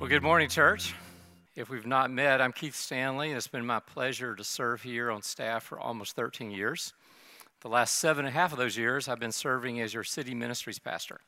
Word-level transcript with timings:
Well, 0.00 0.08
good 0.08 0.24
morning, 0.24 0.48
church. 0.48 0.92
If 1.54 1.70
we've 1.70 1.86
not 1.86 2.10
met, 2.10 2.40
I'm 2.40 2.52
Keith 2.52 2.74
Stanley, 2.74 3.28
and 3.28 3.36
it's 3.36 3.46
been 3.46 3.64
my 3.64 3.78
pleasure 3.78 4.34
to 4.34 4.42
serve 4.42 4.82
here 4.82 5.08
on 5.08 5.22
staff 5.22 5.62
for 5.62 5.78
almost 5.78 6.16
13 6.16 6.50
years. 6.50 6.92
The 7.60 7.68
last 7.68 7.98
seven 7.98 8.26
and 8.26 8.34
a 8.34 8.38
half 8.38 8.50
of 8.50 8.58
those 8.58 8.76
years, 8.76 9.08
I've 9.08 9.20
been 9.20 9.30
serving 9.30 9.80
as 9.80 9.94
your 9.94 10.02
city 10.02 10.34
ministries 10.34 10.80
pastor, 10.80 11.20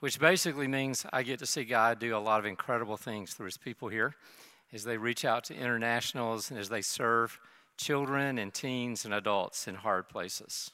which 0.00 0.20
basically 0.20 0.68
means 0.68 1.06
I 1.10 1.22
get 1.22 1.38
to 1.38 1.46
see 1.46 1.64
God 1.64 1.98
do 1.98 2.14
a 2.14 2.18
lot 2.18 2.38
of 2.38 2.44
incredible 2.44 2.98
things 2.98 3.32
through 3.32 3.46
his 3.46 3.56
people 3.56 3.88
here 3.88 4.14
as 4.74 4.84
they 4.84 4.98
reach 4.98 5.24
out 5.24 5.44
to 5.44 5.54
internationals 5.54 6.50
and 6.50 6.60
as 6.60 6.68
they 6.68 6.82
serve 6.82 7.40
children 7.78 8.38
and 8.38 8.52
teens 8.52 9.06
and 9.06 9.14
adults 9.14 9.66
in 9.66 9.74
hard 9.74 10.10
places. 10.10 10.70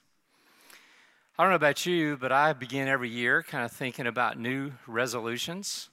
I 1.38 1.44
don't 1.44 1.50
know 1.50 1.56
about 1.56 1.86
you, 1.86 2.16
but 2.16 2.32
I 2.32 2.52
begin 2.52 2.88
every 2.88 3.10
year 3.10 3.44
kind 3.44 3.64
of 3.64 3.70
thinking 3.70 4.08
about 4.08 4.40
new 4.40 4.72
resolutions. 4.88 5.88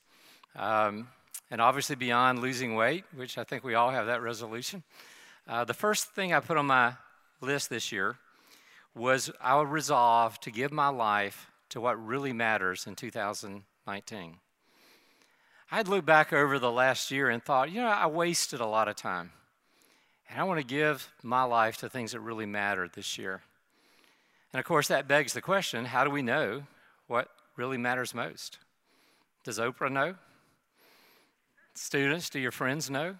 Um, 0.55 1.07
and 1.51 1.61
obviously, 1.61 1.95
beyond 1.95 2.39
losing 2.39 2.75
weight, 2.75 3.05
which 3.15 3.37
I 3.37 3.43
think 3.43 3.63
we 3.63 3.73
all 3.73 3.89
have 3.89 4.05
that 4.05 4.21
resolution, 4.21 4.83
uh, 5.47 5.63
the 5.63 5.73
first 5.73 6.09
thing 6.11 6.31
I 6.31 6.39
put 6.39 6.57
on 6.57 6.67
my 6.67 6.93
list 7.41 7.69
this 7.69 7.91
year 7.91 8.17
was 8.95 9.31
I 9.41 9.59
resolve 9.61 10.39
to 10.41 10.51
give 10.51 10.71
my 10.71 10.89
life 10.89 11.49
to 11.69 11.81
what 11.81 12.03
really 12.03 12.33
matters 12.33 12.85
in 12.85 12.95
2019. 12.95 14.37
I'd 15.71 15.87
looked 15.87 16.05
back 16.05 16.33
over 16.33 16.59
the 16.59 16.71
last 16.71 17.11
year 17.11 17.29
and 17.29 17.43
thought, 17.43 17.71
you 17.71 17.81
know, 17.81 17.87
I 17.87 18.07
wasted 18.07 18.59
a 18.59 18.65
lot 18.65 18.87
of 18.87 18.95
time. 18.95 19.31
And 20.29 20.39
I 20.39 20.43
want 20.43 20.59
to 20.59 20.65
give 20.65 21.11
my 21.23 21.43
life 21.43 21.77
to 21.77 21.89
things 21.89 22.11
that 22.11 22.19
really 22.19 22.45
matter 22.45 22.87
this 22.87 23.17
year. 23.17 23.41
And 24.53 24.59
of 24.59 24.65
course, 24.65 24.87
that 24.87 25.07
begs 25.07 25.33
the 25.33 25.41
question 25.41 25.85
how 25.85 26.03
do 26.03 26.09
we 26.09 26.21
know 26.21 26.63
what 27.07 27.29
really 27.55 27.77
matters 27.77 28.13
most? 28.13 28.57
Does 29.43 29.59
Oprah 29.59 29.91
know? 29.91 30.15
Students, 31.81 32.29
do 32.29 32.39
your 32.39 32.51
friends 32.51 32.89
know? 32.89 33.15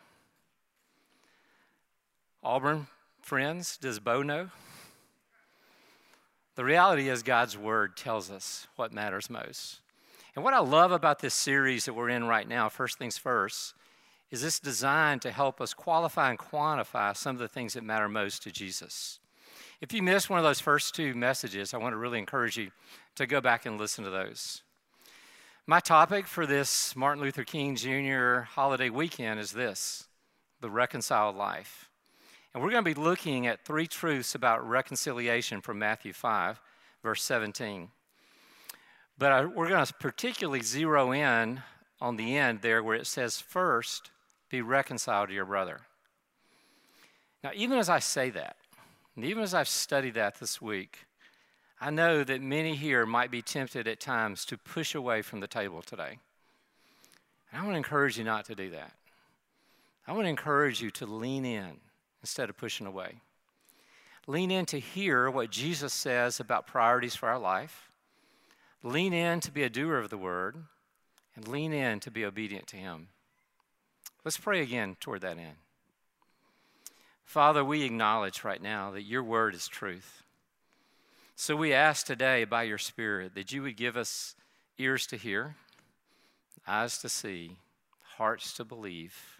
Auburn 2.43 2.88
friends, 3.21 3.77
does 3.77 3.99
Bo 3.99 4.21
know? 4.21 4.49
The 6.55 6.66
reality 6.66 7.07
is, 7.07 7.24
God's 7.24 7.57
Word 7.57 7.96
tells 7.96 8.29
us 8.29 8.68
what 8.76 8.91
matters 8.91 9.29
most. 9.29 9.79
And 10.35 10.43
what 10.43 10.54
I 10.54 10.60
love 10.60 10.91
about 10.91 11.20
this 11.20 11.34
series 11.34 11.85
that 11.85 11.93
we're 11.93 12.10
in 12.10 12.26
right 12.26 12.48
now, 12.48 12.68
First 12.68 12.99
Things 12.99 13.18
First, 13.18 13.76
is 14.29 14.41
this 14.41 14.60
designed 14.60 15.21
to 15.21 15.32
help 15.32 15.62
us 15.62 15.73
qualify 15.73 16.29
and 16.29 16.38
quantify 16.38 17.16
some 17.16 17.38
of 17.38 17.40
the 17.40 17.48
things 17.48 17.73
that 17.73 17.84
matter 17.85 18.10
most 18.10 18.44
to 18.44 18.51
Jesus. 18.51 19.20
If 19.79 19.94
you 19.94 20.04
missed 20.04 20.29
one 20.29 20.38
of 20.38 20.44
those 20.44 20.60
first 20.60 20.94
two 20.94 21.13
messages, 21.13 21.73
I 21.73 21.77
want 21.77 21.94
to 21.94 21.98
really 21.98 22.20
encourage 22.20 22.57
you 22.57 22.71
to 23.16 23.26
go 23.26 23.40
back 23.40 23.66
and 23.66 23.79
listen 23.79 24.04
to 24.04 24.10
those. 24.10 24.63
My 25.70 25.79
topic 25.79 26.25
for 26.25 26.48
this 26.48 26.95
Martin 26.95 27.21
Luther 27.21 27.43
King 27.43 27.75
Jr. 27.75 28.39
holiday 28.39 28.89
weekend 28.89 29.39
is 29.39 29.51
this 29.51 30.07
the 30.61 30.70
reconciled 30.71 31.35
life. 31.35 31.91
And 32.51 32.63
we're 32.63 32.71
going 32.71 32.84
to 32.84 32.95
be 32.95 32.99
looking 32.99 33.45
at 33.45 33.63
three 33.63 33.85
truths 33.85 34.34
about 34.34 34.67
reconciliation 34.67 35.61
from 35.61 35.77
Matthew 35.77 36.11
5, 36.11 36.59
verse 37.03 37.21
17. 37.21 37.89
But 39.20 39.31
I, 39.31 39.45
we're 39.45 39.70
going 39.70 39.85
to 39.85 39.93
particularly 39.93 40.63
zero 40.63 41.11
in 41.11 41.61
on 42.01 42.15
the 42.15 42.35
end 42.35 42.61
there 42.63 42.81
where 42.81 42.98
it 42.98 43.05
says, 43.05 43.39
first, 43.39 44.09
be 44.49 44.63
reconciled 44.63 45.27
to 45.27 45.35
your 45.35 45.45
brother. 45.45 45.81
Now, 47.43 47.51
even 47.54 47.77
as 47.77 47.89
I 47.89 47.99
say 47.99 48.31
that, 48.31 48.55
and 49.15 49.23
even 49.23 49.43
as 49.43 49.54
I've 49.54 49.70
studied 49.70 50.15
that 50.15 50.39
this 50.39 50.59
week, 50.59 51.05
I 51.82 51.91
know 51.91 52.24
that 52.24 52.41
many 52.41 52.76
here 52.76 53.05
might 53.05 53.32
be 53.32 53.41
tempted 53.41 53.88
at 53.88 53.99
times 53.99 54.44
to 54.46 54.58
push 54.58 54.96
away 54.96 55.22
from 55.22 55.40
the 55.40 55.48
table 55.48 55.82
today. 55.82 56.20
And 57.52 57.62
I 57.62 57.63
want 57.63 57.74
to 57.74 57.77
encourage 57.77 58.18
you 58.18 58.24
not 58.24 58.46
to 58.46 58.55
do 58.55 58.70
that. 58.72 58.91
I 60.05 60.12
want 60.12 60.26
to 60.26 60.30
encourage 60.30 60.82
you 60.82 60.91
to 60.91 61.05
lean 61.05 61.46
in 61.46 61.77
instead 62.22 62.50
of 62.50 62.57
pushing 62.57 62.85
away. 62.88 63.22
Lean 64.28 64.52
in 64.52 64.66
to 64.68 64.80
hear 64.80 65.30
what 65.30 65.50
Jesus 65.50 65.94
says 65.94 66.39
about 66.39 66.68
priorities 66.68 67.16
for 67.16 67.29
our 67.29 67.39
life. 67.39 67.89
Lean 68.84 69.13
in 69.13 69.39
to 69.39 69.51
be 69.51 69.63
a 69.63 69.69
doer 69.69 69.97
of 69.97 70.09
the 70.09 70.18
word, 70.18 70.57
and 71.35 71.47
lean 71.47 71.73
in 71.73 72.00
to 72.01 72.12
be 72.12 72.25
obedient 72.25 72.68
to 72.68 72.78
Him. 72.78 73.07
Let's 74.23 74.38
pray 74.38 74.62
again 74.62 74.97
toward 75.00 75.22
that 75.22 75.38
end. 75.38 75.57
Father, 77.23 77.63
we 77.63 77.84
acknowledge 77.84 78.44
right 78.44 78.62
now 78.62 78.91
that 78.91 79.03
your 79.03 79.23
word 79.23 79.56
is 79.56 79.68
truth. 79.68 80.23
So 81.41 81.55
we 81.55 81.72
ask 81.72 82.05
today 82.05 82.44
by 82.44 82.63
your 82.63 82.77
Spirit 82.77 83.33
that 83.35 83.53
you 83.53 83.61
would 83.61 83.77
give 83.77 83.95
us 83.95 84.35
ears 84.77 85.07
to 85.07 85.16
hear, 85.16 85.55
eyes 86.67 86.97
to 86.97 87.07
see, 87.07 87.59
hearts 88.17 88.53
to 88.55 88.66
believe, 88.66 89.39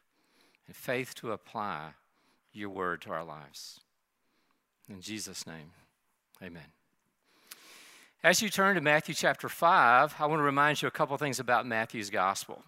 and 0.66 0.74
faith 0.74 1.14
to 1.16 1.34
apply 1.34 1.90
your 2.54 2.70
word 2.70 3.02
to 3.02 3.12
our 3.12 3.26
lives. 3.26 3.82
In 4.88 5.02
Jesus' 5.02 5.46
name, 5.46 5.72
amen. 6.42 6.72
As 8.24 8.42
you 8.42 8.48
turn 8.48 8.76
to 8.76 8.82
Matthew 8.82 9.14
chapter 9.14 9.50
5, 9.50 10.16
I 10.20 10.26
want 10.26 10.40
to 10.40 10.44
remind 10.44 10.82
you 10.82 10.88
a 10.88 10.92
couple 10.92 11.18
things 11.18 11.42
about 11.42 11.66
Matthew's 11.66 12.10
gospel. 12.10 12.64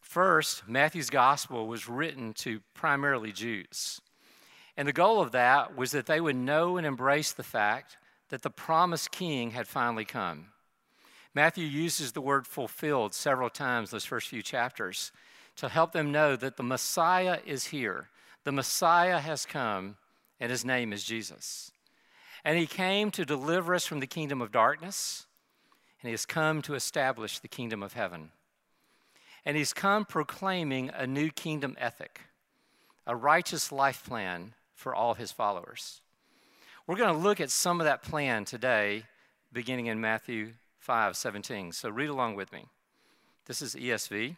First, 0.00 0.66
Matthew's 0.66 1.10
gospel 1.10 1.66
was 1.66 1.90
written 1.90 2.32
to 2.38 2.60
primarily 2.72 3.32
Jews. 3.32 4.00
And 4.78 4.88
the 4.88 4.94
goal 4.94 5.20
of 5.20 5.32
that 5.32 5.76
was 5.76 5.90
that 5.90 6.06
they 6.06 6.22
would 6.22 6.36
know 6.36 6.78
and 6.78 6.86
embrace 6.86 7.32
the 7.32 7.42
fact 7.42 7.98
that 8.30 8.42
the 8.42 8.50
promised 8.50 9.10
king 9.10 9.50
had 9.50 9.68
finally 9.68 10.04
come. 10.04 10.46
Matthew 11.34 11.64
uses 11.64 12.12
the 12.12 12.20
word 12.20 12.46
fulfilled 12.46 13.14
several 13.14 13.50
times 13.50 13.90
those 13.90 14.04
first 14.04 14.28
few 14.28 14.42
chapters 14.42 15.12
to 15.56 15.68
help 15.68 15.92
them 15.92 16.10
know 16.10 16.34
that 16.36 16.56
the 16.56 16.62
Messiah 16.62 17.38
is 17.44 17.66
here. 17.66 18.08
The 18.44 18.52
Messiah 18.52 19.18
has 19.18 19.46
come, 19.46 19.96
and 20.40 20.50
his 20.50 20.64
name 20.64 20.92
is 20.92 21.04
Jesus. 21.04 21.70
And 22.44 22.58
he 22.58 22.66
came 22.66 23.10
to 23.12 23.24
deliver 23.24 23.74
us 23.74 23.86
from 23.86 24.00
the 24.00 24.06
kingdom 24.06 24.40
of 24.40 24.50
darkness, 24.50 25.26
and 26.00 26.08
he 26.08 26.12
has 26.12 26.24
come 26.24 26.62
to 26.62 26.74
establish 26.74 27.38
the 27.38 27.48
kingdom 27.48 27.82
of 27.82 27.92
heaven. 27.92 28.30
And 29.44 29.56
he's 29.56 29.72
come 29.72 30.04
proclaiming 30.04 30.90
a 30.94 31.06
new 31.06 31.30
kingdom 31.30 31.76
ethic, 31.78 32.22
a 33.06 33.14
righteous 33.14 33.70
life 33.70 34.04
plan 34.04 34.54
for 34.74 34.94
all 34.94 35.14
his 35.14 35.32
followers. 35.32 36.00
We're 36.90 36.96
going 36.96 37.14
to 37.14 37.20
look 37.20 37.40
at 37.40 37.52
some 37.52 37.80
of 37.80 37.84
that 37.84 38.02
plan 38.02 38.44
today, 38.44 39.04
beginning 39.52 39.86
in 39.86 40.00
Matthew 40.00 40.54
5 40.80 41.16
17. 41.16 41.70
So 41.70 41.88
read 41.88 42.08
along 42.08 42.34
with 42.34 42.52
me. 42.52 42.64
This 43.46 43.62
is 43.62 43.76
ESV. 43.76 44.36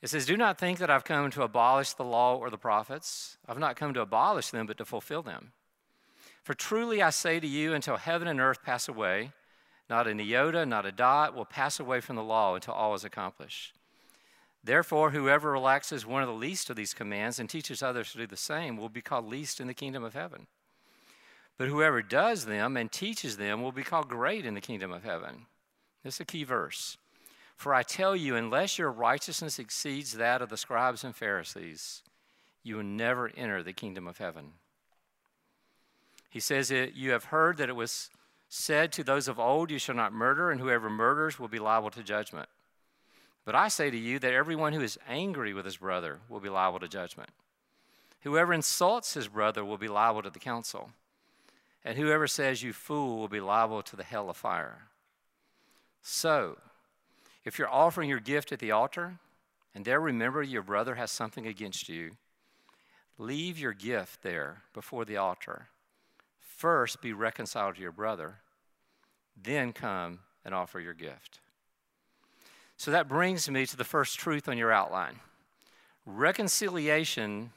It 0.00 0.08
says, 0.08 0.26
Do 0.26 0.36
not 0.36 0.58
think 0.58 0.78
that 0.78 0.90
I've 0.90 1.02
come 1.02 1.28
to 1.32 1.42
abolish 1.42 1.94
the 1.94 2.04
law 2.04 2.36
or 2.36 2.50
the 2.50 2.56
prophets. 2.56 3.36
I've 3.48 3.58
not 3.58 3.74
come 3.74 3.92
to 3.94 4.00
abolish 4.00 4.50
them, 4.50 4.66
but 4.66 4.78
to 4.78 4.84
fulfill 4.84 5.22
them. 5.22 5.50
For 6.44 6.54
truly 6.54 7.02
I 7.02 7.10
say 7.10 7.40
to 7.40 7.48
you, 7.48 7.74
until 7.74 7.96
heaven 7.96 8.28
and 8.28 8.38
earth 8.38 8.62
pass 8.62 8.86
away, 8.86 9.32
not 9.90 10.06
an 10.06 10.20
iota, 10.20 10.64
not 10.66 10.86
a 10.86 10.92
dot 10.92 11.34
will 11.34 11.44
pass 11.44 11.80
away 11.80 12.00
from 12.00 12.14
the 12.14 12.22
law 12.22 12.54
until 12.54 12.74
all 12.74 12.94
is 12.94 13.02
accomplished. 13.02 13.74
Therefore, 14.62 15.10
whoever 15.10 15.50
relaxes 15.50 16.06
one 16.06 16.22
of 16.22 16.28
the 16.28 16.32
least 16.32 16.70
of 16.70 16.76
these 16.76 16.94
commands 16.94 17.40
and 17.40 17.50
teaches 17.50 17.82
others 17.82 18.12
to 18.12 18.18
do 18.18 18.26
the 18.28 18.36
same 18.36 18.76
will 18.76 18.88
be 18.88 19.02
called 19.02 19.26
least 19.26 19.60
in 19.60 19.66
the 19.66 19.74
kingdom 19.74 20.04
of 20.04 20.14
heaven. 20.14 20.46
But 21.58 21.68
whoever 21.68 22.02
does 22.02 22.44
them 22.44 22.76
and 22.76 22.92
teaches 22.92 23.36
them 23.36 23.62
will 23.62 23.72
be 23.72 23.82
called 23.82 24.08
great 24.08 24.44
in 24.44 24.54
the 24.54 24.60
kingdom 24.60 24.92
of 24.92 25.04
heaven. 25.04 25.46
This 26.02 26.16
is 26.16 26.20
a 26.20 26.24
key 26.24 26.44
verse. 26.44 26.98
For 27.56 27.72
I 27.72 27.82
tell 27.82 28.14
you, 28.14 28.36
unless 28.36 28.78
your 28.78 28.92
righteousness 28.92 29.58
exceeds 29.58 30.12
that 30.12 30.42
of 30.42 30.50
the 30.50 30.58
scribes 30.58 31.02
and 31.02 31.16
Pharisees, 31.16 32.02
you 32.62 32.76
will 32.76 32.84
never 32.84 33.30
enter 33.36 33.62
the 33.62 33.72
kingdom 33.72 34.06
of 34.06 34.18
heaven. 34.18 34.52
He 36.28 36.40
says, 36.40 36.70
You 36.70 37.12
have 37.12 37.24
heard 37.24 37.56
that 37.56 37.70
it 37.70 37.76
was 37.76 38.10
said 38.48 38.92
to 38.92 39.04
those 39.04 39.26
of 39.26 39.40
old, 39.40 39.70
You 39.70 39.78
shall 39.78 39.94
not 39.94 40.12
murder, 40.12 40.50
and 40.50 40.60
whoever 40.60 40.90
murders 40.90 41.38
will 41.38 41.48
be 41.48 41.58
liable 41.58 41.90
to 41.90 42.02
judgment. 42.02 42.48
But 43.46 43.54
I 43.54 43.68
say 43.68 43.90
to 43.90 43.96
you 43.96 44.18
that 44.18 44.34
everyone 44.34 44.74
who 44.74 44.82
is 44.82 44.98
angry 45.08 45.54
with 45.54 45.64
his 45.64 45.78
brother 45.78 46.20
will 46.28 46.40
be 46.40 46.48
liable 46.48 46.80
to 46.80 46.88
judgment. 46.88 47.30
Whoever 48.22 48.52
insults 48.52 49.14
his 49.14 49.28
brother 49.28 49.64
will 49.64 49.78
be 49.78 49.88
liable 49.88 50.22
to 50.22 50.30
the 50.30 50.38
council. 50.38 50.90
And 51.86 51.96
whoever 51.96 52.26
says, 52.26 52.64
You 52.64 52.72
fool, 52.72 53.16
will 53.16 53.28
be 53.28 53.38
liable 53.38 53.80
to 53.80 53.94
the 53.94 54.02
hell 54.02 54.28
of 54.28 54.36
fire. 54.36 54.88
So, 56.02 56.58
if 57.44 57.58
you're 57.58 57.70
offering 57.70 58.10
your 58.10 58.18
gift 58.18 58.50
at 58.50 58.58
the 58.58 58.72
altar, 58.72 59.20
and 59.72 59.84
there 59.84 60.00
remember 60.00 60.42
your 60.42 60.62
brother 60.62 60.96
has 60.96 61.12
something 61.12 61.46
against 61.46 61.88
you, 61.88 62.16
leave 63.18 63.56
your 63.56 63.72
gift 63.72 64.22
there 64.22 64.62
before 64.74 65.04
the 65.04 65.16
altar. 65.16 65.68
First, 66.40 67.00
be 67.00 67.12
reconciled 67.12 67.76
to 67.76 67.82
your 67.82 67.92
brother, 67.92 68.38
then 69.40 69.72
come 69.72 70.18
and 70.44 70.52
offer 70.54 70.80
your 70.80 70.94
gift. 70.94 71.38
So 72.76 72.90
that 72.90 73.08
brings 73.08 73.48
me 73.48 73.64
to 73.64 73.76
the 73.76 73.84
first 73.84 74.18
truth 74.18 74.48
on 74.48 74.58
your 74.58 74.72
outline. 74.72 75.20
Reconciliation 76.04 77.52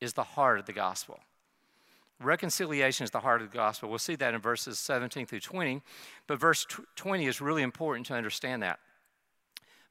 is 0.00 0.14
the 0.14 0.24
heart 0.24 0.58
of 0.58 0.66
the 0.66 0.72
gospel. 0.72 1.20
Reconciliation 2.20 3.04
is 3.04 3.10
the 3.10 3.20
heart 3.20 3.40
of 3.40 3.50
the 3.50 3.56
gospel. 3.56 3.88
We'll 3.88 3.98
see 3.98 4.14
that 4.16 4.34
in 4.34 4.40
verses 4.40 4.78
17 4.78 5.24
through 5.26 5.40
20, 5.40 5.80
but 6.26 6.38
verse 6.38 6.66
20 6.96 7.26
is 7.26 7.40
really 7.40 7.62
important 7.62 8.06
to 8.06 8.14
understand 8.14 8.62
that. 8.62 8.78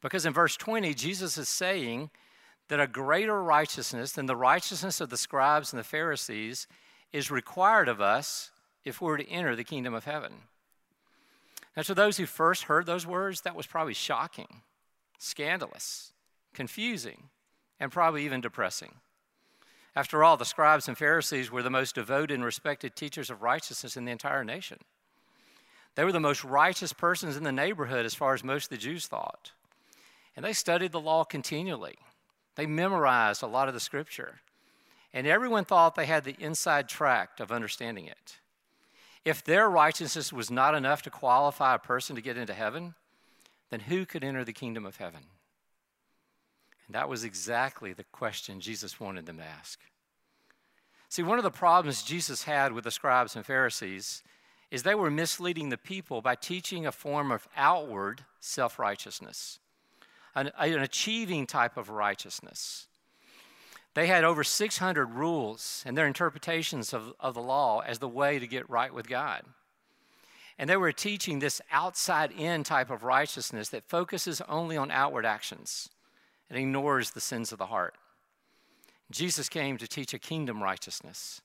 Because 0.01 0.25
in 0.25 0.33
verse 0.33 0.55
20, 0.55 0.93
Jesus 0.93 1.37
is 1.37 1.49
saying 1.49 2.11
that 2.67 2.79
a 2.79 2.87
greater 2.87 3.41
righteousness 3.41 4.11
than 4.11 4.27
the 4.27 4.35
righteousness 4.35 5.01
of 5.01 5.09
the 5.09 5.17
scribes 5.17 5.73
and 5.73 5.79
the 5.79 5.83
Pharisees 5.83 6.67
is 7.11 7.31
required 7.31 7.89
of 7.89 7.99
us 7.99 8.51
if 8.85 9.01
we're 9.01 9.17
to 9.17 9.27
enter 9.27 9.55
the 9.55 9.63
kingdom 9.63 9.95
of 9.95 10.05
heaven. 10.05 10.33
Now, 11.75 11.83
to 11.83 11.95
those 11.95 12.17
who 12.17 12.27
first 12.27 12.63
heard 12.63 12.85
those 12.85 13.07
words, 13.07 13.41
that 13.41 13.55
was 13.55 13.65
probably 13.65 13.93
shocking, 13.93 14.61
scandalous, 15.17 16.13
confusing, 16.53 17.29
and 17.79 17.91
probably 17.91 18.23
even 18.25 18.41
depressing. 18.41 18.95
After 19.99 20.23
all, 20.23 20.37
the 20.37 20.45
scribes 20.45 20.87
and 20.87 20.97
Pharisees 20.97 21.51
were 21.51 21.61
the 21.61 21.69
most 21.69 21.93
devoted 21.93 22.33
and 22.33 22.45
respected 22.45 22.95
teachers 22.95 23.29
of 23.29 23.41
righteousness 23.41 23.97
in 23.97 24.05
the 24.05 24.13
entire 24.13 24.45
nation. 24.45 24.77
They 25.95 26.05
were 26.05 26.13
the 26.13 26.21
most 26.21 26.45
righteous 26.45 26.93
persons 26.93 27.35
in 27.35 27.43
the 27.43 27.51
neighborhood 27.51 28.05
as 28.05 28.15
far 28.15 28.33
as 28.33 28.41
most 28.41 28.67
of 28.67 28.69
the 28.69 28.77
Jews 28.77 29.07
thought. 29.07 29.51
And 30.37 30.45
they 30.45 30.53
studied 30.53 30.93
the 30.93 31.01
law 31.01 31.25
continually. 31.25 31.97
They 32.55 32.65
memorized 32.65 33.43
a 33.43 33.47
lot 33.47 33.67
of 33.67 33.73
the 33.73 33.81
scripture. 33.81 34.39
And 35.13 35.27
everyone 35.27 35.65
thought 35.65 35.95
they 35.95 36.05
had 36.05 36.23
the 36.23 36.37
inside 36.39 36.87
track 36.87 37.41
of 37.41 37.51
understanding 37.51 38.05
it. 38.05 38.39
If 39.25 39.43
their 39.43 39.69
righteousness 39.69 40.31
was 40.31 40.49
not 40.49 40.75
enough 40.75 41.01
to 41.01 41.09
qualify 41.09 41.75
a 41.75 41.79
person 41.79 42.15
to 42.15 42.21
get 42.21 42.37
into 42.37 42.53
heaven, 42.53 42.95
then 43.69 43.81
who 43.81 44.05
could 44.05 44.23
enter 44.23 44.45
the 44.45 44.53
kingdom 44.53 44.85
of 44.85 44.95
heaven? 44.95 45.23
And 46.89 46.95
that 46.95 47.07
was 47.07 47.23
exactly 47.23 47.93
the 47.93 48.03
question 48.05 48.59
Jesus 48.59 48.99
wanted 48.99 49.27
them 49.27 49.37
to 49.37 49.43
ask. 49.43 49.79
See, 51.07 51.21
one 51.21 51.37
of 51.37 51.43
the 51.43 51.51
problems 51.51 52.01
Jesus 52.01 52.43
had 52.43 52.73
with 52.73 52.83
the 52.83 52.89
scribes 52.89 53.35
and 53.35 53.45
Pharisees 53.45 54.23
is 54.71 54.81
they 54.81 54.95
were 54.95 55.11
misleading 55.11 55.69
the 55.69 55.77
people 55.77 56.23
by 56.23 56.33
teaching 56.33 56.87
a 56.87 56.91
form 56.91 57.31
of 57.31 57.47
outward 57.55 58.25
self 58.39 58.79
righteousness, 58.79 59.59
an, 60.33 60.49
an, 60.57 60.79
achieving 60.79 61.45
type 61.45 61.77
of 61.77 61.91
righteousness. 61.91 62.87
They 63.93 64.07
had 64.07 64.23
over 64.23 64.43
600 64.43 65.05
rules 65.05 65.83
and 65.85 65.95
their 65.95 66.07
interpretations 66.07 66.91
of, 66.91 67.13
of 67.19 67.35
the 67.35 67.41
law 67.41 67.81
as 67.81 67.99
the 67.99 68.07
way 68.07 68.39
to 68.39 68.47
get 68.47 68.67
right 68.67 68.91
with 68.91 69.07
God. 69.07 69.43
And 70.57 70.67
they 70.67 70.77
were 70.77 70.91
teaching 70.91 71.37
this 71.37 71.61
outside 71.71 72.31
in 72.31 72.63
type 72.63 72.89
of 72.89 73.03
righteousness 73.03 73.69
that 73.69 73.87
focuses 73.87 74.41
only 74.49 74.75
on 74.75 74.89
outward 74.89 75.27
actions 75.27 75.89
and 76.49 76.57
ignores 76.57 77.11
the 77.11 77.21
sins 77.21 77.51
of 77.51 77.57
the 77.57 77.67
heart. 77.67 77.95
Jesus 79.11 79.49
came 79.49 79.77
to 79.77 79.87
teach 79.87 80.13
a 80.13 80.19
kingdom 80.19 80.61
righteousness 80.61 81.41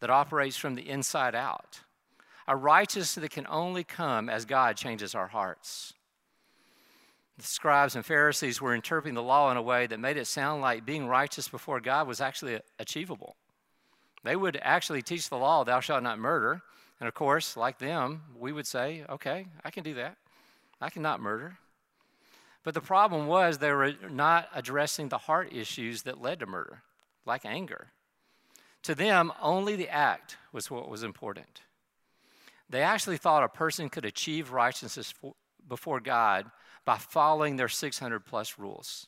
that 0.00 0.10
operates 0.10 0.56
from 0.56 0.74
the 0.74 0.88
inside 0.88 1.34
out, 1.34 1.80
a 2.48 2.56
righteousness 2.56 3.14
that 3.14 3.30
can 3.30 3.46
only 3.48 3.84
come 3.84 4.28
as 4.28 4.44
God 4.44 4.76
changes 4.76 5.14
our 5.14 5.28
hearts. 5.28 5.94
The 7.38 7.44
scribes 7.44 7.96
and 7.96 8.04
Pharisees 8.04 8.60
were 8.60 8.74
interpreting 8.74 9.14
the 9.14 9.22
law 9.22 9.50
in 9.50 9.56
a 9.56 9.62
way 9.62 9.86
that 9.86 10.00
made 10.00 10.16
it 10.16 10.26
sound 10.26 10.60
like 10.60 10.84
being 10.84 11.06
righteous 11.06 11.48
before 11.48 11.80
God 11.80 12.06
was 12.06 12.20
actually 12.20 12.60
achievable. 12.78 13.36
They 14.22 14.36
would 14.36 14.58
actually 14.62 15.02
teach 15.02 15.28
the 15.28 15.38
law, 15.38 15.64
thou 15.64 15.80
shalt 15.80 16.02
not 16.02 16.18
murder. 16.18 16.62
And 17.00 17.08
of 17.08 17.14
course, 17.14 17.56
like 17.56 17.78
them, 17.78 18.22
we 18.38 18.52
would 18.52 18.66
say, 18.66 19.04
okay, 19.08 19.46
I 19.64 19.70
can 19.70 19.82
do 19.82 19.94
that. 19.94 20.16
I 20.80 20.88
cannot 20.90 21.20
murder. 21.20 21.58
But 22.64 22.74
the 22.74 22.80
problem 22.80 23.26
was 23.26 23.58
they 23.58 23.72
were 23.72 23.94
not 24.10 24.48
addressing 24.54 25.08
the 25.08 25.18
heart 25.18 25.52
issues 25.52 26.02
that 26.02 26.22
led 26.22 26.40
to 26.40 26.46
murder, 26.46 26.82
like 27.26 27.44
anger. 27.44 27.88
To 28.84 28.94
them, 28.94 29.32
only 29.40 29.76
the 29.76 29.88
act 29.88 30.36
was 30.52 30.70
what 30.70 30.88
was 30.88 31.02
important. 31.02 31.62
They 32.68 32.82
actually 32.82 33.16
thought 33.16 33.44
a 33.44 33.48
person 33.48 33.88
could 33.88 34.04
achieve 34.04 34.52
righteousness 34.52 35.12
before 35.68 36.00
God 36.00 36.50
by 36.84 36.98
following 36.98 37.56
their 37.56 37.68
600 37.68 38.20
plus 38.20 38.58
rules. 38.58 39.06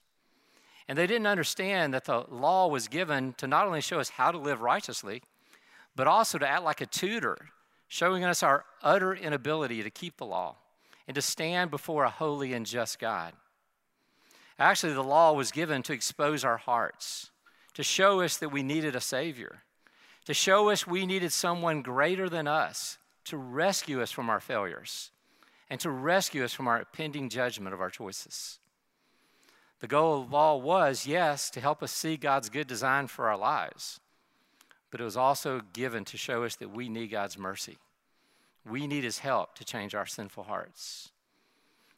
And 0.87 0.99
they 0.99 1.07
didn't 1.07 1.27
understand 1.27 1.95
that 1.95 2.05
the 2.05 2.25
law 2.29 2.69
was 2.69 2.89
given 2.89 3.33
to 3.39 3.47
not 3.47 3.67
only 3.67 3.81
show 3.81 3.99
us 4.01 4.11
how 4.11 4.31
to 4.31 4.39
live 4.39 4.61
righteously, 4.61 5.23
but 5.97 6.07
also 6.07 6.39
to 6.39 6.47
act 6.47 6.65
like 6.65 6.81
a 6.81 6.87
tutor, 6.87 7.39
showing 7.89 8.25
us 8.25 8.43
our 8.43 8.65
utter 8.83 9.15
inability 9.15 9.83
to 9.83 9.91
keep 9.91 10.19
the 10.19 10.27
law 10.27 10.57
and 11.09 11.15
to 11.15 11.23
stand 11.23 11.71
before 11.71 12.05
a 12.05 12.11
holy 12.11 12.53
and 12.53 12.67
just 12.67 12.99
God. 12.99 13.33
Actually, 14.59 14.93
the 14.93 15.03
law 15.03 15.33
was 15.33 15.51
given 15.51 15.83
to 15.83 15.93
expose 15.93 16.45
our 16.45 16.57
hearts, 16.57 17.31
to 17.75 17.83
show 17.83 18.21
us 18.21 18.37
that 18.37 18.51
we 18.51 18.63
needed 18.63 18.95
a 18.95 19.01
Savior, 19.01 19.63
to 20.27 20.35
show 20.35 20.71
us 20.71 20.87
we 20.87 21.07
needed 21.07 21.33
someone 21.33 21.83
greater 21.83 22.29
than 22.29 22.47
us 22.47 22.99
to 23.25 23.37
rescue 23.37 24.03
us 24.03 24.11
from 24.11 24.31
our 24.31 24.41
failures 24.41 25.11
and 25.71 25.81
to 25.81 25.91
rescue 25.91 26.45
us 26.45 26.53
from 26.53 26.69
our 26.69 26.85
pending 26.85 27.29
judgment 27.29 27.75
of 27.75 27.81
our 27.81 27.91
choices. 27.91 28.59
The 29.81 29.87
goal 29.87 30.21
of 30.21 30.31
the 30.31 30.37
law 30.37 30.57
was, 30.57 31.07
yes, 31.07 31.51
to 31.51 31.61
help 31.61 31.83
us 31.83 31.93
see 31.93 32.17
God's 32.17 32.49
good 32.49 32.67
design 32.67 33.07
for 33.07 33.29
our 33.29 33.37
lives, 33.37 34.01
but 34.91 35.01
it 35.01 35.05
was 35.05 35.17
also 35.17 35.63
given 35.73 36.05
to 36.07 36.17
show 36.17 36.45
us 36.45 36.57
that 36.57 36.71
we 36.71 36.89
need 36.89 37.09
God's 37.09 37.37
mercy. 37.37 37.79
We 38.65 38.87
need 38.87 39.05
His 39.05 39.19
help 39.19 39.55
to 39.57 39.65
change 39.65 39.95
our 39.95 40.07
sinful 40.07 40.45
hearts. 40.45 41.11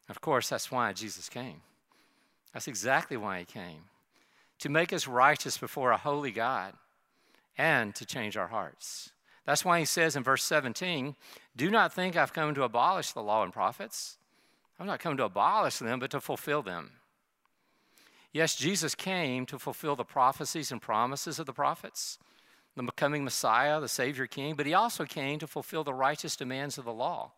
Of 0.08 0.20
course, 0.20 0.49
that's 0.49 0.70
why 0.70 0.93
Jesus 0.93 1.29
came. 1.29 1.62
That's 2.52 2.69
exactly 2.69 3.16
why 3.16 3.40
He 3.40 3.44
came 3.44 3.84
to 4.58 4.69
make 4.69 4.93
us 4.93 5.06
righteous 5.06 5.58
before 5.58 5.90
a 5.90 5.96
holy 5.96 6.31
God 6.31 6.72
and 7.58 7.94
to 7.94 8.06
change 8.06 8.37
our 8.37 8.48
hearts. 8.48 9.10
That's 9.44 9.64
why 9.64 9.78
he 9.78 9.84
says 9.84 10.16
in 10.16 10.22
verse 10.22 10.43
17, 10.43 11.14
Do 11.54 11.70
not 11.70 11.93
think 11.93 12.16
I've 12.16 12.32
come 12.32 12.54
to 12.54 12.64
abolish 12.64 13.12
the 13.12 13.22
law 13.22 13.44
and 13.44 13.52
prophets. 13.52 14.19
I've 14.78 14.87
not 14.87 15.00
come 15.00 15.16
to 15.16 15.25
abolish 15.25 15.78
them, 15.78 16.00
but 16.00 16.10
to 16.10 16.20
fulfill 16.20 16.62
them. 16.62 16.93
Yes, 18.32 18.56
Jesus 18.56 18.94
came 18.94 19.46
to 19.46 19.58
fulfill 19.58 19.96
the 19.96 20.04
prophecies 20.04 20.70
and 20.70 20.82
promises 20.82 21.38
of 21.38 21.46
the 21.46 21.52
prophets, 21.52 22.19
the 22.76 22.82
coming 22.96 23.25
Messiah, 23.25 23.81
the 23.81 23.88
Savior 23.88 24.26
King, 24.26 24.54
but 24.54 24.66
he 24.66 24.75
also 24.75 25.04
came 25.06 25.38
to 25.38 25.46
fulfill 25.46 25.84
the 25.84 25.94
righteous 25.94 26.37
demands 26.37 26.76
of 26.76 26.84
the 26.84 26.93
law 26.93 27.32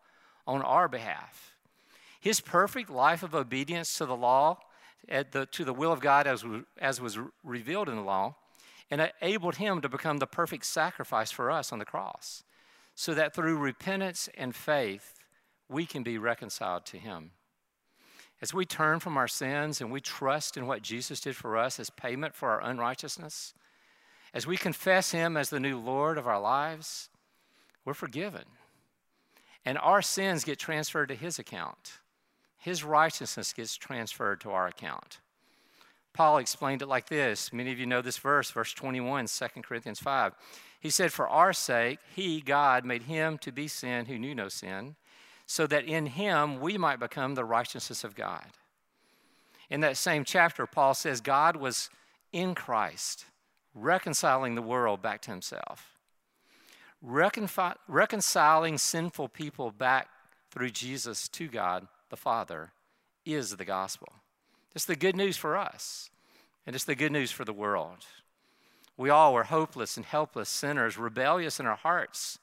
on 0.45 0.61
our 0.61 0.89
behalf. 0.89 1.55
His 2.19 2.41
perfect 2.41 2.89
life 2.89 3.23
of 3.23 3.33
obedience 3.33 3.97
to 3.97 4.05
the 4.05 4.17
law, 4.17 4.57
the, 5.07 5.47
to 5.51 5.65
the 5.65 5.73
will 5.73 5.91
of 5.91 6.01
God 6.01 6.27
as, 6.27 6.43
as 6.79 7.01
was 7.01 7.17
revealed 7.43 7.89
in 7.89 7.95
the 7.95 8.01
law, 8.01 8.35
and 8.91 9.11
enabled 9.21 9.57
him 9.57 9.81
to 9.81 9.89
become 9.89 10.17
the 10.17 10.27
perfect 10.27 10.65
sacrifice 10.65 11.31
for 11.31 11.51
us 11.51 11.71
on 11.71 11.79
the 11.79 11.85
cross, 11.85 12.43
so 12.95 13.13
that 13.13 13.33
through 13.33 13.57
repentance 13.57 14.29
and 14.37 14.55
faith, 14.55 15.15
we 15.67 15.85
can 15.85 16.03
be 16.03 16.17
reconciled 16.17 16.85
to 16.87 16.97
him. 16.97 17.31
As 18.41 18.53
we 18.53 18.65
turn 18.65 18.99
from 18.99 19.17
our 19.17 19.27
sins 19.27 19.81
and 19.81 19.91
we 19.91 20.01
trust 20.01 20.57
in 20.57 20.65
what 20.65 20.81
Jesus 20.81 21.19
did 21.19 21.35
for 21.35 21.57
us 21.57 21.79
as 21.79 21.89
payment 21.89 22.33
for 22.33 22.49
our 22.49 22.63
unrighteousness, 22.63 23.53
as 24.33 24.47
we 24.47 24.57
confess 24.57 25.11
him 25.11 25.35
as 25.35 25.49
the 25.49 25.59
new 25.59 25.77
Lord 25.77 26.17
of 26.17 26.27
our 26.27 26.39
lives, 26.39 27.09
we're 27.83 27.93
forgiven. 27.93 28.43
And 29.65 29.77
our 29.77 30.01
sins 30.01 30.43
get 30.43 30.57
transferred 30.57 31.09
to 31.09 31.15
his 31.15 31.37
account. 31.37 31.99
His 32.59 32.83
righteousness 32.83 33.53
gets 33.53 33.75
transferred 33.77 34.41
to 34.41 34.51
our 34.51 34.67
account. 34.67 35.19
Paul 36.13 36.37
explained 36.37 36.81
it 36.81 36.87
like 36.87 37.07
this. 37.07 37.53
Many 37.53 37.71
of 37.71 37.79
you 37.79 37.85
know 37.85 38.01
this 38.01 38.17
verse, 38.17 38.51
verse 38.51 38.73
21, 38.73 39.27
2 39.27 39.45
Corinthians 39.61 39.99
5. 39.99 40.33
He 40.81 40.89
said, 40.89 41.13
For 41.13 41.27
our 41.29 41.53
sake, 41.53 41.99
he, 42.13 42.41
God, 42.41 42.83
made 42.83 43.03
him 43.03 43.37
to 43.39 43.51
be 43.51 43.69
sin 43.69 44.05
who 44.05 44.19
knew 44.19 44.35
no 44.35 44.49
sin, 44.49 44.95
so 45.45 45.65
that 45.67 45.85
in 45.85 46.07
him 46.07 46.59
we 46.59 46.77
might 46.77 46.99
become 46.99 47.35
the 47.35 47.45
righteousness 47.45 48.03
of 48.03 48.15
God. 48.15 48.45
In 49.69 49.79
that 49.81 49.97
same 49.97 50.25
chapter, 50.25 50.65
Paul 50.65 50.93
says, 50.93 51.21
God 51.21 51.55
was 51.55 51.89
in 52.33 52.55
Christ, 52.55 53.25
reconciling 53.73 54.55
the 54.55 54.61
world 54.61 55.01
back 55.01 55.21
to 55.21 55.31
himself, 55.31 55.95
reconciling 57.01 58.77
sinful 58.77 59.29
people 59.29 59.71
back 59.71 60.09
through 60.51 60.71
Jesus 60.71 61.29
to 61.29 61.47
God 61.47 61.87
the 62.09 62.17
Father 62.17 62.71
is 63.25 63.55
the 63.55 63.65
gospel. 63.65 64.09
It's 64.75 64.85
the 64.85 64.95
good 64.95 65.15
news 65.15 65.37
for 65.37 65.57
us, 65.57 66.09
and 66.65 66.75
it's 66.75 66.85
the 66.85 66.95
good 66.95 67.11
news 67.11 67.31
for 67.31 67.45
the 67.45 67.53
world. 67.53 68.05
We 68.97 69.09
all 69.09 69.33
were 69.33 69.45
hopeless 69.45 69.97
and 69.97 70.05
helpless 70.05 70.49
sinners, 70.49 70.97
rebellious 70.97 71.59
in 71.59 71.65
our 71.65 71.77
hearts. 71.77 72.37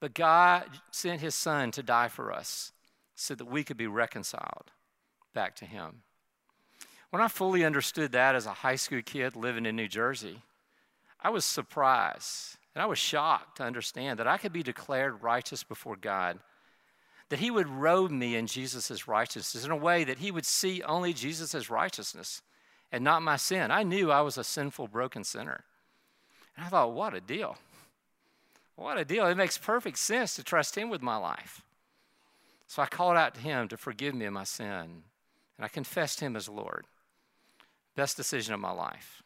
But 0.00 0.14
God 0.14 0.64
sent 0.90 1.20
his 1.20 1.34
son 1.34 1.70
to 1.72 1.82
die 1.82 2.08
for 2.08 2.32
us 2.32 2.72
so 3.14 3.34
that 3.34 3.44
we 3.44 3.62
could 3.62 3.76
be 3.76 3.86
reconciled 3.86 4.70
back 5.34 5.54
to 5.56 5.66
him. 5.66 6.02
When 7.10 7.20
I 7.20 7.28
fully 7.28 7.64
understood 7.64 8.12
that 8.12 8.34
as 8.34 8.46
a 8.46 8.52
high 8.52 8.76
school 8.76 9.02
kid 9.04 9.36
living 9.36 9.66
in 9.66 9.76
New 9.76 9.88
Jersey, 9.88 10.40
I 11.20 11.28
was 11.28 11.44
surprised 11.44 12.56
and 12.74 12.82
I 12.82 12.86
was 12.86 12.98
shocked 12.98 13.58
to 13.58 13.64
understand 13.64 14.18
that 14.18 14.28
I 14.28 14.38
could 14.38 14.52
be 14.52 14.62
declared 14.62 15.22
righteous 15.22 15.62
before 15.62 15.96
God 15.96 16.38
that 17.30 17.38
he 17.38 17.50
would 17.50 17.68
robe 17.68 18.10
me 18.10 18.36
in 18.36 18.46
Jesus' 18.46 19.08
righteousness 19.08 19.64
in 19.64 19.70
a 19.70 19.76
way 19.76 20.04
that 20.04 20.18
he 20.18 20.30
would 20.30 20.44
see 20.44 20.82
only 20.82 21.12
Jesus' 21.12 21.70
righteousness 21.70 22.42
and 22.92 23.02
not 23.02 23.22
my 23.22 23.36
sin. 23.36 23.70
I 23.70 23.84
knew 23.84 24.10
I 24.10 24.20
was 24.20 24.36
a 24.36 24.44
sinful, 24.44 24.88
broken 24.88 25.24
sinner. 25.24 25.64
And 26.56 26.66
I 26.66 26.68
thought, 26.68 26.92
what 26.92 27.14
a 27.14 27.20
deal. 27.20 27.56
What 28.74 28.98
a 28.98 29.04
deal. 29.04 29.26
It 29.26 29.36
makes 29.36 29.56
perfect 29.56 29.98
sense 29.98 30.34
to 30.36 30.44
trust 30.44 30.76
him 30.76 30.90
with 30.90 31.02
my 31.02 31.16
life. 31.16 31.62
So 32.66 32.82
I 32.82 32.86
called 32.86 33.16
out 33.16 33.34
to 33.34 33.40
him 33.40 33.68
to 33.68 33.76
forgive 33.76 34.14
me 34.14 34.26
of 34.26 34.32
my 34.32 34.44
sin 34.44 35.04
and 35.56 35.64
I 35.64 35.68
confessed 35.68 36.20
him 36.20 36.36
as 36.36 36.48
Lord. 36.48 36.84
Best 37.94 38.16
decision 38.16 38.54
of 38.54 38.60
my 38.60 38.72
life. 38.72 39.22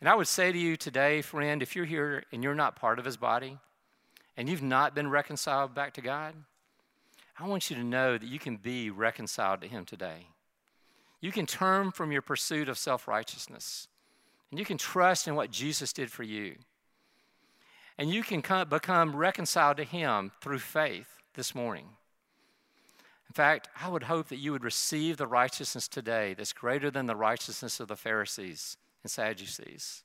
And 0.00 0.08
I 0.08 0.14
would 0.14 0.28
say 0.28 0.52
to 0.52 0.58
you 0.58 0.76
today, 0.76 1.22
friend, 1.22 1.62
if 1.62 1.74
you're 1.74 1.84
here 1.84 2.24
and 2.32 2.42
you're 2.44 2.54
not 2.54 2.76
part 2.76 2.98
of 2.98 3.04
his 3.04 3.16
body, 3.16 3.58
and 4.36 4.48
you've 4.48 4.62
not 4.62 4.94
been 4.94 5.10
reconciled 5.10 5.74
back 5.74 5.94
to 5.94 6.00
God, 6.00 6.34
I 7.42 7.48
want 7.48 7.70
you 7.70 7.76
to 7.76 7.82
know 7.82 8.16
that 8.18 8.28
you 8.28 8.38
can 8.38 8.56
be 8.56 8.90
reconciled 8.90 9.62
to 9.62 9.66
him 9.66 9.84
today. 9.84 10.28
You 11.20 11.32
can 11.32 11.44
turn 11.44 11.90
from 11.90 12.12
your 12.12 12.22
pursuit 12.22 12.68
of 12.68 12.78
self 12.78 13.08
righteousness, 13.08 13.88
and 14.50 14.60
you 14.60 14.64
can 14.64 14.78
trust 14.78 15.26
in 15.26 15.34
what 15.34 15.50
Jesus 15.50 15.92
did 15.92 16.12
for 16.12 16.22
you. 16.22 16.54
And 17.98 18.08
you 18.08 18.22
can 18.22 18.42
come, 18.42 18.68
become 18.68 19.16
reconciled 19.16 19.78
to 19.78 19.84
him 19.84 20.30
through 20.40 20.60
faith 20.60 21.16
this 21.34 21.52
morning. 21.52 21.86
In 23.28 23.34
fact, 23.34 23.68
I 23.80 23.88
would 23.88 24.04
hope 24.04 24.28
that 24.28 24.38
you 24.38 24.52
would 24.52 24.62
receive 24.62 25.16
the 25.16 25.26
righteousness 25.26 25.88
today 25.88 26.34
that's 26.34 26.52
greater 26.52 26.92
than 26.92 27.06
the 27.06 27.16
righteousness 27.16 27.80
of 27.80 27.88
the 27.88 27.96
Pharisees 27.96 28.76
and 29.02 29.10
Sadducees 29.10 30.04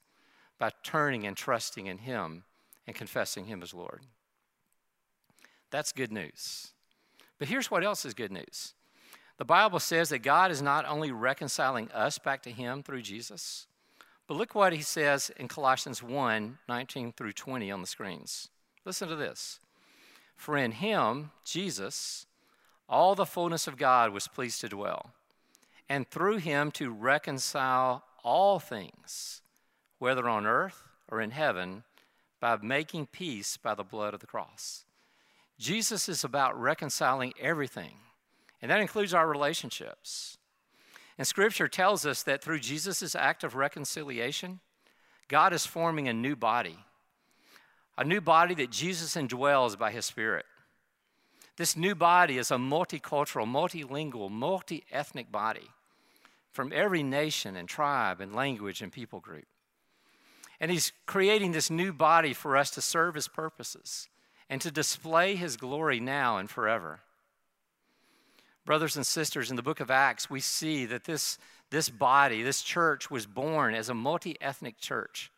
by 0.58 0.72
turning 0.82 1.28
and 1.28 1.38
trusting 1.38 1.86
in 1.86 2.00
Him 2.00 2.46
and 2.88 2.96
confessing 2.96 3.46
Him 3.46 3.62
as 3.62 3.76
Lord. 3.76 4.02
That's 5.70 5.92
good 5.92 6.12
news. 6.12 6.72
But 7.40 7.48
here's 7.48 7.70
what 7.70 7.84
else 7.84 8.06
is 8.06 8.14
good 8.14 8.32
news 8.32 8.74
the 9.38 9.46
Bible 9.46 9.80
says 9.80 10.10
that 10.10 10.20
God 10.20 10.52
is 10.52 10.62
not 10.62 10.88
only 10.88 11.12
reconciling 11.12 11.92
us 11.92 12.18
back 12.18 12.42
to 12.44 12.52
Him 12.52 12.84
through 12.84 13.04
Jesus, 13.04 13.68
but 14.28 14.36
look 14.36 14.56
what 14.56 14.74
He 14.74 14.82
says 14.82 15.32
in 15.38 15.48
Colossians 15.48 16.02
1 16.02 16.58
19 16.68 17.14
through 17.14 17.34
20 17.34 17.72
on 17.72 17.82
the 17.82 17.88
screens. 17.88 18.50
Listen 18.86 19.08
to 19.10 19.16
this. 19.16 19.60
For 20.36 20.58
in 20.58 20.72
Him, 20.72 21.32
Jesus, 21.44 22.28
all 22.90 23.16
the 23.16 23.26
fullness 23.26 23.68
of 23.68 23.78
God 23.78 24.12
was 24.12 24.28
pleased 24.28 24.62
to 24.62 24.70
dwell, 24.70 25.12
and 25.90 26.10
through 26.10 26.38
him 26.38 26.72
to 26.72 26.90
reconcile 26.90 28.04
all 28.24 28.60
things, 28.60 29.42
whether 30.00 30.28
on 30.28 30.46
earth 30.46 30.84
or 31.10 31.22
in 31.22 31.32
heaven, 31.32 31.84
by 32.40 32.58
making 32.62 33.08
peace 33.08 33.58
by 33.58 33.76
the 33.76 33.84
blood 33.84 34.14
of 34.14 34.20
the 34.20 34.28
cross. 34.28 34.86
Jesus 35.58 36.08
is 36.08 36.24
about 36.24 36.60
reconciling 36.60 37.34
everything, 37.40 37.96
and 38.62 38.70
that 38.70 38.80
includes 38.80 39.14
our 39.14 39.28
relationships. 39.28 40.38
And 41.18 41.26
Scripture 41.26 41.68
tells 41.68 42.06
us 42.06 42.24
that 42.24 42.44
through 42.44 42.60
Jesus' 42.60 43.16
act 43.16 43.44
of 43.44 43.56
reconciliation, 43.56 44.60
God 45.28 45.52
is 45.54 45.66
forming 45.66 46.08
a 46.08 46.14
new 46.14 46.36
body, 46.36 46.78
a 47.98 48.04
new 48.04 48.22
body 48.22 48.54
that 48.56 48.70
Jesus 48.70 49.16
indwells 49.16 49.78
by 49.78 49.92
His 49.92 50.06
Spirit. 50.06 50.46
This 51.58 51.76
new 51.76 51.96
body 51.96 52.38
is 52.38 52.52
a 52.52 52.56
multicultural, 52.56 53.48
multilingual, 53.48 54.30
multi 54.30 54.84
ethnic 54.92 55.32
body 55.32 55.72
from 56.52 56.72
every 56.74 57.02
nation 57.02 57.56
and 57.56 57.68
tribe 57.68 58.22
and 58.22 58.36
language 58.36 58.82
and 58.82 58.92
people 58.92 59.20
group. 59.20 59.48
And 60.60 60.72
he's 60.72 60.92
creating 61.06 61.52
this 61.52 61.70
new 61.70 61.94
body 61.94 62.34
for 62.34 62.58
us 62.58 62.72
to 62.72 62.82
serve 62.82 63.16
his 63.16 63.28
purposes 63.28 64.08
and 64.50 64.62
to 64.62 64.72
display 64.72 65.36
his 65.36 65.58
glory 65.58 66.00
now 66.00 66.38
and 66.38 66.50
forever. 66.50 67.02
Brothers 68.66 68.96
and 68.96 69.06
sisters, 69.06 69.50
in 69.50 69.56
the 69.56 69.64
book 69.64 69.80
of 69.80 69.90
Acts, 69.90 70.30
we 70.30 70.40
see 70.40 70.86
that 70.86 71.06
this, 71.06 71.38
this 71.70 71.90
body, 71.90 72.44
this 72.44 72.62
church, 72.62 73.10
was 73.10 73.26
born 73.26 73.74
as 73.74 73.90
a 73.90 73.94
multi 73.94 74.36
ethnic 74.42 74.78
church 74.78 75.32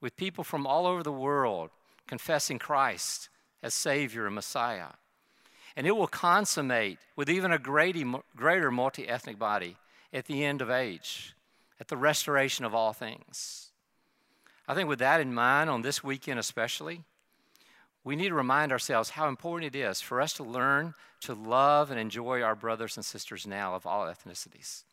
with 0.00 0.16
people 0.16 0.44
from 0.44 0.66
all 0.66 0.86
over 0.86 1.02
the 1.02 1.12
world 1.12 1.70
confessing 2.06 2.58
Christ 2.58 3.30
as 3.62 3.72
Savior 3.72 4.26
and 4.26 4.34
Messiah 4.34 4.90
and 5.76 5.86
it 5.86 5.92
will 5.92 6.06
consummate 6.06 6.98
with 7.16 7.28
even 7.28 7.52
a 7.52 7.58
greater 7.58 8.70
multi 8.70 9.08
ethnic 9.08 9.38
body 9.38 9.76
at 10.12 10.26
the 10.26 10.44
end 10.44 10.62
of 10.62 10.70
age, 10.70 11.34
at 11.80 11.88
the 11.88 11.96
restoration 11.96 12.64
of 12.64 12.74
all 12.74 12.92
things. 12.92 13.70
I 14.68 14.74
think, 14.74 14.88
with 14.88 15.00
that 15.00 15.20
in 15.20 15.34
mind, 15.34 15.68
on 15.68 15.82
this 15.82 16.04
weekend 16.04 16.38
especially, 16.38 17.02
we 18.04 18.16
need 18.16 18.28
to 18.28 18.34
remind 18.34 18.70
ourselves 18.70 19.10
how 19.10 19.28
important 19.28 19.74
it 19.74 19.78
is 19.78 20.00
for 20.00 20.20
us 20.20 20.34
to 20.34 20.44
learn 20.44 20.94
to 21.20 21.34
love 21.34 21.90
and 21.90 21.98
enjoy 21.98 22.42
our 22.42 22.54
brothers 22.54 22.96
and 22.96 23.04
sisters 23.04 23.46
now 23.46 23.74
of 23.74 23.86
all 23.86 24.04
ethnicities, 24.04 24.84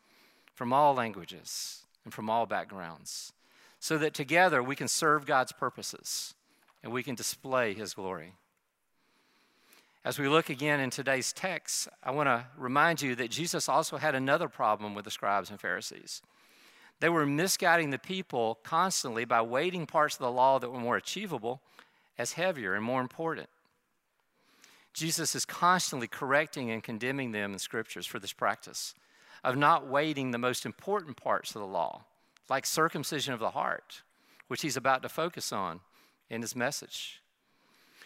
from 0.55 0.71
all 0.71 0.93
languages, 0.93 1.83
and 2.05 2.13
from 2.13 2.29
all 2.29 2.45
backgrounds, 2.45 3.33
so 3.79 3.97
that 3.97 4.13
together 4.13 4.63
we 4.63 4.75
can 4.75 4.87
serve 4.87 5.25
God's 5.25 5.51
purposes 5.51 6.33
and 6.81 6.93
we 6.93 7.03
can 7.03 7.15
display 7.15 7.73
His 7.73 7.93
glory. 7.93 8.33
As 10.03 10.17
we 10.17 10.27
look 10.27 10.49
again 10.49 10.79
in 10.79 10.89
today's 10.89 11.31
text, 11.31 11.87
I 12.03 12.09
want 12.09 12.27
to 12.27 12.45
remind 12.57 13.03
you 13.03 13.13
that 13.15 13.29
Jesus 13.29 13.69
also 13.69 13.97
had 13.97 14.15
another 14.15 14.47
problem 14.47 14.95
with 14.95 15.05
the 15.05 15.11
scribes 15.11 15.51
and 15.51 15.59
Pharisees. 15.59 16.23
They 17.01 17.09
were 17.09 17.25
misguiding 17.25 17.91
the 17.91 17.99
people 17.99 18.59
constantly 18.63 19.25
by 19.25 19.41
weighting 19.41 19.85
parts 19.85 20.15
of 20.15 20.21
the 20.21 20.31
law 20.31 20.57
that 20.57 20.71
were 20.71 20.79
more 20.79 20.97
achievable 20.97 21.61
as 22.21 22.33
heavier 22.33 22.75
and 22.75 22.85
more 22.85 23.01
important. 23.01 23.49
Jesus 24.93 25.33
is 25.33 25.43
constantly 25.43 26.07
correcting 26.07 26.69
and 26.69 26.83
condemning 26.83 27.31
them 27.31 27.51
in 27.51 27.57
scriptures 27.57 28.05
for 28.05 28.19
this 28.19 28.31
practice 28.31 28.93
of 29.43 29.57
not 29.57 29.87
weighting 29.87 30.29
the 30.29 30.37
most 30.37 30.63
important 30.63 31.17
parts 31.17 31.55
of 31.55 31.61
the 31.61 31.67
law, 31.67 32.03
like 32.47 32.67
circumcision 32.67 33.33
of 33.33 33.39
the 33.39 33.51
heart, 33.51 34.03
which 34.49 34.61
he's 34.61 34.77
about 34.77 35.01
to 35.01 35.09
focus 35.09 35.51
on 35.51 35.79
in 36.29 36.43
his 36.43 36.55
message. 36.55 37.23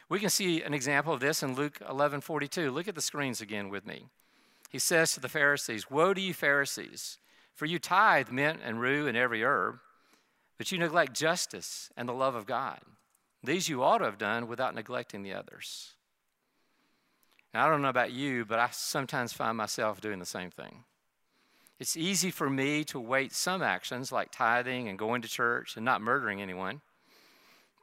We 0.07 0.19
can 0.19 0.29
see 0.29 0.61
an 0.61 0.73
example 0.73 1.11
of 1.11 1.19
this 1.19 1.43
in 1.43 1.55
Luke 1.55 1.81
11 1.89 2.21
42. 2.21 2.71
Look 2.71 2.87
at 2.87 2.95
the 2.95 3.01
screens 3.01 3.41
again 3.41 3.67
with 3.67 3.85
me. 3.85 4.05
He 4.69 4.79
says 4.79 5.11
to 5.13 5.19
the 5.19 5.27
Pharisees, 5.27 5.91
Woe 5.91 6.13
to 6.13 6.21
you, 6.21 6.33
Pharisees, 6.33 7.17
for 7.53 7.65
you 7.65 7.79
tithe 7.79 8.29
mint 8.29 8.61
and 8.63 8.79
rue 8.79 9.07
and 9.07 9.17
every 9.17 9.43
herb, 9.43 9.79
but 10.57 10.71
you 10.71 10.77
neglect 10.77 11.13
justice 11.13 11.89
and 11.97 12.07
the 12.07 12.13
love 12.13 12.35
of 12.35 12.45
God. 12.45 12.79
These 13.45 13.69
you 13.69 13.83
ought 13.83 13.99
to 13.99 14.05
have 14.05 14.17
done 14.17 14.47
without 14.47 14.75
neglecting 14.75 15.23
the 15.23 15.33
others. 15.33 15.93
Now, 17.53 17.65
I 17.65 17.69
don't 17.69 17.81
know 17.81 17.89
about 17.89 18.11
you, 18.11 18.43
but 18.43 18.59
I 18.59 18.69
sometimes 18.71 19.31
find 19.31 19.55
myself 19.55 20.01
doing 20.01 20.19
the 20.19 20.25
same 20.25 20.51
thing. 20.51 20.83
It's 21.79 21.95
easy 21.95 22.31
for 22.31 22.49
me 22.49 22.83
to 22.85 22.99
weight 22.99 23.33
some 23.33 23.61
actions 23.61 24.11
like 24.11 24.31
tithing 24.31 24.87
and 24.87 24.99
going 24.99 25.21
to 25.21 25.27
church 25.27 25.75
and 25.75 25.85
not 25.85 26.01
murdering 26.01 26.41
anyone, 26.41 26.81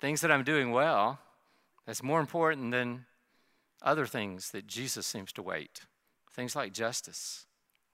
things 0.00 0.20
that 0.20 0.32
I'm 0.32 0.44
doing 0.44 0.72
well, 0.72 1.18
that's 1.86 2.02
more 2.02 2.20
important 2.20 2.70
than 2.70 3.06
other 3.82 4.06
things 4.06 4.50
that 4.50 4.66
Jesus 4.66 5.06
seems 5.06 5.32
to 5.32 5.42
weight. 5.42 5.82
things 6.32 6.56
like 6.56 6.72
justice 6.72 7.46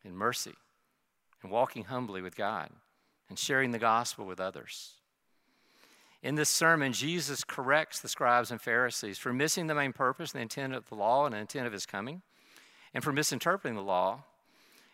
and 0.04 0.16
mercy 0.16 0.54
and 1.42 1.50
walking 1.50 1.84
humbly 1.84 2.22
with 2.22 2.36
God 2.36 2.70
and 3.28 3.38
sharing 3.38 3.72
the 3.72 3.78
gospel 3.78 4.24
with 4.24 4.40
others. 4.40 4.94
In 6.22 6.34
this 6.34 6.48
sermon, 6.48 6.92
Jesus 6.92 7.44
corrects 7.44 8.00
the 8.00 8.08
scribes 8.08 8.50
and 8.50 8.60
Pharisees 8.60 9.18
for 9.18 9.32
missing 9.32 9.68
the 9.68 9.74
main 9.74 9.92
purpose 9.92 10.32
and 10.32 10.40
the 10.40 10.42
intent 10.42 10.74
of 10.74 10.88
the 10.88 10.96
law 10.96 11.26
and 11.26 11.34
the 11.34 11.38
intent 11.38 11.66
of 11.66 11.72
his 11.72 11.86
coming, 11.86 12.22
and 12.92 13.04
for 13.04 13.12
misinterpreting 13.12 13.76
the 13.76 13.82
law. 13.82 14.24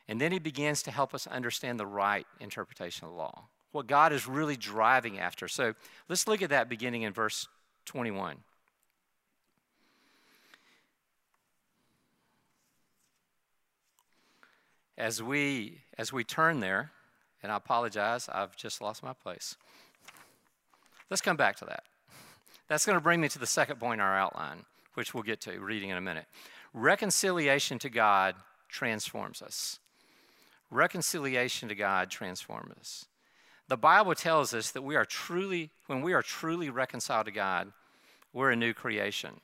And 0.06 0.20
then 0.20 0.32
he 0.32 0.38
begins 0.38 0.82
to 0.82 0.90
help 0.90 1.14
us 1.14 1.26
understand 1.26 1.80
the 1.80 1.86
right 1.86 2.26
interpretation 2.40 3.06
of 3.06 3.12
the 3.12 3.16
law, 3.16 3.44
what 3.72 3.86
God 3.86 4.12
is 4.12 4.28
really 4.28 4.56
driving 4.56 5.18
after. 5.18 5.48
So 5.48 5.74
let's 6.10 6.28
look 6.28 6.42
at 6.42 6.50
that 6.50 6.68
beginning 6.68 7.02
in 7.02 7.12
verse 7.14 7.48
21. 7.86 8.36
As 14.96 15.22
we 15.22 15.80
as 15.98 16.12
we 16.12 16.22
turn 16.22 16.60
there, 16.60 16.92
and 17.42 17.50
I 17.50 17.56
apologize, 17.56 18.28
I've 18.28 18.56
just 18.56 18.80
lost 18.80 19.02
my 19.02 19.12
place. 19.12 19.56
Let's 21.10 21.22
come 21.22 21.36
back 21.36 21.56
to 21.56 21.64
that. 21.66 21.84
That's 22.68 22.86
going 22.86 22.96
to 22.96 23.02
bring 23.02 23.20
me 23.20 23.28
to 23.28 23.38
the 23.38 23.46
second 23.46 23.78
point 23.78 24.00
in 24.00 24.06
our 24.06 24.16
outline, 24.16 24.64
which 24.94 25.14
we'll 25.14 25.22
get 25.22 25.40
to 25.42 25.58
reading 25.60 25.90
in 25.90 25.96
a 25.96 26.00
minute. 26.00 26.26
Reconciliation 26.72 27.78
to 27.80 27.90
God 27.90 28.34
transforms 28.68 29.42
us. 29.42 29.78
Reconciliation 30.70 31.68
to 31.68 31.74
God 31.74 32.10
transforms 32.10 32.72
us. 32.80 33.06
The 33.68 33.76
Bible 33.76 34.14
tells 34.14 34.52
us 34.52 34.70
that 34.72 34.82
we 34.82 34.96
are 34.96 35.04
truly, 35.04 35.70
when 35.86 36.02
we 36.02 36.12
are 36.12 36.22
truly 36.22 36.68
reconciled 36.68 37.26
to 37.26 37.32
God, 37.32 37.72
we're 38.32 38.50
a 38.50 38.56
new 38.56 38.74
creation. 38.74 39.40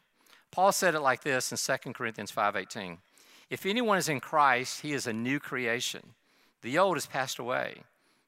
Paul 0.51 0.73
said 0.73 0.95
it 0.95 1.01
like 1.01 1.23
this 1.23 1.53
in 1.53 1.59
2 1.59 1.95
Corinthians 1.95 2.33
5:18. 2.33 2.99
If 3.49 3.65
anyone 3.65 3.99
is 3.99 4.09
in 4.09 4.21
Christ, 4.21 4.81
he 4.83 4.93
is 4.93 5.07
a 5.07 5.13
new 5.13 5.39
creation. 5.39 6.15
The 6.63 6.79
old 6.79 6.97
has 6.97 7.07
passed 7.07 7.39
away, 7.39 7.83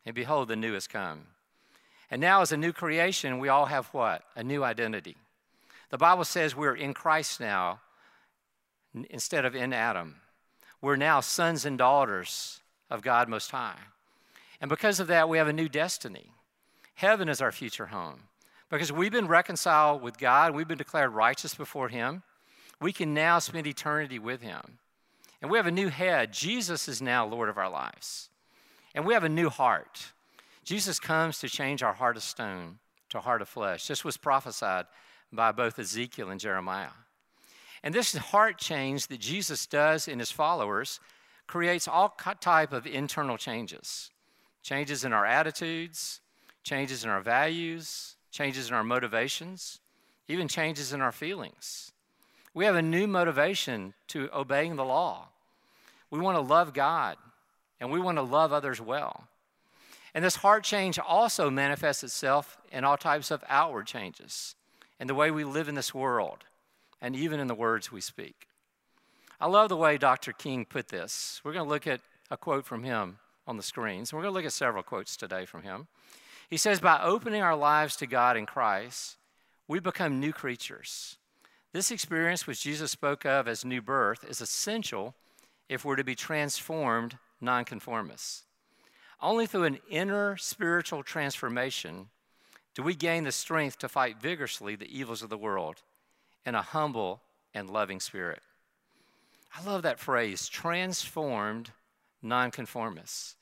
and 0.06 0.14
behold, 0.14 0.48
the 0.48 0.56
new 0.56 0.72
has 0.74 0.86
come. 0.86 1.26
And 2.12 2.20
now, 2.20 2.42
as 2.42 2.52
a 2.52 2.58
new 2.58 2.74
creation, 2.74 3.38
we 3.38 3.48
all 3.48 3.64
have 3.64 3.86
what? 3.86 4.22
A 4.36 4.44
new 4.44 4.62
identity. 4.62 5.16
The 5.88 5.96
Bible 5.96 6.24
says 6.24 6.54
we're 6.54 6.76
in 6.76 6.92
Christ 6.92 7.40
now 7.40 7.80
instead 9.08 9.46
of 9.46 9.54
in 9.54 9.72
Adam. 9.72 10.16
We're 10.82 10.96
now 10.96 11.20
sons 11.20 11.64
and 11.64 11.78
daughters 11.78 12.60
of 12.90 13.00
God 13.00 13.30
Most 13.30 13.50
High. 13.50 13.78
And 14.60 14.68
because 14.68 15.00
of 15.00 15.06
that, 15.06 15.30
we 15.30 15.38
have 15.38 15.48
a 15.48 15.54
new 15.54 15.70
destiny. 15.70 16.32
Heaven 16.96 17.30
is 17.30 17.40
our 17.40 17.50
future 17.50 17.86
home. 17.86 18.24
Because 18.68 18.92
we've 18.92 19.10
been 19.10 19.26
reconciled 19.26 20.02
with 20.02 20.18
God, 20.18 20.54
we've 20.54 20.68
been 20.68 20.76
declared 20.76 21.14
righteous 21.14 21.54
before 21.54 21.88
Him, 21.88 22.24
we 22.78 22.92
can 22.92 23.14
now 23.14 23.38
spend 23.38 23.66
eternity 23.66 24.18
with 24.18 24.42
Him. 24.42 24.78
And 25.40 25.50
we 25.50 25.56
have 25.56 25.66
a 25.66 25.70
new 25.70 25.88
head. 25.88 26.34
Jesus 26.34 26.88
is 26.88 27.00
now 27.00 27.24
Lord 27.24 27.48
of 27.48 27.56
our 27.56 27.70
lives. 27.70 28.28
And 28.94 29.06
we 29.06 29.14
have 29.14 29.24
a 29.24 29.30
new 29.30 29.48
heart. 29.48 30.12
Jesus 30.64 31.00
comes 31.00 31.38
to 31.40 31.48
change 31.48 31.82
our 31.82 31.92
heart 31.92 32.16
of 32.16 32.22
stone 32.22 32.78
to 33.10 33.20
heart 33.20 33.42
of 33.42 33.48
flesh. 33.48 33.86
This 33.86 34.04
was 34.04 34.16
prophesied 34.16 34.86
by 35.32 35.52
both 35.52 35.78
Ezekiel 35.78 36.30
and 36.30 36.40
Jeremiah. 36.40 36.90
And 37.82 37.94
this 37.94 38.16
heart 38.16 38.58
change 38.58 39.08
that 39.08 39.20
Jesus 39.20 39.66
does 39.66 40.08
in 40.08 40.18
his 40.18 40.30
followers 40.30 41.00
creates 41.46 41.88
all 41.88 42.16
type 42.40 42.72
of 42.72 42.86
internal 42.86 43.36
changes. 43.36 44.10
Changes 44.62 45.04
in 45.04 45.12
our 45.12 45.26
attitudes, 45.26 46.20
changes 46.62 47.04
in 47.04 47.10
our 47.10 47.20
values, 47.20 48.16
changes 48.30 48.68
in 48.68 48.74
our 48.74 48.84
motivations, 48.84 49.80
even 50.28 50.46
changes 50.46 50.92
in 50.92 51.00
our 51.00 51.12
feelings. 51.12 51.92
We 52.54 52.64
have 52.64 52.76
a 52.76 52.82
new 52.82 53.06
motivation 53.06 53.94
to 54.08 54.28
obeying 54.32 54.76
the 54.76 54.84
law. 54.84 55.28
We 56.10 56.20
want 56.20 56.36
to 56.36 56.42
love 56.42 56.72
God 56.72 57.16
and 57.80 57.90
we 57.90 57.98
want 57.98 58.18
to 58.18 58.22
love 58.22 58.52
others 58.52 58.80
well. 58.80 59.26
And 60.14 60.24
this 60.24 60.36
heart 60.36 60.64
change 60.64 60.98
also 60.98 61.50
manifests 61.50 62.04
itself 62.04 62.58
in 62.70 62.84
all 62.84 62.96
types 62.96 63.30
of 63.30 63.42
outward 63.48 63.86
changes 63.86 64.54
in 65.00 65.06
the 65.06 65.14
way 65.14 65.30
we 65.30 65.44
live 65.44 65.68
in 65.68 65.74
this 65.74 65.94
world 65.94 66.44
and 67.00 67.16
even 67.16 67.40
in 67.40 67.46
the 67.46 67.54
words 67.54 67.90
we 67.90 68.00
speak. 68.00 68.46
I 69.40 69.48
love 69.48 69.68
the 69.68 69.76
way 69.76 69.98
Dr. 69.98 70.32
King 70.32 70.64
put 70.64 70.88
this. 70.88 71.40
We're 71.42 71.52
going 71.52 71.64
to 71.64 71.70
look 71.70 71.86
at 71.86 72.00
a 72.30 72.36
quote 72.36 72.64
from 72.64 72.84
him 72.84 73.18
on 73.46 73.56
the 73.56 73.62
screens. 73.62 74.12
We're 74.12 74.22
going 74.22 74.32
to 74.32 74.38
look 74.38 74.46
at 74.46 74.52
several 74.52 74.82
quotes 74.82 75.16
today 75.16 75.46
from 75.46 75.62
him. 75.62 75.88
He 76.48 76.56
says, 76.56 76.78
By 76.80 77.00
opening 77.02 77.42
our 77.42 77.56
lives 77.56 77.96
to 77.96 78.06
God 78.06 78.36
in 78.36 78.46
Christ, 78.46 79.16
we 79.66 79.80
become 79.80 80.20
new 80.20 80.32
creatures. 80.32 81.16
This 81.72 81.90
experience, 81.90 82.46
which 82.46 82.62
Jesus 82.62 82.90
spoke 82.90 83.24
of 83.24 83.48
as 83.48 83.64
new 83.64 83.80
birth, 83.80 84.24
is 84.28 84.40
essential 84.40 85.14
if 85.68 85.84
we're 85.84 85.96
to 85.96 86.04
be 86.04 86.14
transformed 86.14 87.18
nonconformists. 87.40 88.44
Only 89.22 89.46
through 89.46 89.64
an 89.64 89.78
inner 89.88 90.36
spiritual 90.36 91.04
transformation 91.04 92.08
do 92.74 92.82
we 92.82 92.94
gain 92.94 93.22
the 93.22 93.32
strength 93.32 93.78
to 93.78 93.88
fight 93.88 94.20
vigorously 94.20 94.74
the 94.74 94.98
evils 94.98 95.22
of 95.22 95.30
the 95.30 95.38
world 95.38 95.82
in 96.44 96.56
a 96.56 96.62
humble 96.62 97.22
and 97.54 97.70
loving 97.70 98.00
spirit. 98.00 98.42
I 99.56 99.62
love 99.62 99.82
that 99.82 100.00
phrase, 100.00 100.48
transformed 100.48 101.70
nonconformists, 102.20 103.36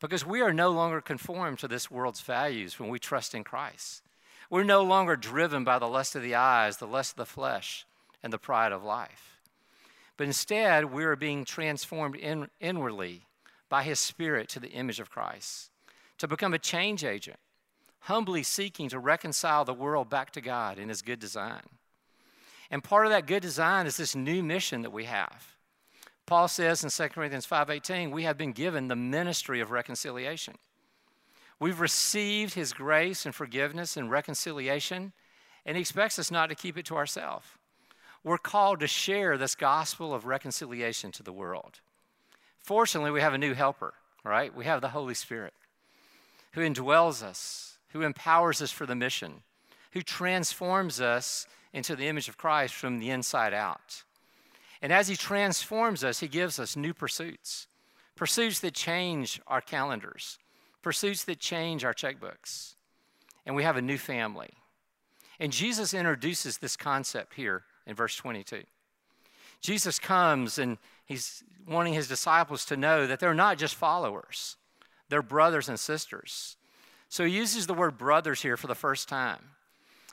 because 0.00 0.24
we 0.24 0.40
are 0.40 0.52
no 0.52 0.70
longer 0.70 1.00
conformed 1.00 1.58
to 1.58 1.68
this 1.68 1.90
world's 1.90 2.20
values 2.20 2.78
when 2.78 2.88
we 2.88 2.98
trust 2.98 3.34
in 3.34 3.44
Christ. 3.44 4.02
We're 4.48 4.64
no 4.64 4.82
longer 4.82 5.16
driven 5.16 5.64
by 5.64 5.78
the 5.78 5.88
lust 5.88 6.14
of 6.14 6.22
the 6.22 6.36
eyes, 6.36 6.78
the 6.78 6.86
lust 6.86 7.12
of 7.12 7.16
the 7.16 7.26
flesh, 7.26 7.84
and 8.22 8.32
the 8.32 8.38
pride 8.38 8.72
of 8.72 8.82
life. 8.82 9.40
But 10.16 10.26
instead, 10.26 10.86
we 10.86 11.04
are 11.04 11.16
being 11.16 11.44
transformed 11.44 12.16
in, 12.16 12.48
inwardly 12.60 13.27
by 13.68 13.82
His 13.82 14.00
Spirit 14.00 14.48
to 14.50 14.60
the 14.60 14.70
image 14.70 15.00
of 15.00 15.10
Christ, 15.10 15.70
to 16.18 16.28
become 16.28 16.54
a 16.54 16.58
change 16.58 17.04
agent, 17.04 17.38
humbly 18.00 18.42
seeking 18.42 18.88
to 18.88 18.98
reconcile 18.98 19.64
the 19.64 19.74
world 19.74 20.08
back 20.08 20.30
to 20.32 20.40
God 20.40 20.78
in 20.78 20.88
His 20.88 21.02
good 21.02 21.18
design. 21.18 21.62
And 22.70 22.84
part 22.84 23.06
of 23.06 23.12
that 23.12 23.26
good 23.26 23.42
design 23.42 23.86
is 23.86 23.96
this 23.96 24.14
new 24.14 24.42
mission 24.42 24.82
that 24.82 24.92
we 24.92 25.04
have. 25.04 25.56
Paul 26.26 26.48
says 26.48 26.84
in 26.84 26.90
2 26.90 27.08
Corinthians 27.14 27.46
5:18, 27.46 28.10
we 28.10 28.24
have 28.24 28.36
been 28.36 28.52
given 28.52 28.88
the 28.88 28.96
ministry 28.96 29.60
of 29.60 29.70
reconciliation. 29.70 30.58
We've 31.58 31.80
received 31.80 32.54
his 32.54 32.72
grace 32.72 33.24
and 33.24 33.34
forgiveness 33.34 33.96
and 33.96 34.10
reconciliation, 34.10 35.12
and 35.64 35.76
he 35.76 35.80
expects 35.80 36.18
us 36.18 36.30
not 36.30 36.48
to 36.48 36.54
keep 36.54 36.76
it 36.76 36.84
to 36.86 36.96
ourselves. 36.96 37.46
We're 38.22 38.38
called 38.38 38.80
to 38.80 38.86
share 38.86 39.38
this 39.38 39.54
gospel 39.54 40.12
of 40.12 40.26
reconciliation 40.26 41.12
to 41.12 41.22
the 41.22 41.32
world. 41.32 41.80
Fortunately, 42.68 43.10
we 43.10 43.22
have 43.22 43.32
a 43.32 43.38
new 43.38 43.54
helper, 43.54 43.94
right? 44.22 44.54
We 44.54 44.66
have 44.66 44.82
the 44.82 44.90
Holy 44.90 45.14
Spirit 45.14 45.54
who 46.52 46.60
indwells 46.60 47.22
us, 47.22 47.78
who 47.92 48.02
empowers 48.02 48.60
us 48.60 48.70
for 48.70 48.84
the 48.84 48.94
mission, 48.94 49.42
who 49.92 50.02
transforms 50.02 51.00
us 51.00 51.46
into 51.72 51.96
the 51.96 52.08
image 52.08 52.28
of 52.28 52.36
Christ 52.36 52.74
from 52.74 52.98
the 52.98 53.08
inside 53.08 53.54
out. 53.54 54.02
And 54.82 54.92
as 54.92 55.08
he 55.08 55.16
transforms 55.16 56.04
us, 56.04 56.20
he 56.20 56.28
gives 56.28 56.58
us 56.58 56.76
new 56.76 56.92
pursuits 56.92 57.68
pursuits 58.16 58.60
that 58.60 58.74
change 58.74 59.40
our 59.46 59.62
calendars, 59.62 60.38
pursuits 60.82 61.24
that 61.24 61.40
change 61.40 61.86
our 61.86 61.94
checkbooks. 61.94 62.74
And 63.46 63.56
we 63.56 63.62
have 63.62 63.78
a 63.78 63.82
new 63.82 63.96
family. 63.96 64.50
And 65.40 65.52
Jesus 65.52 65.94
introduces 65.94 66.58
this 66.58 66.76
concept 66.76 67.32
here 67.32 67.64
in 67.86 67.94
verse 67.94 68.14
22. 68.14 68.64
Jesus 69.62 69.98
comes 69.98 70.58
and 70.58 70.76
he's 71.08 71.42
wanting 71.66 71.94
his 71.94 72.06
disciples 72.06 72.64
to 72.66 72.76
know 72.76 73.06
that 73.06 73.18
they're 73.18 73.34
not 73.34 73.58
just 73.58 73.74
followers, 73.74 74.56
they're 75.08 75.22
brothers 75.22 75.68
and 75.68 75.80
sisters. 75.80 76.56
So 77.08 77.24
he 77.24 77.34
uses 77.34 77.66
the 77.66 77.74
word 77.74 77.96
brothers 77.96 78.42
here 78.42 78.58
for 78.58 78.66
the 78.66 78.74
first 78.74 79.08
time. 79.08 79.40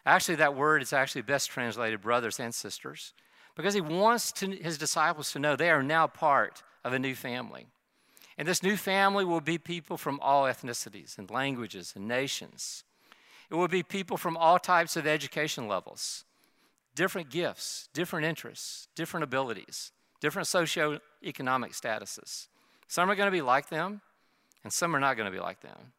Actually, 0.06 0.36
that 0.36 0.56
word 0.56 0.82
is 0.82 0.94
actually 0.94 1.24
best 1.24 1.50
translated 1.50 2.02
brothers 2.02 2.40
and 2.40 2.56
sisters 2.56 3.14
because 3.56 3.74
he 3.74 3.82
wants 3.82 4.32
to, 4.32 4.48
his 4.48 4.78
disciples 4.78 5.32
to 5.32 5.40
know 5.40 5.56
they 5.56 5.70
are 5.70 5.84
now 5.84 6.08
part 6.08 6.64
of 6.86 6.94
a 6.94 7.00
new 7.00 7.14
family. 7.14 7.68
And 8.38 8.48
this 8.48 8.64
new 8.64 8.78
family 8.78 9.26
will 9.26 9.42
be 9.42 9.58
people 9.58 9.98
from 9.98 10.20
all 10.22 10.44
ethnicities 10.44 11.18
and 11.18 11.30
languages 11.30 11.94
and 11.96 12.08
nations. 12.08 12.84
It 13.50 13.56
will 13.56 13.68
be 13.68 13.84
people 13.84 14.18
from 14.18 14.38
all 14.38 14.60
types 14.60 14.96
of 14.96 15.08
education 15.08 15.68
levels, 15.68 16.24
different 16.96 17.30
gifts, 17.30 17.90
different 17.94 18.26
interests, 18.26 18.88
different 18.96 19.24
abilities, 19.24 19.92
different 20.19 20.47
socioeconomic 20.47 20.99
statuses. 21.80 22.47
Some 22.88 23.10
are 23.10 23.15
going 23.15 23.28
to 23.28 23.32
be 23.32 23.41
like 23.41 23.69
them, 23.69 24.01
and 24.63 24.71
some 24.71 24.95
are 24.95 24.99
not 24.99 25.17
going 25.17 25.32
to 25.32 25.36
be 25.36 25.41
like 25.41 25.62
them. 25.62 25.93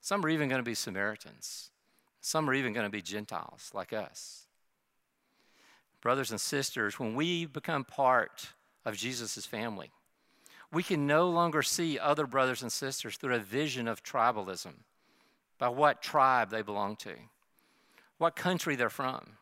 Some 0.00 0.24
are 0.24 0.28
even 0.28 0.48
going 0.48 0.60
to 0.60 0.64
be 0.64 0.74
Samaritans. 0.74 1.70
Some 2.20 2.48
are 2.48 2.54
even 2.54 2.72
going 2.72 2.86
to 2.86 2.90
be 2.90 3.02
Gentiles 3.02 3.70
like 3.74 3.92
us. 3.92 4.46
Brothers 6.00 6.30
and 6.30 6.40
sisters, 6.40 6.98
when 6.98 7.14
we 7.14 7.46
become 7.46 7.84
part 7.84 8.48
of 8.84 8.96
Jesus' 8.96 9.46
family, 9.46 9.90
we 10.72 10.82
can 10.82 11.06
no 11.06 11.28
longer 11.28 11.62
see 11.62 11.98
other 11.98 12.26
brothers 12.26 12.62
and 12.62 12.70
sisters 12.70 13.16
through 13.16 13.34
a 13.34 13.40
vision 13.40 13.88
of 13.88 14.02
tribalism 14.02 14.74
by 15.58 15.68
what 15.68 16.02
tribe 16.02 16.50
they 16.50 16.62
belong 16.62 16.96
to, 16.96 17.14
what 18.18 18.36
country 18.36 18.76
they're 18.76 18.90
from, 18.90 19.38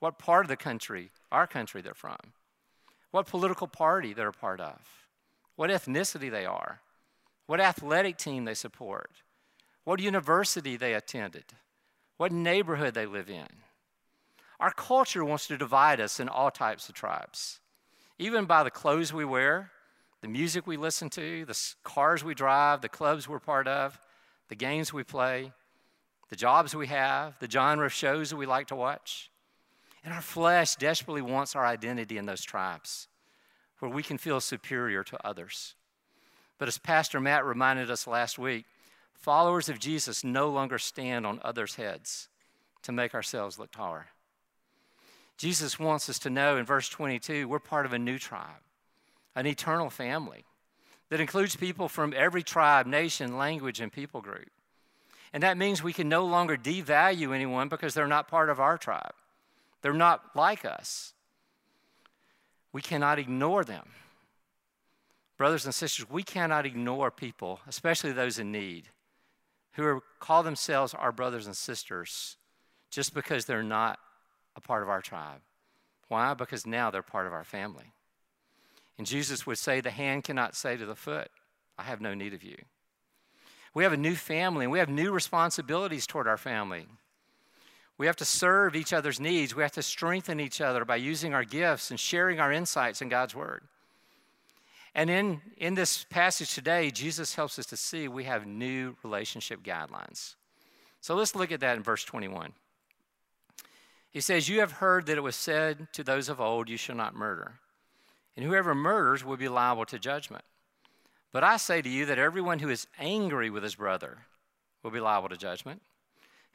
what 0.00 0.18
part 0.18 0.44
of 0.44 0.48
the 0.48 0.56
country, 0.56 1.10
our 1.30 1.46
country, 1.46 1.80
they're 1.80 1.94
from, 1.94 2.16
what 3.10 3.26
political 3.26 3.66
party 3.66 4.12
they're 4.12 4.28
a 4.28 4.32
part 4.32 4.60
of, 4.60 4.80
what 5.56 5.70
ethnicity 5.70 6.30
they 6.30 6.44
are, 6.44 6.80
what 7.46 7.60
athletic 7.60 8.16
team 8.16 8.44
they 8.44 8.54
support, 8.54 9.10
what 9.84 10.00
university 10.00 10.76
they 10.76 10.94
attended, 10.94 11.44
what 12.16 12.32
neighborhood 12.32 12.94
they 12.94 13.06
live 13.06 13.30
in. 13.30 13.46
Our 14.58 14.72
culture 14.72 15.24
wants 15.24 15.46
to 15.48 15.58
divide 15.58 16.00
us 16.00 16.18
in 16.18 16.28
all 16.28 16.50
types 16.50 16.88
of 16.88 16.94
tribes, 16.94 17.60
even 18.18 18.46
by 18.46 18.62
the 18.64 18.70
clothes 18.70 19.12
we 19.12 19.24
wear, 19.24 19.70
the 20.22 20.28
music 20.28 20.66
we 20.66 20.76
listen 20.76 21.10
to, 21.10 21.44
the 21.44 21.58
cars 21.84 22.24
we 22.24 22.34
drive, 22.34 22.80
the 22.80 22.88
clubs 22.88 23.28
we're 23.28 23.38
part 23.38 23.68
of, 23.68 24.00
the 24.48 24.56
games 24.56 24.92
we 24.92 25.04
play, 25.04 25.52
the 26.30 26.36
jobs 26.36 26.74
we 26.74 26.86
have, 26.86 27.38
the 27.38 27.50
genre 27.50 27.86
of 27.86 27.92
shows 27.92 28.30
that 28.30 28.36
we 28.36 28.46
like 28.46 28.66
to 28.68 28.76
watch. 28.76 29.30
And 30.06 30.14
our 30.14 30.22
flesh 30.22 30.76
desperately 30.76 31.20
wants 31.20 31.54
our 31.54 31.66
identity 31.66 32.16
in 32.16 32.24
those 32.24 32.42
tribes 32.42 33.08
where 33.80 33.90
we 33.90 34.02
can 34.02 34.16
feel 34.16 34.40
superior 34.40 35.04
to 35.04 35.26
others. 35.26 35.74
But 36.56 36.68
as 36.68 36.78
Pastor 36.78 37.20
Matt 37.20 37.44
reminded 37.44 37.90
us 37.90 38.06
last 38.06 38.38
week, 38.38 38.64
Followers 39.26 39.68
of 39.68 39.80
Jesus 39.80 40.22
no 40.22 40.48
longer 40.50 40.78
stand 40.78 41.26
on 41.26 41.40
others' 41.42 41.74
heads 41.74 42.28
to 42.82 42.92
make 42.92 43.14
ourselves 43.14 43.58
look 43.58 43.72
taller. 43.72 44.06
Jesus 45.36 45.80
wants 45.80 46.08
us 46.08 46.20
to 46.20 46.30
know 46.30 46.56
in 46.56 46.64
verse 46.64 46.88
22 46.88 47.48
we're 47.48 47.58
part 47.58 47.86
of 47.86 47.92
a 47.92 47.98
new 47.98 48.18
tribe, 48.18 48.62
an 49.34 49.46
eternal 49.46 49.90
family 49.90 50.44
that 51.08 51.20
includes 51.20 51.56
people 51.56 51.88
from 51.88 52.14
every 52.16 52.42
tribe, 52.42 52.86
nation, 52.86 53.36
language, 53.36 53.80
and 53.80 53.92
people 53.92 54.20
group. 54.20 54.50
And 55.32 55.42
that 55.42 55.58
means 55.58 55.82
we 55.82 55.92
can 55.92 56.08
no 56.08 56.24
longer 56.24 56.56
devalue 56.56 57.34
anyone 57.34 57.68
because 57.68 57.94
they're 57.94 58.06
not 58.06 58.28
part 58.28 58.48
of 58.48 58.60
our 58.60 58.78
tribe. 58.78 59.14
They're 59.86 59.94
not 59.94 60.34
like 60.34 60.64
us. 60.64 61.14
We 62.72 62.82
cannot 62.82 63.20
ignore 63.20 63.62
them. 63.62 63.90
Brothers 65.38 65.64
and 65.64 65.72
sisters, 65.72 66.10
we 66.10 66.24
cannot 66.24 66.66
ignore 66.66 67.12
people, 67.12 67.60
especially 67.68 68.10
those 68.10 68.40
in 68.40 68.50
need, 68.50 68.88
who 69.74 69.84
are, 69.84 70.00
call 70.18 70.42
themselves 70.42 70.92
our 70.92 71.12
brothers 71.12 71.46
and 71.46 71.56
sisters 71.56 72.36
just 72.90 73.14
because 73.14 73.44
they're 73.44 73.62
not 73.62 74.00
a 74.56 74.60
part 74.60 74.82
of 74.82 74.88
our 74.88 75.00
tribe. 75.00 75.38
Why? 76.08 76.34
Because 76.34 76.66
now 76.66 76.90
they're 76.90 77.00
part 77.00 77.28
of 77.28 77.32
our 77.32 77.44
family. 77.44 77.92
And 78.98 79.06
Jesus 79.06 79.46
would 79.46 79.56
say, 79.56 79.80
The 79.80 79.92
hand 79.92 80.24
cannot 80.24 80.56
say 80.56 80.76
to 80.76 80.84
the 80.84 80.96
foot, 80.96 81.28
I 81.78 81.84
have 81.84 82.00
no 82.00 82.12
need 82.12 82.34
of 82.34 82.42
you. 82.42 82.56
We 83.72 83.84
have 83.84 83.92
a 83.92 83.96
new 83.96 84.16
family 84.16 84.64
and 84.64 84.72
we 84.72 84.80
have 84.80 84.88
new 84.88 85.12
responsibilities 85.12 86.08
toward 86.08 86.26
our 86.26 86.38
family. 86.38 86.88
We 87.98 88.06
have 88.06 88.16
to 88.16 88.24
serve 88.24 88.76
each 88.76 88.92
other's 88.92 89.18
needs. 89.18 89.54
We 89.54 89.62
have 89.62 89.72
to 89.72 89.82
strengthen 89.82 90.38
each 90.38 90.60
other 90.60 90.84
by 90.84 90.96
using 90.96 91.32
our 91.32 91.44
gifts 91.44 91.90
and 91.90 91.98
sharing 91.98 92.40
our 92.40 92.52
insights 92.52 93.00
in 93.00 93.08
God's 93.08 93.34
Word. 93.34 93.62
And 94.94 95.10
in, 95.10 95.40
in 95.56 95.74
this 95.74 96.04
passage 96.04 96.54
today, 96.54 96.90
Jesus 96.90 97.34
helps 97.34 97.58
us 97.58 97.66
to 97.66 97.76
see 97.76 98.08
we 98.08 98.24
have 98.24 98.46
new 98.46 98.96
relationship 99.02 99.62
guidelines. 99.62 100.34
So 101.00 101.14
let's 101.14 101.34
look 101.34 101.52
at 101.52 101.60
that 101.60 101.76
in 101.76 101.82
verse 101.82 102.04
21. 102.04 102.52
He 104.10 104.20
says, 104.20 104.48
You 104.48 104.60
have 104.60 104.72
heard 104.72 105.06
that 105.06 105.18
it 105.18 105.22
was 105.22 105.36
said 105.36 105.88
to 105.92 106.02
those 106.02 106.28
of 106.28 106.40
old, 106.40 106.68
You 106.68 106.76
shall 106.76 106.96
not 106.96 107.14
murder. 107.14 107.60
And 108.36 108.44
whoever 108.44 108.74
murders 108.74 109.24
will 109.24 109.36
be 109.36 109.48
liable 109.48 109.86
to 109.86 109.98
judgment. 109.98 110.44
But 111.32 111.44
I 111.44 111.58
say 111.58 111.82
to 111.82 111.88
you 111.88 112.06
that 112.06 112.18
everyone 112.18 112.58
who 112.58 112.70
is 112.70 112.86
angry 112.98 113.50
with 113.50 113.62
his 113.62 113.74
brother 113.74 114.18
will 114.82 114.90
be 114.90 115.00
liable 115.00 115.28
to 115.28 115.36
judgment. 115.36 115.82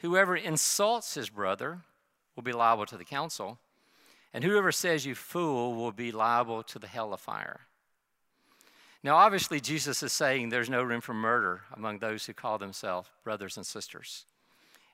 Whoever 0.02 0.36
insults 0.36 1.14
his 1.14 1.30
brother 1.30 1.82
will 2.36 2.44
be 2.44 2.54
liable 2.54 2.86
to 2.88 2.98
the 2.98 3.06
council. 3.06 3.60
And 4.34 4.44
whoever 4.44 4.72
says 4.72 5.06
you 5.06 5.14
fool 5.14 5.76
will 5.76 5.92
be 5.92 6.12
liable 6.12 6.64
to 6.64 6.80
the 6.80 6.88
hell 6.88 7.14
of 7.14 7.20
fire. 7.20 7.62
Now, 9.04 9.16
obviously, 9.16 9.60
Jesus 9.60 10.04
is 10.04 10.12
saying 10.12 10.50
there's 10.50 10.70
no 10.70 10.84
room 10.84 11.02
for 11.02 11.14
murder 11.14 11.62
among 11.76 12.00
those 12.00 12.26
who 12.26 12.34
call 12.34 12.58
themselves 12.58 13.10
brothers 13.24 13.58
and 13.58 13.66
sisters. 13.66 14.26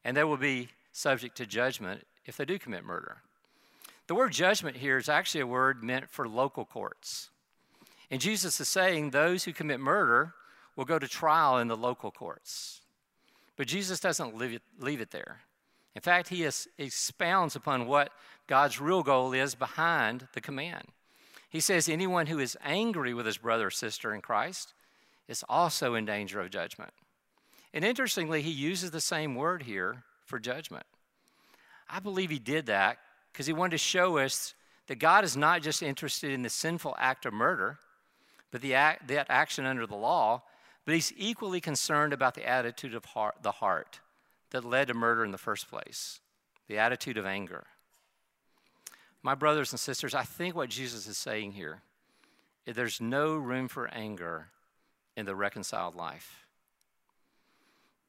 And 0.03 0.15
they 0.15 0.23
will 0.23 0.37
be 0.37 0.69
subject 0.91 1.37
to 1.37 1.45
judgment 1.45 2.05
if 2.25 2.37
they 2.37 2.45
do 2.45 2.57
commit 2.57 2.83
murder. 2.83 3.17
The 4.07 4.15
word 4.15 4.31
judgment 4.31 4.77
here 4.77 4.97
is 4.97 5.09
actually 5.09 5.41
a 5.41 5.47
word 5.47 5.83
meant 5.83 6.09
for 6.09 6.27
local 6.27 6.65
courts. 6.65 7.29
And 8.09 8.21
Jesus 8.21 8.59
is 8.59 8.69
saying 8.69 9.09
those 9.09 9.43
who 9.43 9.53
commit 9.53 9.79
murder 9.79 10.33
will 10.75 10.85
go 10.85 10.99
to 10.99 11.07
trial 11.07 11.57
in 11.57 11.67
the 11.67 11.77
local 11.77 12.11
courts. 12.11 12.81
But 13.57 13.67
Jesus 13.67 13.99
doesn't 13.99 14.37
leave 14.37 14.53
it, 14.53 14.61
leave 14.79 15.01
it 15.01 15.11
there. 15.11 15.41
In 15.95 16.01
fact, 16.01 16.29
he 16.29 16.43
is, 16.43 16.67
expounds 16.77 17.55
upon 17.55 17.87
what 17.87 18.11
God's 18.45 18.79
real 18.79 19.03
goal 19.03 19.33
is 19.33 19.55
behind 19.55 20.27
the 20.33 20.41
command. 20.41 20.85
He 21.49 21.59
says, 21.59 21.89
Anyone 21.89 22.27
who 22.27 22.39
is 22.39 22.55
angry 22.63 23.13
with 23.13 23.25
his 23.25 23.37
brother 23.37 23.67
or 23.67 23.71
sister 23.71 24.13
in 24.13 24.21
Christ 24.21 24.73
is 25.27 25.43
also 25.49 25.95
in 25.95 26.05
danger 26.05 26.39
of 26.39 26.51
judgment. 26.51 26.93
And 27.73 27.83
interestingly, 27.83 28.41
he 28.41 28.51
uses 28.51 28.91
the 28.91 29.01
same 29.01 29.35
word 29.35 29.63
here 29.63 30.03
for 30.23 30.39
judgment. 30.39 30.85
I 31.89 31.99
believe 31.99 32.29
he 32.29 32.39
did 32.39 32.67
that 32.67 32.99
because 33.31 33.47
he 33.47 33.53
wanted 33.53 33.71
to 33.71 33.77
show 33.77 34.17
us 34.17 34.53
that 34.87 34.99
God 34.99 35.23
is 35.23 35.35
not 35.35 35.61
just 35.61 35.81
interested 35.81 36.31
in 36.31 36.43
the 36.43 36.49
sinful 36.49 36.95
act 36.99 37.25
of 37.25 37.33
murder, 37.33 37.79
but 38.51 38.61
the 38.61 38.75
act, 38.75 39.07
that 39.07 39.27
action 39.29 39.65
under 39.65 39.85
the 39.85 39.95
law, 39.95 40.43
but 40.87 40.93
he's 40.93 41.11
equally 41.17 41.59
concerned 41.59 42.13
about 42.13 42.33
the 42.33 42.47
attitude 42.47 42.95
of 42.95 43.03
heart, 43.03 43.35
the 43.41 43.51
heart 43.51 43.99
that 44.51 44.63
led 44.63 44.87
to 44.87 44.93
murder 44.93 45.25
in 45.25 45.33
the 45.33 45.37
first 45.37 45.69
place, 45.69 46.21
the 46.69 46.77
attitude 46.77 47.17
of 47.17 47.25
anger. 47.25 47.65
My 49.21 49.35
brothers 49.35 49.73
and 49.73 49.81
sisters, 49.81 50.15
I 50.15 50.23
think 50.23 50.55
what 50.55 50.69
Jesus 50.69 51.05
is 51.05 51.17
saying 51.17 51.51
here 51.51 51.81
is 52.65 52.73
there's 52.73 53.01
no 53.01 53.35
room 53.35 53.67
for 53.67 53.89
anger 53.89 54.47
in 55.17 55.25
the 55.25 55.35
reconciled 55.35 55.93
life. 55.93 56.45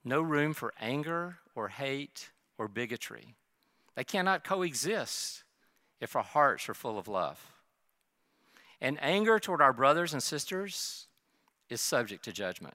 No 0.05 0.23
room 0.23 0.55
for 0.55 0.73
anger 0.81 1.38
or 1.57 1.71
hate 1.71 2.31
or 2.59 2.69
bigotry. 2.69 3.35
They 3.97 4.05
cannot 4.05 4.45
coexist 4.45 5.43
if 6.01 6.14
our 6.14 6.23
hearts 6.23 6.69
are 6.69 6.75
full 6.75 6.97
of 6.97 7.09
love. 7.09 7.45
And 8.81 9.03
anger 9.03 9.41
toward 9.41 9.61
our 9.61 9.73
brothers 9.73 10.12
and 10.12 10.23
sisters 10.23 11.08
is 11.69 11.81
subject 11.81 12.25
to 12.25 12.33
judgment. 12.33 12.75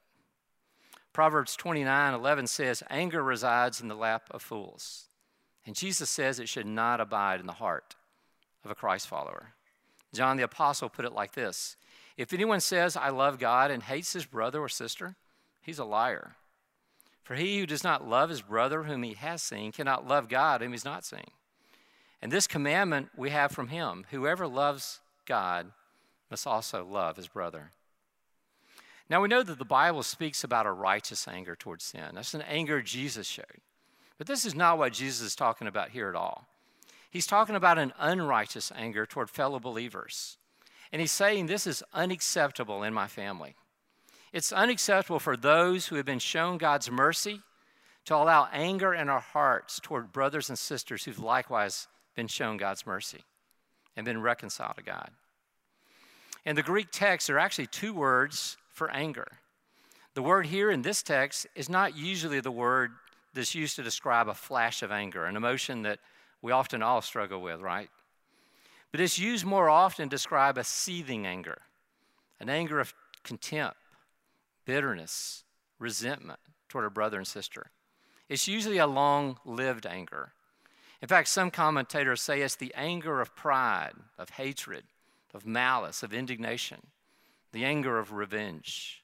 Proverbs 1.14 1.56
29 1.56 2.14
11 2.14 2.48
says, 2.48 2.84
Anger 2.90 3.24
resides 3.24 3.82
in 3.82 3.88
the 3.88 3.96
lap 3.96 4.30
of 4.32 4.42
fools. 4.42 5.06
And 5.66 5.76
Jesus 5.76 6.10
says 6.10 6.40
it 6.40 6.50
should 6.50 6.66
not 6.66 7.00
abide 7.00 7.40
in 7.40 7.46
the 7.46 7.54
heart 7.54 7.96
of 8.66 8.72
a 8.72 8.76
Christ 8.76 9.08
follower. 9.08 9.54
John 10.14 10.38
the 10.38 10.44
Apostle 10.44 10.90
put 10.90 11.06
it 11.06 11.14
like 11.14 11.34
this 11.34 11.76
If 12.18 12.34
anyone 12.34 12.60
says, 12.60 12.98
I 12.98 13.10
love 13.10 13.40
God 13.40 13.72
and 13.72 13.84
hates 13.84 14.14
his 14.14 14.26
brother 14.26 14.60
or 14.60 14.70
sister, 14.70 15.16
he's 15.62 15.80
a 15.80 15.86
liar. 15.86 16.36
For 17.24 17.36
he 17.36 17.60
who 17.60 17.66
does 17.66 17.84
not 17.84 18.08
love 18.08 18.30
his 18.30 18.42
brother 18.42 18.84
whom 18.84 19.04
he 19.04 19.14
has 19.14 19.42
seen 19.42 19.72
cannot 19.72 20.08
love 20.08 20.28
God 20.28 20.62
whom 20.62 20.72
he's 20.72 20.84
not 20.84 21.06
seen. 21.06 21.32
And 22.22 22.32
this 22.32 22.48
commandment 22.48 23.10
we 23.16 23.30
have 23.30 23.52
from 23.52 23.70
him 23.70 24.06
whoever 24.12 24.48
loves 24.48 25.00
God 25.26 25.72
must 26.30 26.46
also 26.46 26.86
love 26.86 27.16
his 27.16 27.28
brother. 27.28 27.72
Now 29.10 29.22
we 29.22 29.28
know 29.28 29.44
that 29.44 29.60
the 29.60 29.66
Bible 29.66 30.04
speaks 30.04 30.44
about 30.44 30.66
a 30.66 30.72
righteous 30.72 31.28
anger 31.28 31.56
towards 31.56 31.84
sin. 31.84 32.16
That's 32.16 32.34
an 32.34 32.42
anger 32.44 32.82
Jesus 32.82 33.28
showed. 33.28 33.62
But 34.18 34.28
this 34.28 34.46
is 34.46 34.56
not 34.56 34.78
what 34.78 34.94
Jesus 34.94 35.22
is 35.22 35.36
talking 35.36 35.68
about 35.68 35.90
here 35.90 36.10
at 36.10 36.16
all. 36.16 36.48
He's 37.10 37.28
talking 37.28 37.56
about 37.56 37.78
an 37.78 37.94
unrighteous 38.00 38.72
anger 38.76 39.06
toward 39.06 39.30
fellow 39.30 39.60
believers. 39.60 40.38
And 40.92 41.00
he's 41.00 41.12
saying 41.12 41.46
this 41.46 41.68
is 41.68 41.84
unacceptable 41.94 42.84
in 42.84 42.94
my 42.94 43.08
family. 43.08 43.56
It's 44.32 44.52
unacceptable 44.52 45.20
for 45.20 45.38
those 45.38 45.88
who 45.88 45.96
have 45.98 46.06
been 46.06 46.20
shown 46.20 46.58
God's 46.58 46.90
mercy 46.90 47.42
to 48.06 48.16
allow 48.16 48.50
anger 48.52 48.94
in 48.94 49.10
our 49.10 49.20
hearts 49.20 49.80
toward 49.82 50.12
brothers 50.12 50.50
and 50.50 50.58
sisters 50.58 51.04
who've 51.04 51.20
likewise 51.20 51.88
been 52.16 52.28
shown 52.28 52.58
God's 52.58 52.86
mercy 52.86 53.24
and 53.96 54.06
been 54.06 54.22
reconciled 54.22 54.78
to 54.78 54.84
God. 54.84 55.12
In 56.46 56.56
the 56.56 56.64
Greek 56.64 56.88
text, 56.92 57.28
there 57.28 57.38
are 57.38 57.40
actually 57.40 57.68
two 57.68 57.94
words 57.94 58.58
for 58.74 58.92
anger. 58.92 59.28
The 60.16 60.22
word 60.22 60.48
here 60.48 60.70
in 60.70 60.82
this 60.82 61.02
text 61.02 61.48
is 61.56 61.70
not 61.70 61.96
usually 61.96 62.40
the 62.40 62.52
word 62.52 62.92
that's 63.34 63.56
used 63.56 63.76
to 63.78 63.84
describe 63.84 64.28
a 64.28 64.34
flash 64.34 64.84
of 64.84 64.92
anger, 64.92 65.26
an 65.26 65.36
emotion 65.36 65.84
that 65.84 66.00
we 66.42 66.52
often 66.52 66.84
all 66.84 67.02
struggle 67.02 67.42
with, 67.42 67.62
right? 67.62 67.90
But 68.92 69.00
it's 69.00 69.18
used 69.18 69.46
more 69.46 69.70
often 69.70 70.10
to 70.10 70.14
describe 70.14 70.58
a 70.58 70.64
seething 70.64 71.26
anger, 71.26 71.60
an 72.40 72.50
anger 72.50 72.80
of 72.80 72.94
contempt, 73.24 73.78
bitterness, 74.66 75.44
resentment 75.80 76.40
toward 76.70 76.86
a 76.86 76.92
brother 76.92 77.18
and 77.18 77.28
sister. 77.28 77.72
It's 78.30 78.48
usually 78.48 78.78
a 78.78 78.88
long 78.88 79.38
lived 79.46 79.86
anger. 79.86 80.34
In 81.02 81.08
fact, 81.08 81.28
some 81.28 81.52
commentators 81.52 82.22
say 82.22 82.42
it's 82.42 82.56
the 82.56 82.74
anger 82.76 83.20
of 83.20 83.36
pride, 83.36 83.94
of 84.18 84.32
hatred, 84.32 84.84
of 85.34 85.46
malice, 85.46 86.04
of 86.04 86.14
indignation, 86.14 86.88
the 87.54 87.64
anger 87.64 87.98
of 87.98 88.12
revenge. 88.12 89.04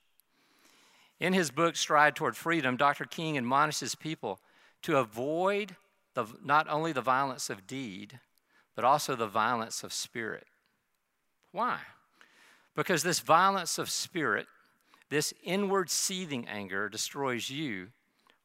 In 1.20 1.34
his 1.34 1.52
book, 1.52 1.76
Stride 1.76 2.16
Toward 2.16 2.36
Freedom, 2.36 2.76
Dr. 2.76 3.06
King 3.06 3.38
admonishes 3.38 3.96
people 3.96 4.40
to 4.82 4.98
avoid 4.98 5.76
the, 6.16 6.26
not 6.44 6.68
only 6.70 6.92
the 6.92 7.02
violence 7.02 7.50
of 7.50 7.68
deed, 7.68 8.20
but 8.76 8.84
also 8.84 9.16
the 9.16 9.28
violence 9.28 9.84
of 9.84 9.94
spirit. 9.94 10.48
Why? 11.52 11.80
Because 12.76 13.04
this 13.04 13.20
violence 13.20 13.78
of 13.78 13.90
spirit, 13.90 14.48
this 15.10 15.34
inward 15.44 15.90
seething 15.90 16.48
anger, 16.48 16.90
destroys 16.90 17.50
you 17.50 17.90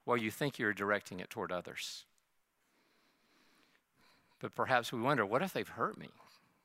while 0.05 0.17
you 0.17 0.31
think 0.31 0.59
you're 0.59 0.75
directing 0.75 1.21
it 1.21 1.31
toward 1.31 1.51
others. 1.53 2.05
But 4.41 4.55
perhaps 4.55 4.93
we 4.93 5.01
wonder 5.01 5.25
what 5.25 5.43
if 5.43 5.53
they've 5.53 5.67
hurt 5.67 5.97
me? 5.97 6.11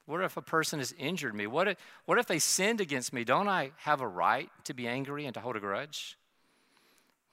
What 0.10 0.24
if 0.24 0.38
a 0.38 0.42
person 0.42 0.80
has 0.80 0.92
injured 0.98 1.36
me? 1.36 1.46
What 1.46 1.68
if, 1.68 1.78
what 2.06 2.18
if 2.18 2.26
they 2.26 2.40
sinned 2.40 2.82
against 2.82 3.14
me? 3.14 3.24
Don't 3.24 3.48
I 3.48 3.74
have 3.78 4.02
a 4.02 4.08
right 4.08 4.50
to 4.64 4.74
be 4.74 4.88
angry 4.88 5.26
and 5.28 5.36
to 5.36 5.40
hold 5.40 5.56
a 5.56 5.60
grudge? 5.60 6.18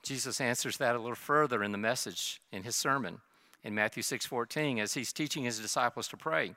Jesus 0.02 0.42
answers 0.42 0.76
that 0.76 0.94
a 0.94 0.98
little 0.98 1.14
further 1.14 1.64
in 1.64 1.72
the 1.72 1.78
message 1.78 2.38
in 2.52 2.64
his 2.64 2.76
sermon 2.76 3.22
in 3.64 3.74
Matthew 3.74 4.02
6:14 4.02 4.78
as 4.78 4.92
he's 4.92 5.10
teaching 5.10 5.44
his 5.44 5.58
disciples 5.58 6.06
to 6.08 6.18
pray. 6.18 6.54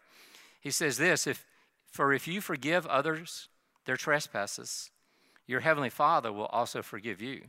He 0.59 0.71
says 0.71 0.97
this, 0.97 1.25
if 1.25 1.45
for 1.89 2.11
if 2.11 2.27
you 2.27 2.41
forgive 2.41 2.85
others 2.87 3.47
their 3.85 3.95
trespasses, 3.95 4.91
your 5.47 5.61
heavenly 5.61 5.89
Father 5.89 6.33
will 6.33 6.47
also 6.47 6.81
forgive 6.81 7.21
you. 7.21 7.45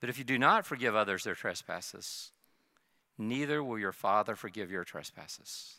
But 0.00 0.08
if 0.08 0.16
you 0.16 0.24
do 0.24 0.38
not 0.38 0.64
forgive 0.64 0.96
others 0.96 1.24
their 1.24 1.34
trespasses, 1.34 2.32
neither 3.18 3.62
will 3.62 3.78
your 3.78 3.92
Father 3.92 4.34
forgive 4.34 4.70
your 4.70 4.84
trespasses. 4.84 5.76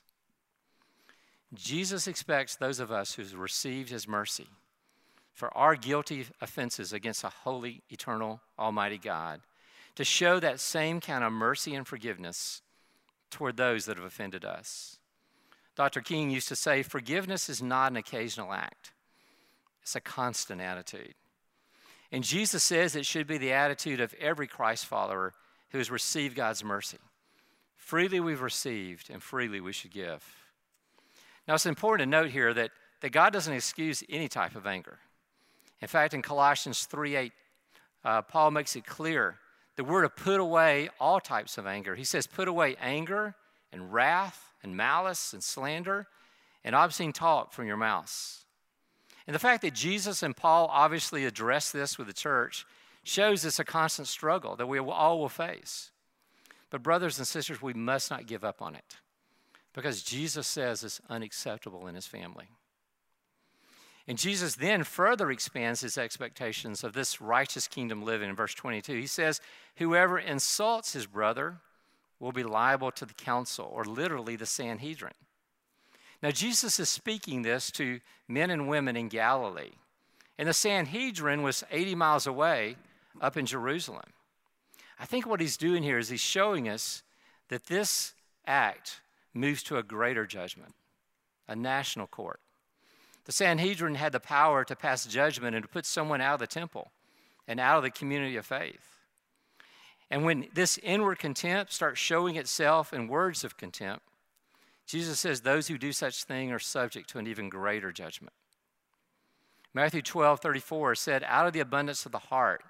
Jesus 1.53 2.07
expects 2.07 2.55
those 2.55 2.79
of 2.79 2.91
us 2.91 3.13
who've 3.13 3.33
received 3.33 3.89
his 3.89 4.07
mercy 4.07 4.47
for 5.33 5.55
our 5.55 5.75
guilty 5.75 6.25
offenses 6.41 6.91
against 6.91 7.23
a 7.23 7.29
holy, 7.29 7.83
eternal, 7.89 8.41
almighty 8.57 8.97
God 8.97 9.41
to 9.95 10.03
show 10.03 10.39
that 10.39 10.59
same 10.59 10.99
kind 10.99 11.23
of 11.23 11.31
mercy 11.31 11.73
and 11.73 11.87
forgiveness 11.87 12.61
toward 13.29 13.57
those 13.57 13.85
that 13.85 13.97
have 13.97 14.05
offended 14.05 14.45
us. 14.45 14.99
Dr. 15.75 16.01
King 16.01 16.29
used 16.29 16.47
to 16.47 16.55
say, 16.55 16.83
forgiveness 16.83 17.49
is 17.49 17.61
not 17.61 17.91
an 17.91 17.97
occasional 17.97 18.51
act, 18.51 18.91
it's 19.81 19.95
a 19.95 20.01
constant 20.01 20.59
attitude. 20.59 21.13
And 22.11 22.23
Jesus 22.23 22.63
says 22.63 22.95
it 22.95 23.05
should 23.05 23.27
be 23.27 23.37
the 23.37 23.53
attitude 23.53 23.99
of 23.99 24.13
every 24.19 24.47
Christ 24.47 24.85
follower 24.85 25.33
who 25.69 25.77
has 25.77 25.91
received 25.91 26.35
God's 26.35 26.63
mercy. 26.63 26.99
Freely 27.75 28.19
we've 28.19 28.41
received, 28.41 29.09
and 29.09 29.21
freely 29.21 29.59
we 29.59 29.73
should 29.73 29.91
give. 29.91 30.36
Now, 31.47 31.55
it's 31.55 31.65
important 31.65 32.11
to 32.11 32.11
note 32.11 32.29
here 32.29 32.53
that, 32.53 32.71
that 33.01 33.11
God 33.11 33.31
doesn't 33.31 33.53
excuse 33.53 34.03
any 34.09 34.27
type 34.27 34.55
of 34.55 34.67
anger. 34.67 34.99
In 35.81 35.87
fact, 35.87 36.13
in 36.13 36.21
Colossians 36.21 36.85
3 36.85 37.15
8, 37.15 37.31
uh, 38.03 38.21
Paul 38.23 38.51
makes 38.51 38.75
it 38.75 38.85
clear 38.85 39.37
that 39.75 39.83
we're 39.83 40.01
to 40.01 40.09
put 40.09 40.39
away 40.39 40.89
all 40.99 41.19
types 41.19 41.57
of 41.57 41.67
anger. 41.67 41.95
He 41.95 42.03
says, 42.03 42.27
put 42.27 42.47
away 42.47 42.75
anger 42.81 43.35
and 43.71 43.93
wrath 43.93 44.53
and 44.63 44.75
malice 44.75 45.33
and 45.33 45.43
slander 45.43 46.07
and 46.63 46.75
obscene 46.75 47.13
talk 47.13 47.53
from 47.53 47.67
your 47.67 47.77
mouths. 47.77 48.45
And 49.27 49.35
the 49.35 49.39
fact 49.39 49.61
that 49.61 49.73
Jesus 49.73 50.23
and 50.23 50.35
Paul 50.35 50.67
obviously 50.71 51.25
address 51.25 51.71
this 51.71 51.97
with 51.97 52.07
the 52.07 52.13
church 52.13 52.65
shows 53.03 53.45
it's 53.45 53.59
a 53.59 53.65
constant 53.65 54.07
struggle 54.07 54.55
that 54.55 54.67
we 54.67 54.79
all 54.79 55.19
will 55.19 55.29
face. 55.29 55.91
But, 56.69 56.83
brothers 56.83 57.17
and 57.17 57.27
sisters, 57.27 57.61
we 57.61 57.73
must 57.73 58.11
not 58.11 58.25
give 58.25 58.43
up 58.43 58.61
on 58.61 58.75
it 58.75 58.97
because 59.77 60.01
Jesus 60.01 60.47
says 60.47 60.83
it's 60.83 60.99
unacceptable 61.07 61.85
in 61.85 61.93
his 61.93 62.07
family. 62.07 62.47
And 64.07 64.17
Jesus 64.17 64.55
then 64.55 64.83
further 64.83 65.29
expands 65.29 65.81
his 65.81 65.99
expectations 65.99 66.83
of 66.83 66.93
this 66.93 67.21
righteous 67.21 67.67
kingdom 67.67 68.03
living 68.03 68.27
in 68.27 68.35
verse 68.35 68.55
22. 68.55 68.93
He 68.93 69.05
says, 69.05 69.39
Whoever 69.75 70.17
insults 70.17 70.93
his 70.93 71.05
brother 71.05 71.57
will 72.19 72.31
be 72.31 72.41
liable 72.41 72.89
to 72.93 73.05
the 73.05 73.13
council, 73.13 73.69
or 73.71 73.85
literally 73.85 74.35
the 74.35 74.47
Sanhedrin. 74.47 75.13
Now, 76.23 76.31
Jesus 76.31 76.79
is 76.79 76.89
speaking 76.89 77.43
this 77.43 77.69
to 77.73 77.99
men 78.27 78.49
and 78.49 78.67
women 78.67 78.97
in 78.97 79.09
Galilee. 79.09 79.73
And 80.39 80.49
the 80.49 80.53
Sanhedrin 80.53 81.43
was 81.43 81.63
80 81.69 81.93
miles 81.93 82.25
away 82.25 82.77
up 83.21 83.37
in 83.37 83.45
Jerusalem. 83.45 84.09
I 84.99 85.05
think 85.05 85.27
what 85.27 85.39
he's 85.39 85.55
doing 85.55 85.83
here 85.83 85.99
is 85.99 86.09
he's 86.09 86.19
showing 86.19 86.67
us 86.67 87.03
that 87.49 87.67
this 87.67 88.15
act 88.47 89.01
moves 89.37 89.63
to 89.63 89.77
a 89.77 89.83
greater 89.83 90.25
judgment, 90.25 90.73
a 91.47 91.55
national 91.55 92.07
court. 92.07 92.39
The 93.25 93.31
Sanhedrin 93.31 93.95
had 93.95 94.13
the 94.13 94.19
power 94.19 94.63
to 94.63 94.75
pass 94.75 95.05
judgment 95.05 95.55
and 95.55 95.63
to 95.63 95.69
put 95.69 95.85
someone 95.85 96.21
out 96.21 96.35
of 96.35 96.39
the 96.39 96.47
temple 96.47 96.91
and 97.47 97.59
out 97.59 97.77
of 97.77 97.83
the 97.83 97.91
community 97.91 98.37
of 98.37 98.45
faith. 98.45 98.97
And 100.09 100.23
when 100.23 100.47
this 100.53 100.77
inward 100.77 101.19
contempt 101.19 101.73
starts 101.73 101.99
showing 101.99 102.37
itself 102.37 102.93
in 102.93 103.07
words 103.07 103.43
of 103.43 103.57
contempt, 103.57 104.03
Jesus 104.85 105.19
says 105.19 105.41
those 105.41 105.67
who 105.67 105.77
do 105.77 105.91
such 105.91 106.23
thing 106.23 106.51
are 106.51 106.59
subject 106.59 107.09
to 107.09 107.19
an 107.19 107.27
even 107.27 107.49
greater 107.49 107.91
judgment. 107.91 108.33
Matthew 109.73 110.01
12, 110.01 110.39
34 110.39 110.95
said, 110.95 111.23
Out 111.27 111.45
of 111.45 111.53
the 111.53 111.59
abundance 111.59 112.05
of 112.05 112.13
the 112.13 112.17
heart, 112.17 112.63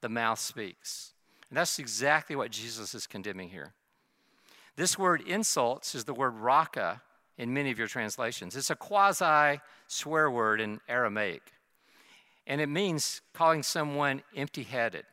the 0.00 0.08
mouth 0.08 0.40
speaks. 0.40 1.12
And 1.48 1.56
that's 1.56 1.78
exactly 1.78 2.34
what 2.34 2.50
Jesus 2.50 2.94
is 2.94 3.06
condemning 3.06 3.50
here. 3.50 3.72
This 4.76 4.98
word 4.98 5.22
insults 5.22 5.94
is 5.94 6.04
the 6.04 6.14
word 6.14 6.34
raca 6.36 7.02
in 7.36 7.52
many 7.52 7.70
of 7.70 7.78
your 7.78 7.88
translations. 7.88 8.56
It's 8.56 8.70
a 8.70 8.76
quasi 8.76 9.60
swear 9.86 10.30
word 10.30 10.60
in 10.60 10.80
Aramaic, 10.88 11.52
and 12.46 12.60
it 12.60 12.68
means 12.68 13.22
calling 13.32 13.62
someone 13.62 14.22
empty 14.36 14.62
headed 14.62 15.04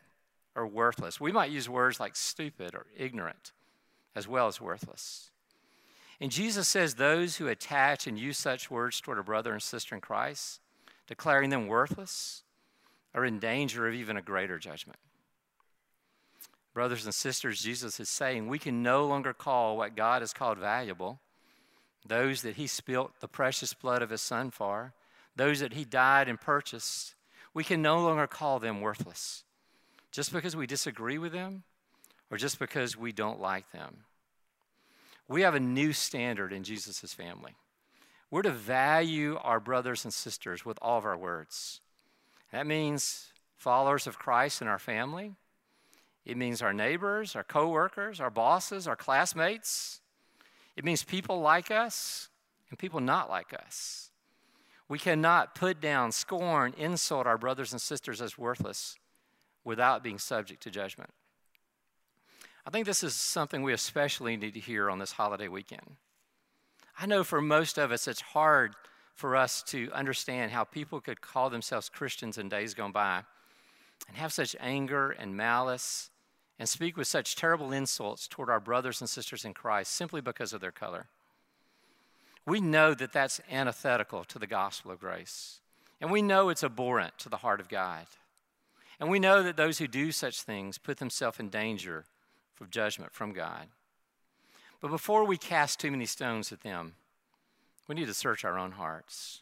or 0.55 0.67
worthless. 0.67 1.19
We 1.19 1.31
might 1.31 1.51
use 1.51 1.69
words 1.69 1.99
like 1.99 2.15
stupid 2.15 2.75
or 2.75 2.85
ignorant 2.97 3.53
as 4.15 4.27
well 4.27 4.47
as 4.47 4.59
worthless. 4.59 5.29
And 6.19 6.31
Jesus 6.31 6.67
says 6.67 6.95
those 6.95 7.37
who 7.37 7.47
attach 7.47 8.07
and 8.07 8.17
use 8.17 8.39
such 8.39 8.71
words 8.71 8.99
toward 8.99 9.19
a 9.19 9.23
brother 9.23 9.53
and 9.53 9.61
sister 9.61 9.93
in 9.93 10.01
Christ, 10.01 10.59
declaring 11.05 11.51
them 11.51 11.67
worthless, 11.67 12.41
are 13.13 13.23
in 13.23 13.37
danger 13.37 13.87
of 13.87 13.93
even 13.93 14.17
a 14.17 14.21
greater 14.21 14.57
judgment. 14.57 14.97
Brothers 16.77 17.05
and 17.05 17.15
sisters, 17.15 17.63
Jesus 17.63 17.99
is 17.99 18.07
saying 18.07 18.47
we 18.47 18.59
can 18.59 18.83
no 18.83 19.07
longer 19.07 19.33
call 19.33 19.77
what 19.77 19.95
God 19.95 20.21
has 20.21 20.31
called 20.31 20.59
valuable 20.59 21.19
those 22.05 22.43
that 22.43 22.57
he 22.57 22.67
spilt 22.67 23.19
the 23.19 23.27
precious 23.27 23.73
blood 23.73 24.03
of 24.03 24.11
his 24.11 24.21
son 24.21 24.51
for, 24.51 24.93
those 25.35 25.59
that 25.61 25.73
he 25.73 25.83
died 25.83 26.29
and 26.29 26.39
purchased, 26.39 27.15
we 27.51 27.63
can 27.63 27.81
no 27.81 27.99
longer 28.03 28.27
call 28.27 28.59
them 28.59 28.79
worthless 28.79 29.43
just 30.11 30.31
because 30.31 30.55
we 30.55 30.67
disagree 30.67 31.17
with 31.17 31.31
them 31.31 31.63
or 32.29 32.37
just 32.37 32.59
because 32.59 32.95
we 32.95 33.11
don't 33.11 33.41
like 33.41 33.71
them. 33.71 34.03
We 35.27 35.41
have 35.41 35.55
a 35.55 35.59
new 35.59 35.93
standard 35.93 36.53
in 36.53 36.63
Jesus' 36.63 37.11
family. 37.11 37.55
We're 38.29 38.43
to 38.43 38.51
value 38.51 39.39
our 39.41 39.59
brothers 39.59 40.05
and 40.05 40.13
sisters 40.13 40.63
with 40.63 40.77
all 40.79 40.99
of 40.99 41.05
our 41.05 41.17
words. 41.17 41.81
That 42.51 42.67
means 42.67 43.33
followers 43.55 44.05
of 44.05 44.19
Christ 44.19 44.61
in 44.61 44.67
our 44.67 44.77
family. 44.77 45.33
It 46.27 46.35
means 46.35 46.61
our 46.61 46.73
neighbors, 46.73 47.37
our 47.37 47.43
coworkers, 47.45 48.19
our 48.19 48.29
bosses, 48.29 48.85
our 48.85 48.97
classmates, 48.97 50.01
it 50.75 50.83
means 50.83 51.01
people 51.01 51.39
like 51.39 51.71
us 51.71 52.27
and 52.69 52.77
people 52.77 52.99
not 52.99 53.29
like 53.29 53.53
us. 53.53 54.11
We 54.89 54.99
cannot 54.99 55.55
put 55.55 55.79
down, 55.79 56.11
scorn, 56.11 56.73
insult 56.77 57.27
our 57.27 57.37
brothers 57.37 57.71
and 57.71 57.81
sisters 57.81 58.21
as 58.21 58.37
worthless 58.37 58.97
without 59.63 60.03
being 60.03 60.19
subject 60.19 60.61
to 60.63 60.69
judgment. 60.69 61.09
I 62.65 62.71
think 62.71 62.85
this 62.85 63.03
is 63.03 63.15
something 63.15 63.63
we 63.63 63.71
especially 63.71 64.35
need 64.35 64.53
to 64.55 64.59
hear 64.59 64.89
on 64.89 64.99
this 64.99 65.13
holiday 65.13 65.47
weekend. 65.47 65.95
I 66.99 67.05
know 67.05 67.23
for 67.23 67.41
most 67.41 67.77
of 67.77 67.93
us, 67.93 68.05
it's 68.05 68.21
hard 68.21 68.75
for 69.15 69.37
us 69.37 69.63
to 69.63 69.89
understand 69.93 70.51
how 70.51 70.65
people 70.65 70.99
could 70.99 71.21
call 71.21 71.49
themselves 71.49 71.87
Christians 71.87 72.37
in 72.37 72.49
days 72.49 72.73
gone 72.73 72.91
by 72.91 73.23
and 74.09 74.17
have 74.17 74.33
such 74.33 74.57
anger 74.59 75.11
and 75.11 75.37
malice 75.37 76.09
and 76.59 76.67
speak 76.67 76.97
with 76.97 77.07
such 77.07 77.35
terrible 77.35 77.71
insults 77.71 78.27
toward 78.27 78.49
our 78.49 78.59
brothers 78.59 79.01
and 79.01 79.09
sisters 79.09 79.45
in 79.45 79.53
Christ 79.53 79.93
simply 79.93 80.21
because 80.21 80.53
of 80.53 80.61
their 80.61 80.71
color. 80.71 81.07
We 82.45 82.61
know 82.61 82.93
that 82.93 83.11
that's 83.11 83.41
antithetical 83.51 84.23
to 84.25 84.39
the 84.39 84.47
gospel 84.47 84.91
of 84.91 84.99
grace. 84.99 85.59
And 85.99 86.11
we 86.11 86.21
know 86.21 86.49
it's 86.49 86.63
abhorrent 86.63 87.17
to 87.19 87.29
the 87.29 87.37
heart 87.37 87.59
of 87.59 87.69
God. 87.69 88.05
And 88.99 89.09
we 89.09 89.19
know 89.19 89.43
that 89.43 89.57
those 89.57 89.77
who 89.77 89.87
do 89.87 90.11
such 90.11 90.41
things 90.41 90.77
put 90.77 90.97
themselves 90.97 91.39
in 91.39 91.49
danger 91.49 92.05
of 92.59 92.71
judgment 92.71 93.11
from 93.13 93.33
God. 93.33 93.67
But 94.81 94.91
before 94.91 95.25
we 95.25 95.37
cast 95.37 95.79
too 95.79 95.91
many 95.91 96.05
stones 96.05 96.51
at 96.51 96.61
them, 96.61 96.93
we 97.87 97.95
need 97.95 98.07
to 98.07 98.13
search 98.13 98.45
our 98.45 98.57
own 98.57 98.73
hearts. 98.73 99.41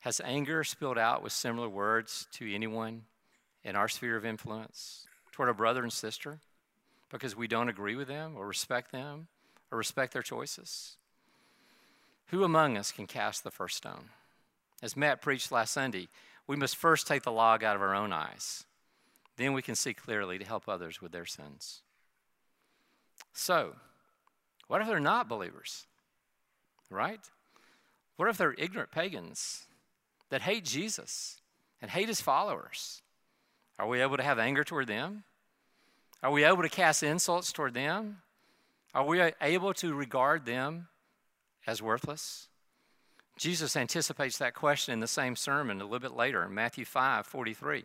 Has 0.00 0.20
anger 0.24 0.64
spilled 0.64 0.98
out 0.98 1.22
with 1.22 1.32
similar 1.32 1.68
words 1.68 2.26
to 2.32 2.52
anyone 2.52 3.02
in 3.64 3.76
our 3.76 3.88
sphere 3.88 4.16
of 4.16 4.24
influence? 4.24 5.06
Toward 5.32 5.48
a 5.48 5.54
brother 5.54 5.82
and 5.82 5.92
sister 5.92 6.38
because 7.10 7.36
we 7.36 7.48
don't 7.48 7.68
agree 7.68 7.96
with 7.96 8.08
them 8.08 8.34
or 8.36 8.46
respect 8.46 8.92
them 8.92 9.26
or 9.70 9.78
respect 9.78 10.12
their 10.12 10.22
choices? 10.22 10.96
Who 12.28 12.44
among 12.44 12.78
us 12.78 12.92
can 12.92 13.06
cast 13.06 13.44
the 13.44 13.50
first 13.50 13.76
stone? 13.76 14.10
As 14.82 14.96
Matt 14.96 15.20
preached 15.20 15.52
last 15.52 15.72
Sunday, 15.72 16.08
we 16.46 16.56
must 16.56 16.76
first 16.76 17.06
take 17.06 17.22
the 17.22 17.32
log 17.32 17.62
out 17.62 17.76
of 17.76 17.82
our 17.82 17.94
own 17.94 18.12
eyes. 18.12 18.64
Then 19.36 19.52
we 19.52 19.62
can 19.62 19.74
see 19.74 19.94
clearly 19.94 20.38
to 20.38 20.44
help 20.44 20.68
others 20.68 21.00
with 21.00 21.12
their 21.12 21.26
sins. 21.26 21.82
So, 23.32 23.76
what 24.66 24.80
if 24.80 24.88
they're 24.88 25.00
not 25.00 25.28
believers? 25.28 25.86
Right? 26.90 27.20
What 28.16 28.28
if 28.28 28.36
they're 28.36 28.54
ignorant 28.58 28.90
pagans 28.90 29.66
that 30.30 30.42
hate 30.42 30.64
Jesus 30.64 31.38
and 31.80 31.90
hate 31.90 32.08
his 32.08 32.20
followers? 32.20 33.01
Are 33.78 33.88
we 33.88 34.00
able 34.00 34.16
to 34.16 34.22
have 34.22 34.38
anger 34.38 34.64
toward 34.64 34.86
them? 34.86 35.24
Are 36.22 36.30
we 36.30 36.44
able 36.44 36.62
to 36.62 36.68
cast 36.68 37.02
insults 37.02 37.52
toward 37.52 37.74
them? 37.74 38.18
Are 38.94 39.04
we 39.04 39.20
able 39.40 39.74
to 39.74 39.94
regard 39.94 40.44
them 40.44 40.88
as 41.66 41.82
worthless? 41.82 42.48
Jesus 43.36 43.76
anticipates 43.76 44.38
that 44.38 44.54
question 44.54 44.92
in 44.92 45.00
the 45.00 45.06
same 45.06 45.34
sermon 45.34 45.80
a 45.80 45.84
little 45.84 45.98
bit 45.98 46.16
later 46.16 46.44
in 46.44 46.54
Matthew 46.54 46.84
5 46.84 47.26
43. 47.26 47.84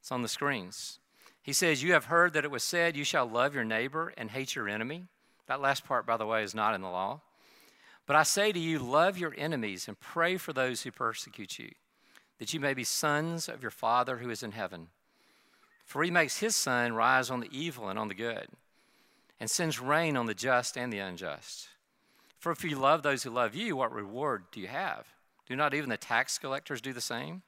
It's 0.00 0.12
on 0.12 0.22
the 0.22 0.28
screens. 0.28 0.98
He 1.42 1.52
says, 1.52 1.82
You 1.82 1.92
have 1.94 2.06
heard 2.06 2.34
that 2.34 2.44
it 2.44 2.50
was 2.50 2.62
said, 2.62 2.96
You 2.96 3.04
shall 3.04 3.26
love 3.26 3.54
your 3.54 3.64
neighbor 3.64 4.12
and 4.16 4.30
hate 4.30 4.54
your 4.54 4.68
enemy. 4.68 5.06
That 5.46 5.60
last 5.60 5.84
part, 5.84 6.06
by 6.06 6.16
the 6.16 6.26
way, 6.26 6.42
is 6.42 6.54
not 6.54 6.74
in 6.74 6.82
the 6.82 6.88
law. 6.88 7.20
But 8.06 8.16
I 8.16 8.22
say 8.22 8.52
to 8.52 8.58
you, 8.58 8.78
love 8.78 9.18
your 9.18 9.34
enemies 9.36 9.88
and 9.88 9.98
pray 9.98 10.36
for 10.36 10.52
those 10.52 10.82
who 10.82 10.90
persecute 10.90 11.58
you 11.58 11.70
that 12.38 12.52
you 12.52 12.60
may 12.60 12.74
be 12.74 12.84
sons 12.84 13.48
of 13.48 13.62
your 13.62 13.70
Father 13.70 14.18
who 14.18 14.30
is 14.30 14.42
in 14.42 14.52
heaven. 14.52 14.88
For 15.84 16.02
he 16.02 16.10
makes 16.10 16.38
his 16.38 16.56
sun 16.56 16.94
rise 16.94 17.30
on 17.30 17.40
the 17.40 17.50
evil 17.52 17.88
and 17.88 17.98
on 17.98 18.08
the 18.08 18.14
good, 18.14 18.48
and 19.38 19.50
sends 19.50 19.80
rain 19.80 20.16
on 20.16 20.26
the 20.26 20.34
just 20.34 20.76
and 20.76 20.92
the 20.92 20.98
unjust. 20.98 21.68
For 22.38 22.52
if 22.52 22.64
you 22.64 22.76
love 22.76 23.02
those 23.02 23.22
who 23.22 23.30
love 23.30 23.54
you, 23.54 23.76
what 23.76 23.92
reward 23.92 24.44
do 24.52 24.60
you 24.60 24.68
have? 24.68 25.06
Do 25.46 25.56
not 25.56 25.74
even 25.74 25.90
the 25.90 25.96
tax 25.96 26.38
collectors 26.38 26.80
do 26.80 26.92
the 26.92 27.00
same? 27.00 27.42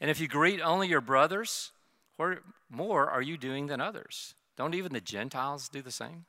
And 0.00 0.10
if 0.10 0.20
you 0.20 0.28
greet 0.28 0.60
only 0.60 0.88
your 0.88 1.00
brothers, 1.00 1.72
what 2.16 2.38
more 2.70 3.08
are 3.08 3.22
you 3.22 3.36
doing 3.36 3.66
than 3.66 3.80
others? 3.80 4.34
Don't 4.56 4.74
even 4.74 4.92
the 4.92 5.00
Gentiles 5.00 5.68
do 5.68 5.82
the 5.82 5.90
same? 5.90 6.26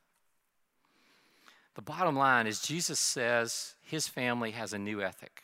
The 1.74 1.82
bottom 1.82 2.16
line 2.16 2.46
is 2.46 2.60
Jesus 2.60 2.98
says 2.98 3.74
his 3.82 4.08
family 4.08 4.52
has 4.52 4.72
a 4.72 4.78
new 4.78 5.02
ethic. 5.02 5.42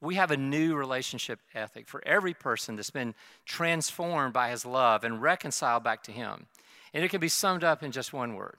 We 0.00 0.14
have 0.14 0.30
a 0.30 0.36
new 0.36 0.76
relationship 0.76 1.40
ethic 1.54 1.88
for 1.88 2.02
every 2.06 2.34
person 2.34 2.76
that's 2.76 2.90
been 2.90 3.14
transformed 3.44 4.32
by 4.32 4.50
his 4.50 4.64
love 4.64 5.02
and 5.02 5.20
reconciled 5.20 5.82
back 5.82 6.02
to 6.04 6.12
him. 6.12 6.46
And 6.94 7.04
it 7.04 7.10
can 7.10 7.20
be 7.20 7.28
summed 7.28 7.64
up 7.64 7.82
in 7.82 7.92
just 7.92 8.12
one 8.12 8.34
word 8.34 8.58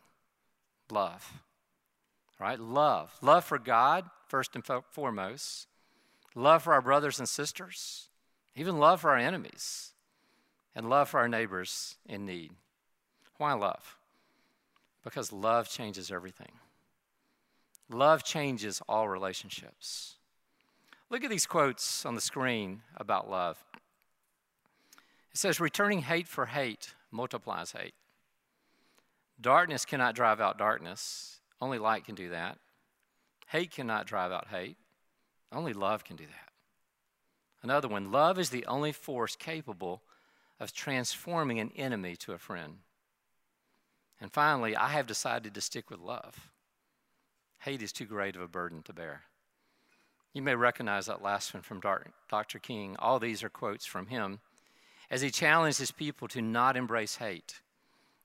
love. 0.92 1.42
Right? 2.40 2.60
Love. 2.60 3.12
Love 3.22 3.44
for 3.44 3.60
God, 3.60 4.06
first 4.28 4.56
and 4.56 4.64
foremost. 4.92 5.68
Love 6.36 6.64
for 6.64 6.74
our 6.74 6.82
brothers 6.82 7.20
and 7.20 7.28
sisters. 7.28 8.08
Even 8.56 8.78
love 8.78 9.02
for 9.02 9.12
our 9.12 9.18
enemies. 9.18 9.92
And 10.76 10.90
love 10.90 11.10
for 11.10 11.20
our 11.20 11.28
neighbors 11.28 11.96
in 12.06 12.26
need. 12.26 12.52
Why 13.38 13.54
love? 13.54 13.98
Because 15.04 15.34
love 15.34 15.70
changes 15.70 16.12
everything. 16.12 16.52
Love 17.90 18.24
changes 18.24 18.82
all 18.88 19.10
relationships. 19.10 20.16
Look 21.10 21.24
at 21.24 21.30
these 21.30 21.48
quotes 21.48 22.06
on 22.06 22.16
the 22.16 22.22
screen 22.22 22.82
about 22.96 23.30
love. 23.30 23.58
It 25.32 25.38
says, 25.38 25.60
returning 25.60 26.02
hate 26.02 26.28
for 26.28 26.48
hate 26.48 26.94
multiplies 27.12 27.72
hate. 27.72 27.96
Darkness 29.42 29.86
cannot 29.86 30.16
drive 30.16 30.40
out 30.40 30.58
darkness, 30.58 31.40
only 31.62 31.80
light 31.80 32.06
can 32.06 32.16
do 32.16 32.30
that. 32.30 32.58
Hate 33.48 33.72
cannot 33.72 34.06
drive 34.06 34.32
out 34.32 34.50
hate, 34.50 34.78
only 35.52 35.74
love 35.74 36.04
can 36.04 36.16
do 36.16 36.26
that. 36.26 36.54
Another 37.64 37.88
one 37.88 38.12
love 38.12 38.38
is 38.38 38.50
the 38.52 38.66
only 38.68 38.92
force 38.92 39.36
capable 39.36 40.04
of 40.60 40.74
transforming 40.74 41.60
an 41.60 41.72
enemy 41.76 42.16
to 42.18 42.34
a 42.34 42.38
friend. 42.38 42.80
And 44.22 44.32
finally, 44.32 44.76
I 44.76 44.90
have 44.90 45.08
decided 45.08 45.54
to 45.54 45.62
stick 45.62 45.90
with 45.90 46.00
love. 46.00 46.52
Hate 47.60 47.82
is 47.82 47.92
too 47.92 48.06
great 48.06 48.36
of 48.36 48.42
a 48.42 48.48
burden 48.48 48.84
to 48.84 48.94
bear. 48.94 49.24
You 50.34 50.42
may 50.42 50.56
recognize 50.56 51.08
that 51.08 51.24
last 51.24 51.54
one 51.54 51.64
from 51.64 51.82
Dr. 52.30 52.60
King. 52.60 52.96
All 53.00 53.20
these 53.20 53.44
are 53.44 53.50
quotes 53.50 53.86
from 53.86 54.08
him 54.08 54.40
as 55.10 55.22
he 55.22 55.32
challenged 55.32 55.80
his 55.80 55.92
people 55.92 56.28
to 56.30 56.42
not 56.42 56.78
embrace 56.78 57.16
hate, 57.16 57.62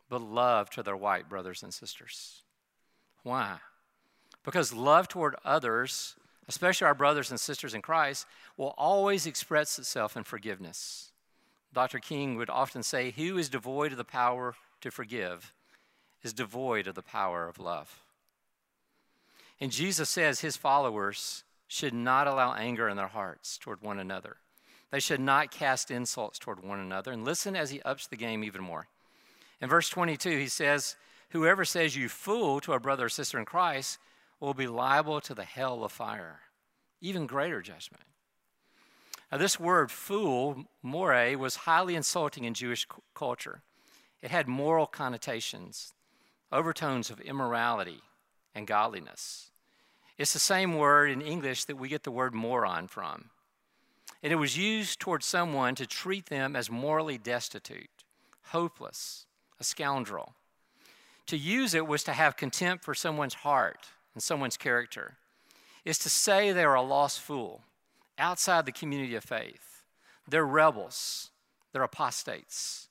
but 0.09 0.21
love 0.21 0.69
to 0.71 0.83
their 0.83 0.97
white 0.97 1.29
brothers 1.29 1.62
and 1.62 1.73
sisters. 1.73 2.43
Why? 3.23 3.57
Because 4.45 4.75
love 4.75 5.09
toward 5.09 5.35
others, 5.45 6.14
especially 6.47 6.87
our 6.87 6.95
brothers 6.95 7.31
and 7.31 7.40
sisters 7.40 7.73
in 7.73 7.81
Christ, 7.81 8.27
will 8.59 8.75
always 8.77 9.27
express 9.27 9.79
itself 9.79 10.17
in 10.17 10.25
forgiveness. 10.25 11.11
Dr. 11.73 11.99
King 11.99 12.37
would 12.37 12.51
often 12.51 12.83
say, 12.83 13.12
Who 13.12 13.38
is 13.38 13.49
devoid 13.49 13.93
of 13.93 13.99
the 13.99 14.05
power 14.05 14.55
to 14.83 14.90
forgive 14.90 15.55
is 16.23 16.33
devoid 16.33 16.87
of 16.87 16.95
the 16.95 17.03
power 17.03 17.49
of 17.49 17.59
love. 17.59 18.01
And 19.61 19.73
Jesus 19.73 20.11
says 20.11 20.40
his 20.40 20.57
followers 20.57 21.45
should 21.75 21.93
not 21.93 22.29
allow 22.29 22.55
anger 22.55 22.89
in 22.89 22.97
their 22.97 23.09
hearts 23.09 23.59
toward 23.59 23.83
one 23.83 23.99
another. 23.99 24.37
They 24.93 25.01
should 25.01 25.19
not 25.19 25.51
cast 25.51 25.91
insults 25.91 26.39
toward 26.39 26.63
one 26.63 26.79
another. 26.79 27.11
And 27.11 27.25
listen 27.25 27.57
as 27.57 27.71
he 27.71 27.83
ups 27.83 28.07
the 28.07 28.17
game 28.17 28.45
even 28.45 28.63
more. 28.63 28.87
In 29.61 29.69
verse 29.69 29.89
22, 29.89 30.39
he 30.39 30.47
says, 30.47 30.95
Whoever 31.31 31.65
says 31.65 31.97
you 31.97 32.09
fool 32.09 32.61
to 32.61 32.75
a 32.75 32.79
brother 32.79 33.07
or 33.07 33.09
sister 33.09 33.41
in 33.41 33.45
Christ 33.45 33.99
will 34.39 34.55
be 34.55 34.69
liable 34.69 35.21
to 35.23 35.35
the 35.35 35.43
hell 35.43 35.83
of 35.83 35.91
fire, 35.91 36.43
even 37.01 37.27
greater 37.27 37.61
judgment. 37.61 38.05
Now, 39.33 39.39
this 39.39 39.59
word 39.59 39.91
fool, 39.91 40.67
more, 40.81 41.37
was 41.37 41.57
highly 41.57 41.97
insulting 41.97 42.45
in 42.45 42.55
Jewish 42.55 42.87
culture. 43.17 43.63
It 44.23 44.31
had 44.31 44.47
moral 44.47 44.87
connotations, 44.87 45.93
overtones 46.53 47.11
of 47.11 47.21
immorality 47.21 48.03
and 48.55 48.65
godliness. 48.65 49.51
It's 50.16 50.33
the 50.33 50.38
same 50.38 50.77
word 50.77 51.11
in 51.11 51.20
English 51.20 51.64
that 51.64 51.77
we 51.77 51.88
get 51.88 52.05
the 52.05 52.11
word 52.11 52.35
moron 52.35 52.87
from. 52.87 53.31
And 54.22 54.33
it 54.33 54.37
was 54.37 54.57
used 54.57 55.00
towards 55.00 55.27
someone 55.27 55.74
to 55.74 55.87
treat 55.87 56.27
them 56.27 56.57
as 56.57 56.70
morally 56.70 57.18
destitute, 57.18 57.90
hopeless, 58.44 59.27
a 59.61 59.64
scoundrel. 59.64 60.35
To 61.27 61.37
use 61.37 61.74
it 61.74 61.87
was 61.87 62.05
to 62.05 62.12
have 62.12 62.37
contempt 62.37 62.85
for 62.85 62.94
someone's 62.94 63.35
heart 63.35 63.88
and 64.14 64.22
someone's 64.22 64.57
character. 64.57 65.16
Is 65.85 65.98
to 65.98 66.09
say 66.09 66.53
they 66.53 66.64
are 66.64 66.74
a 66.74 66.83
lost 66.83 67.20
fool 67.20 67.62
outside 68.18 68.64
the 68.64 68.72
community 68.72 69.14
of 69.16 69.24
faith. 69.24 69.83
They're 70.29 70.46
rebels, 70.46 71.31
they're 71.72 71.83
apostates. 71.83 72.88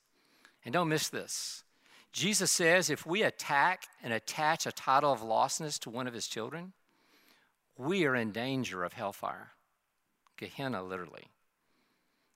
And 0.66 0.74
don't 0.74 0.90
miss 0.90 1.10
this. 1.10 1.64
Jesus 2.12 2.52
says 2.52 2.90
if 2.90 3.06
we 3.06 3.24
attack 3.24 3.88
and 4.04 4.14
attach 4.14 4.68
a 4.68 4.72
title 4.72 5.12
of 5.12 5.22
lostness 5.22 5.80
to 5.80 5.90
one 5.90 6.06
of 6.06 6.14
his 6.14 6.28
children, 6.28 6.74
we 7.78 8.06
are 8.06 8.16
in 8.16 8.32
danger 8.32 8.84
of 8.84 8.94
hellfire. 8.94 9.52
Gehenna, 10.38 10.84
literally. 10.84 11.28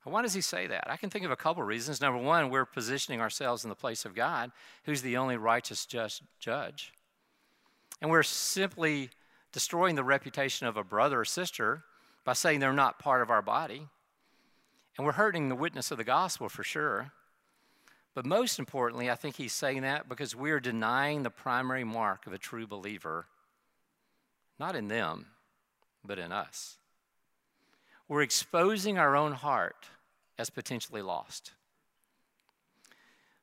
Why 0.04 0.21
does 0.21 0.34
he 0.34 0.41
say 0.41 0.67
that? 0.67 0.89
I 0.89 0.95
can 0.95 1.10
think 1.10 1.26
of 1.26 1.32
a 1.32 1.36
couple 1.36 1.63
reasons. 1.63 2.00
Number 2.00 2.21
one, 2.21 2.50
we're 2.50 2.65
positioning 2.65 3.19
ourselves 3.19 3.63
in 3.65 3.69
the 3.69 3.76
place 3.76 4.06
of 4.06 4.15
God, 4.15 4.52
who's 4.84 5.02
the 5.02 5.17
only 5.17 5.36
righteous 5.36 5.86
just 5.86 6.23
judge. 6.39 6.93
And 8.02 8.10
we're 8.10 8.23
simply 8.23 9.10
destroying 9.52 9.95
the 9.95 10.04
reputation 10.04 10.65
of 10.65 10.78
a 10.78 10.84
brother 10.84 11.19
or 11.21 11.26
sister 11.26 11.84
by 12.23 12.34
saying 12.34 12.60
they're 12.60 12.71
not 12.71 13.00
part 13.00 13.21
of 13.21 13.30
our 13.30 13.41
body. 13.41 13.88
And 14.97 15.06
we're 15.06 15.13
hurting 15.13 15.50
the 15.50 15.56
witness 15.56 15.91
of 15.91 15.97
the 15.97 16.04
gospel 16.04 16.47
for 16.47 16.63
sure. 16.63 17.12
But 18.15 18.26
most 18.26 18.60
importantly, 18.60 19.12
I 19.12 19.15
think 19.15 19.36
he's 19.36 19.54
saying 19.54 19.82
that 19.82 20.08
because 20.08 20.36
we're 20.36 20.60
denying 20.60 21.23
the 21.23 21.30
primary 21.30 21.84
mark 21.84 22.26
of 22.28 22.34
a 22.34 22.38
true 22.38 22.65
believer 22.65 23.28
not 24.60 24.76
in 24.76 24.88
them, 24.88 25.28
but 26.04 26.20
in 26.20 26.32
us. 26.32 26.78
We're 28.08 28.22
exposing 28.22 28.98
our 28.98 29.15
own 29.15 29.34
heart 29.34 29.86
as 30.38 30.50
potentially 30.50 31.02
lost. 31.02 31.52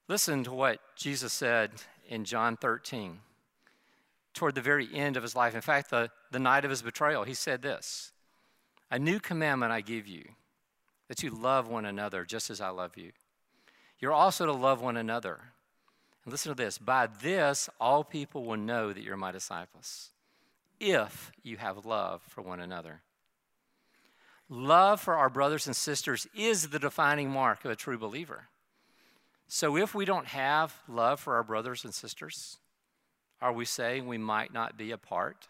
Listen 0.09 0.44
to 0.44 0.53
what 0.53 0.81
Jesus 0.96 1.33
said 1.33 1.70
in 2.09 2.24
John 2.24 2.57
13, 2.57 3.20
toward 4.33 4.55
the 4.55 4.61
very 4.61 4.88
end 4.92 5.16
of 5.16 5.22
his 5.22 5.37
life. 5.37 5.55
In 5.55 5.61
fact, 5.61 5.90
the, 5.90 6.11
the 6.31 6.38
night 6.38 6.64
of 6.64 6.70
his 6.70 6.83
betrayal, 6.83 7.24
he 7.24 7.35
said 7.35 7.62
this 7.62 8.12
A 8.90 8.98
new 8.98 9.20
commandment 9.20 9.72
I 9.72 9.81
give 9.81 10.07
you, 10.07 10.24
that 11.09 11.22
you 11.22 11.31
love 11.31 11.68
one 11.68 11.85
another 11.85 12.24
just 12.24 12.50
as 12.50 12.61
I 12.61 12.68
love 12.68 12.96
you. 12.96 13.12
You're 13.98 14.12
also 14.12 14.46
to 14.46 14.53
love 14.53 14.83
one 14.83 14.96
another. 14.96 15.40
And 16.24 16.33
listen 16.33 16.50
to 16.50 16.57
this 16.57 16.79
by 16.79 17.09
this, 17.22 17.68
all 17.81 18.03
people 18.03 18.44
will 18.44 18.57
know 18.57 18.92
that 18.92 19.03
you're 19.03 19.16
my 19.16 19.33
disciples 19.33 20.11
if 20.92 21.33
you 21.42 21.57
have 21.57 21.87
love 21.87 22.23
for 22.23 22.42
one 22.42 22.61
another. 22.61 23.03
Love 24.49 25.01
for 25.01 25.14
our 25.14 25.31
brothers 25.31 25.66
and 25.66 25.75
sisters 25.75 26.27
is 26.37 26.68
the 26.68 26.79
defining 26.79 27.31
mark 27.31 27.64
of 27.64 27.70
a 27.70 27.77
true 27.77 27.99
believer. 27.99 28.49
So 29.49 29.77
if 29.77 29.94
we 29.94 30.05
don't 30.05 30.27
have 30.27 30.75
love 30.88 31.20
for 31.20 31.37
our 31.37 31.42
brothers 31.42 31.85
and 31.85 31.94
sisters, 31.94 32.59
are 33.40 33.53
we 33.53 33.64
saying 33.64 34.07
we 34.07 34.18
might 34.18 34.53
not 34.53 34.77
be 34.77 34.90
a 34.90 34.99
part 34.99 35.49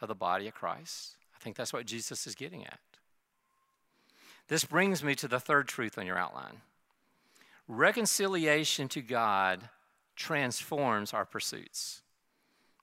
of 0.00 0.08
the 0.08 0.14
body 0.14 0.48
of 0.48 0.54
Christ? 0.54 1.16
I 1.34 1.42
think 1.42 1.56
that's 1.56 1.72
what 1.72 1.86
Jesus 1.86 2.26
is 2.26 2.34
getting 2.34 2.64
at. 2.64 2.80
This 4.48 4.64
brings 4.64 5.02
me 5.02 5.14
to 5.16 5.28
the 5.28 5.40
third 5.40 5.68
truth 5.68 5.96
on 5.98 6.06
your 6.06 6.18
outline 6.18 6.60
reconciliation 7.68 8.88
to 8.88 9.00
God 9.00 9.68
transforms 10.16 11.14
our 11.14 11.24
pursuits. 11.24 12.01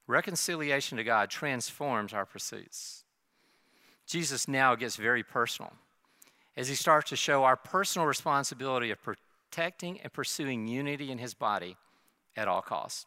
Reconciliation 0.09 0.97
to 0.97 1.03
God 1.03 1.29
transforms 1.29 2.13
our 2.13 2.25
pursuits. 2.25 3.03
Jesus 4.07 4.47
now 4.47 4.73
gets 4.73 4.95
very 4.95 5.21
personal 5.21 5.71
as 6.57 6.67
he 6.67 6.73
starts 6.73 7.11
to 7.11 7.15
show 7.15 7.43
our 7.43 7.55
personal 7.55 8.07
responsibility 8.07 8.89
of 8.89 8.97
protecting 9.03 9.99
and 10.01 10.11
pursuing 10.11 10.67
unity 10.67 11.11
in 11.11 11.19
his 11.19 11.35
body 11.35 11.77
at 12.35 12.47
all 12.47 12.63
costs. 12.63 13.05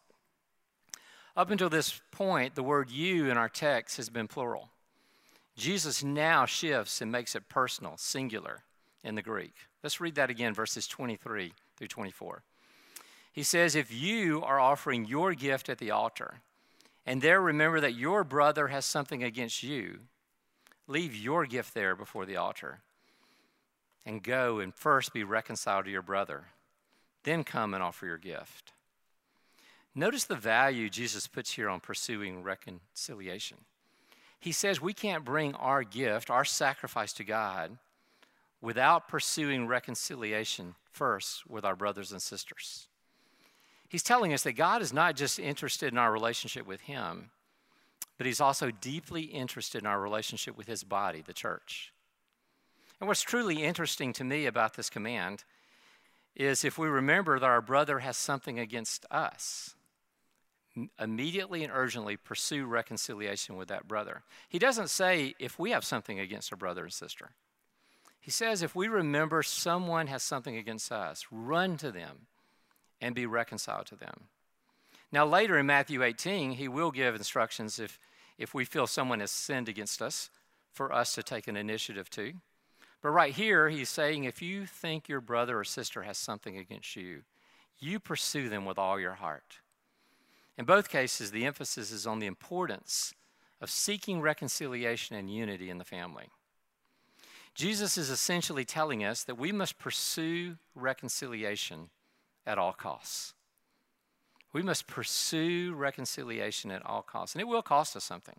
Up 1.37 1.51
until 1.51 1.69
this 1.69 2.01
point, 2.13 2.55
the 2.55 2.63
word 2.63 2.89
you 2.89 3.29
in 3.29 3.37
our 3.37 3.49
text 3.49 3.97
has 3.97 4.09
been 4.09 4.29
plural. 4.29 4.69
Jesus 5.57 6.05
now 6.05 6.47
shifts 6.47 7.01
and 7.01 7.11
makes 7.11 7.35
it 7.35 7.49
personal, 7.49 7.97
singular 7.97 8.61
in 9.03 9.17
the 9.17 9.23
Greek. 9.23 9.55
Let's 9.83 10.01
read 10.01 10.15
that 10.15 10.31
again, 10.31 10.55
verses 10.55 10.87
23 10.87 11.53
through 11.77 11.89
24. 11.89 12.45
He 13.33 13.43
says, 13.43 13.75
If 13.75 13.93
you 13.93 14.41
are 14.45 14.61
offering 14.61 15.05
your 15.05 15.35
gift 15.35 15.69
at 15.69 15.79
the 15.79 15.91
altar, 15.91 16.43
and 17.07 17.21
there 17.21 17.41
remember 17.41 17.81
that 17.81 17.95
your 17.95 18.25
brother 18.25 18.69
has 18.69 18.85
something 18.85 19.23
against 19.23 19.63
you, 19.63 20.01
leave 20.87 21.15
your 21.15 21.47
gift 21.47 21.75
there 21.75 21.97
before 21.97 22.27
the 22.27 22.37
altar 22.37 22.81
and 24.05 24.23
go 24.23 24.59
and 24.59 24.75
first 24.75 25.13
be 25.13 25.25
reconciled 25.25 25.85
to 25.85 25.91
your 25.91 26.03
brother. 26.03 26.47
Then 27.25 27.45
come 27.45 27.75
and 27.75 27.83
offer 27.83 28.07
your 28.07 28.19
gift. 28.19 28.73
Notice 29.95 30.25
the 30.25 30.37
value 30.37 30.89
Jesus 30.89 31.27
puts 31.27 31.53
here 31.53 31.69
on 31.69 31.81
pursuing 31.81 32.43
reconciliation. 32.43 33.59
He 34.41 34.53
says 34.53 34.81
we 34.81 34.93
can't 34.93 35.25
bring 35.25 35.55
our 35.55 35.85
gift, 35.85 36.31
our 36.31 36.45
sacrifice 36.45 37.13
to 37.15 37.25
God, 37.25 37.79
without 38.61 39.09
pursuing 39.09 39.67
reconciliation 39.67 40.75
first 40.91 41.47
with 41.49 41.65
our 41.65 41.77
brothers 41.77 42.11
and 42.11 42.23
sisters. 42.23 42.89
He's 43.93 44.03
telling 44.03 44.33
us 44.33 44.43
that 44.45 44.55
God 44.55 44.81
is 44.81 44.95
not 44.95 45.17
just 45.17 45.39
interested 45.39 45.93
in 45.93 45.99
our 45.99 46.11
relationship 46.11 46.67
with 46.67 46.81
Him, 46.81 47.29
but 48.17 48.27
He's 48.27 48.41
also 48.41 48.71
deeply 48.71 49.25
interested 49.25 49.83
in 49.83 49.87
our 49.87 50.01
relationship 50.01 50.57
with 50.57 50.67
His 50.67 50.83
body, 50.83 51.21
the 51.21 51.35
church. 51.35 51.93
And 52.99 53.07
what's 53.07 53.21
truly 53.21 53.63
interesting 53.63 54.15
to 54.15 54.25
me 54.25 54.47
about 54.47 54.77
this 54.77 54.89
command 54.89 55.45
is 56.35 56.65
if 56.65 56.79
we 56.79 56.89
remember 56.89 57.39
that 57.39 57.45
our 57.45 57.61
brother 57.61 57.99
has 57.99 58.17
something 58.17 58.59
against 58.59 59.05
us, 59.11 59.75
immediately 60.99 61.63
and 61.63 61.71
urgently 61.71 62.17
pursue 62.17 62.65
reconciliation 62.65 63.59
with 63.59 63.69
that 63.69 63.87
brother. 63.87 64.23
He 64.49 64.59
doesn't 64.59 64.89
say 64.89 65.35
if 65.39 65.59
we 65.59 65.73
have 65.73 65.85
something 65.85 66.19
against 66.19 66.51
a 66.51 66.57
brother 66.57 66.85
and 66.85 66.93
sister. 66.95 67.33
He 68.19 68.31
says 68.31 68.63
if 68.63 68.75
we 68.75 68.89
remember 68.89 69.43
someone 69.43 70.07
has 70.07 70.23
something 70.23 70.57
against 70.57 70.91
us, 70.91 71.27
run 71.31 71.77
to 71.77 71.93
them 71.93 72.29
and 73.03 73.15
be 73.15 73.27
reconciled 73.27 73.87
to 73.87 73.97
them. 73.97 74.29
Now, 75.11 75.27
later 75.27 75.59
in 75.59 75.67
Matthew 75.67 76.03
18, 76.03 76.53
he 76.53 76.69
will 76.69 76.91
give 76.91 77.15
instructions 77.15 77.79
if, 77.79 77.99
if 78.39 78.55
we 78.55 78.65
feel 78.65 78.87
someone 78.87 79.21
has 79.21 79.31
sinned 79.31 79.69
against 79.69 80.01
us 80.01 80.31
for 80.73 80.91
us 80.91 81.15
to 81.17 81.23
take 81.23 81.49
an 81.49 81.57
initiative 81.57 82.09
to. 82.11 82.33
But 83.03 83.11
right 83.11 83.35
here, 83.35 83.69
he's 83.69 83.91
saying 83.91 84.25
if 84.25 84.41
you 84.41 84.65
think 84.65 85.09
your 85.09 85.21
brother 85.21 85.59
or 85.59 85.65
sister 85.65 86.05
has 86.05 86.17
something 86.17 86.57
against 86.57 86.97
you, 86.97 87.23
you 87.79 87.99
pursue 87.99 88.49
them 88.49 88.65
with 88.65 88.79
all 88.79 88.99
your 88.99 89.15
heart. 89.15 89.59
In 90.57 90.65
both 90.65 90.89
cases, 90.89 91.31
the 91.31 91.45
emphasis 91.45 91.91
is 91.91 92.07
on 92.07 92.21
the 92.21 92.27
importance 92.27 93.13
of 93.61 93.71
seeking 93.71 94.21
reconciliation 94.21 95.17
and 95.17 95.29
unity 95.29 95.69
in 95.69 95.79
the 95.79 95.85
family. 95.85 96.27
Jesus 97.55 97.99
is 97.99 98.09
essentially 98.09 98.65
telling 98.65 99.05
us 99.05 99.25
that 99.25 99.39
we 99.39 99.53
must 99.53 99.79
pursue 99.79 100.57
reconciliation 100.75 101.91
at 102.47 102.59
all 102.59 102.73
costs. 102.73 103.35
We 104.53 104.63
must 104.63 104.87
pursue 104.87 105.73
reconciliation 105.75 106.71
at 106.71 106.85
all 106.85 107.03
costs, 107.03 107.35
and 107.35 107.41
it 107.41 107.49
will 107.49 107.63
cost 107.63 107.97
us 107.97 108.05
something. 108.05 108.39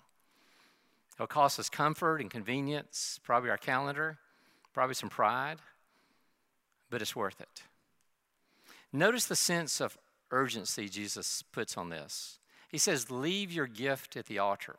It'll 1.16 1.28
cost 1.28 1.60
us 1.60 1.70
comfort 1.70 2.22
and 2.22 2.30
convenience, 2.30 3.20
probably 3.24 3.49
our 3.49 3.58
calendar, 3.58 4.18
probably 4.74 4.95
some 4.95 5.10
pride, 5.10 5.58
but 6.89 7.01
it's 7.01 7.16
worth 7.16 7.41
it. 7.41 7.64
Notice 8.91 9.26
the 9.26 9.36
sense 9.36 9.82
of 9.82 9.97
urgency 10.32 10.88
Jesus 10.88 11.43
puts 11.51 11.78
on 11.78 11.89
this. 11.89 12.39
He 12.70 12.78
says, 12.78 13.12
Leave 13.12 13.51
your 13.51 13.68
gift 13.68 14.16
at 14.16 14.28
the 14.28 14.39
altar. 14.39 14.78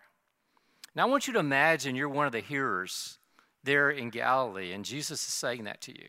Now, 0.95 1.07
I 1.07 1.11
want 1.11 1.27
you 1.27 1.33
to 1.33 1.41
imagine 1.41 1.97
you're 1.97 2.09
one 2.09 2.27
of 2.27 2.33
the 2.33 2.41
hearers 2.41 3.19
there 3.65 3.91
in 3.91 4.11
Galilee, 4.11 4.73
and 4.73 4.85
Jesus 4.85 5.27
is 5.27 5.35
saying 5.35 5.65
that 5.65 5.81
to 5.83 5.93
you. 5.93 6.09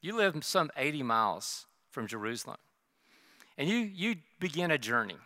You 0.00 0.16
live 0.16 0.42
some 0.44 0.70
80 0.76 1.02
miles 1.02 1.66
from 1.94 2.06
Jerusalem, 2.06 2.58
and 3.56 3.68
you, 3.68 3.78
you 3.78 4.16
begin 4.40 4.70
a 4.70 4.78
journey. 4.78 5.16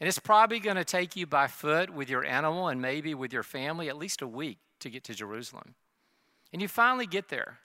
And 0.00 0.08
it's 0.08 0.18
probably 0.18 0.58
going 0.58 0.76
to 0.76 0.84
take 0.84 1.16
you 1.16 1.26
by 1.26 1.46
foot 1.46 1.88
with 1.88 2.10
your 2.10 2.24
animal 2.24 2.68
and 2.68 2.82
maybe 2.82 3.14
with 3.14 3.32
your 3.32 3.44
family 3.44 3.88
at 3.88 3.96
least 3.96 4.22
a 4.22 4.26
week 4.26 4.58
to 4.80 4.90
get 4.90 5.04
to 5.04 5.14
Jerusalem. 5.14 5.74
And 6.52 6.60
you 6.60 6.68
finally 6.68 7.06
get 7.06 7.28
there. 7.28 7.58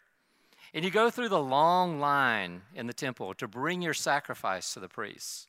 And 0.74 0.86
you 0.86 0.92
go 0.92 1.10
through 1.10 1.30
the 1.30 1.42
long 1.42 2.00
line 2.00 2.62
in 2.76 2.86
the 2.86 2.94
temple 2.94 3.34
to 3.34 3.48
bring 3.48 3.82
your 3.82 3.96
sacrifice 3.96 4.74
to 4.74 4.80
the 4.80 4.88
priests. 4.88 5.48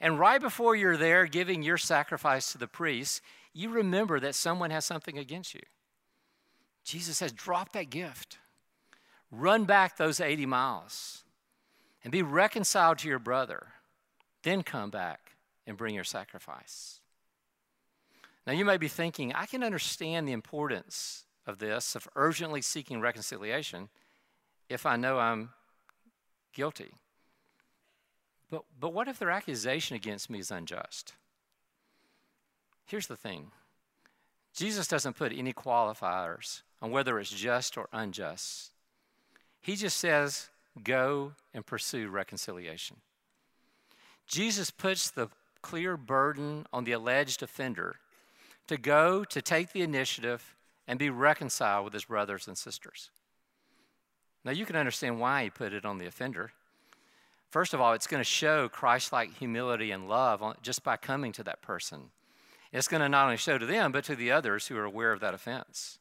And 0.00 0.18
right 0.18 0.40
before 0.40 0.74
you're 0.74 0.96
there 0.96 1.26
giving 1.26 1.62
your 1.62 1.78
sacrifice 1.78 2.50
to 2.52 2.58
the 2.58 2.66
priests, 2.66 3.20
you 3.52 3.68
remember 3.70 4.18
that 4.20 4.34
someone 4.34 4.70
has 4.70 4.84
something 4.84 5.18
against 5.18 5.54
you. 5.54 5.60
Jesus 6.84 7.18
says, 7.18 7.32
drop 7.32 7.72
that 7.72 7.90
gift, 7.90 8.38
run 9.30 9.64
back 9.64 9.96
those 9.96 10.20
80 10.20 10.46
miles, 10.46 11.23
and 12.04 12.12
be 12.12 12.22
reconciled 12.22 12.98
to 12.98 13.08
your 13.08 13.18
brother. 13.18 13.68
Then 14.42 14.62
come 14.62 14.90
back 14.90 15.32
and 15.66 15.76
bring 15.76 15.94
your 15.94 16.04
sacrifice. 16.04 17.00
Now, 18.46 18.52
you 18.52 18.66
may 18.66 18.76
be 18.76 18.88
thinking, 18.88 19.32
I 19.32 19.46
can 19.46 19.64
understand 19.64 20.28
the 20.28 20.32
importance 20.32 21.24
of 21.46 21.58
this, 21.58 21.96
of 21.96 22.06
urgently 22.14 22.60
seeking 22.60 23.00
reconciliation, 23.00 23.88
if 24.68 24.84
I 24.84 24.96
know 24.96 25.18
I'm 25.18 25.50
guilty. 26.52 26.92
But, 28.50 28.64
but 28.78 28.92
what 28.92 29.08
if 29.08 29.18
their 29.18 29.30
accusation 29.30 29.96
against 29.96 30.28
me 30.28 30.38
is 30.38 30.50
unjust? 30.50 31.14
Here's 32.86 33.06
the 33.06 33.16
thing 33.16 33.50
Jesus 34.54 34.86
doesn't 34.86 35.16
put 35.16 35.32
any 35.32 35.54
qualifiers 35.54 36.62
on 36.82 36.90
whether 36.90 37.18
it's 37.18 37.30
just 37.30 37.78
or 37.78 37.88
unjust. 37.92 38.72
He 39.60 39.74
just 39.74 39.96
says, 39.96 40.50
go 40.82 41.32
and 41.52 41.64
pursue 41.64 42.08
reconciliation. 42.08 42.96
Jesus 44.26 44.70
puts 44.70 45.10
the 45.10 45.28
clear 45.62 45.96
burden 45.96 46.66
on 46.72 46.84
the 46.84 46.92
alleged 46.92 47.42
offender 47.42 47.96
to 48.66 48.76
go 48.76 49.24
to 49.24 49.42
take 49.42 49.72
the 49.72 49.82
initiative 49.82 50.56
and 50.86 50.98
be 50.98 51.10
reconciled 51.10 51.84
with 51.84 51.94
his 51.94 52.04
brothers 52.04 52.46
and 52.46 52.56
sisters. 52.56 53.10
Now, 54.44 54.52
you 54.52 54.66
can 54.66 54.76
understand 54.76 55.20
why 55.20 55.44
he 55.44 55.50
put 55.50 55.72
it 55.72 55.86
on 55.86 55.98
the 55.98 56.06
offender. 56.06 56.52
First 57.50 57.72
of 57.72 57.80
all, 57.80 57.92
it's 57.92 58.06
going 58.06 58.20
to 58.20 58.24
show 58.24 58.68
Christ 58.68 59.12
like 59.12 59.38
humility 59.38 59.90
and 59.90 60.08
love 60.08 60.42
just 60.60 60.82
by 60.82 60.96
coming 60.96 61.32
to 61.32 61.42
that 61.44 61.62
person. 61.62 62.10
It's 62.72 62.88
going 62.88 63.00
to 63.00 63.08
not 63.08 63.24
only 63.24 63.36
show 63.36 63.56
to 63.56 63.64
them, 63.64 63.92
but 63.92 64.04
to 64.04 64.16
the 64.16 64.32
others 64.32 64.66
who 64.66 64.76
are 64.76 64.84
aware 64.84 65.12
of 65.12 65.20
that 65.20 65.34
offense. 65.34 65.98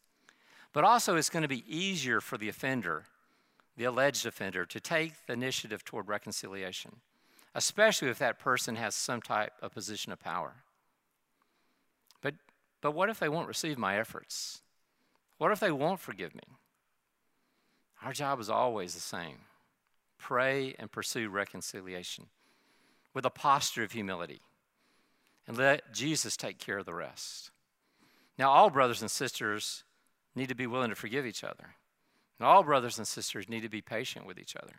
But 0.74 0.84
also, 0.84 1.16
it's 1.16 1.30
going 1.30 1.44
to 1.44 1.48
be 1.48 1.64
easier 1.68 2.20
for 2.20 2.38
the 2.38 2.50
offender, 2.50 3.06
the 3.76 3.86
alleged 3.86 4.26
offender, 4.26 4.66
to 4.66 4.80
take 4.80 5.26
the 5.26 5.34
initiative 5.34 5.84
toward 5.84 6.08
reconciliation 6.08 7.02
especially 7.56 8.10
if 8.10 8.20
that 8.20 8.40
person 8.40 8.76
has 8.76 8.96
some 8.96 9.22
type 9.22 9.54
of 9.62 9.74
position 9.74 10.12
of 10.12 10.20
power. 10.20 10.56
But, 12.22 12.36
but 12.82 12.92
what 12.92 13.10
if 13.10 13.20
they 13.20 13.30
won't 13.30 13.48
receive 13.48 13.78
my 13.78 13.98
efforts? 13.98 14.62
What 15.38 15.52
if 15.52 15.60
they 15.60 15.72
won't 15.72 16.00
forgive 16.00 16.34
me? 16.34 16.42
Our 18.04 18.14
job 18.14 18.40
is 18.40 18.50
always 18.50 18.94
the 18.94 19.00
same 19.00 19.38
pray 20.18 20.74
and 20.80 20.90
pursue 20.90 21.28
reconciliation 21.28 22.28
with 23.14 23.26
a 23.26 23.30
posture 23.30 23.84
of 23.84 23.92
humility 23.92 24.40
and 25.46 25.58
let 25.58 25.94
Jesus 25.94 26.38
take 26.38 26.58
care 26.58 26.78
of 26.78 26.86
the 26.86 26.94
rest. 26.94 27.52
Now, 28.38 28.50
all 28.50 28.70
brothers 28.70 29.02
and 29.02 29.12
sisters 29.12 29.84
need 30.34 30.48
to 30.48 30.56
be 30.56 30.66
willing 30.66 30.90
to 30.90 30.96
forgive 30.96 31.26
each 31.26 31.44
other. 31.44 31.76
And 32.44 32.50
all 32.50 32.64
brothers 32.64 32.98
and 32.98 33.08
sisters 33.08 33.48
need 33.48 33.62
to 33.62 33.70
be 33.70 33.80
patient 33.80 34.26
with 34.26 34.38
each 34.38 34.58
other. 34.58 34.74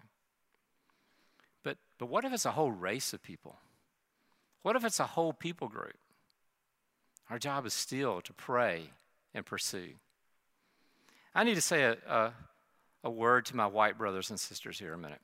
But, 1.63 1.79
but 1.97 2.11
what 2.11 2.27
if 2.27 2.33
it's 2.35 2.45
a 2.45 2.51
whole 2.51 2.71
race 2.71 3.15
of 3.15 3.23
people? 3.23 3.57
What 4.61 4.77
if 4.77 4.85
it's 4.85 5.01
a 5.01 5.07
whole 5.07 5.33
people 5.33 5.69
group? 5.69 5.97
Our 7.31 7.39
job 7.39 7.65
is 7.65 7.73
still 7.73 8.21
to 8.21 8.35
pray 8.35 8.91
and 9.33 9.47
pursue. 9.47 9.93
I 11.35 11.43
need 11.43 11.55
to 11.55 11.63
say 11.63 11.85
a, 11.85 11.97
a, 12.07 12.33
a 13.03 13.11
word 13.11 13.47
to 13.47 13.57
my 13.57 13.67
white 13.67 13.97
brothers 13.97 14.29
and 14.29 14.39
sisters 14.39 14.79
here 14.79 14.93
a 14.93 14.99
minute. 14.99 15.23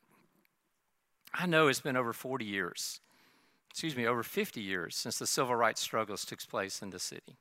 I 1.35 1.45
know 1.45 1.69
it's 1.69 1.81
been 1.81 1.95
over 1.95 2.15
40 2.15 2.47
years, 2.47 3.01
excuse 3.69 3.95
me, 3.95 4.07
over 4.07 4.23
50 4.23 4.63
years 4.63 4.97
since 4.97 5.19
the 5.19 5.27
civil 5.27 5.57
rights 5.57 5.83
struggles 5.83 6.25
took 6.25 6.41
place 6.49 6.81
in 6.81 6.89
the 6.89 6.99
city. 6.99 7.37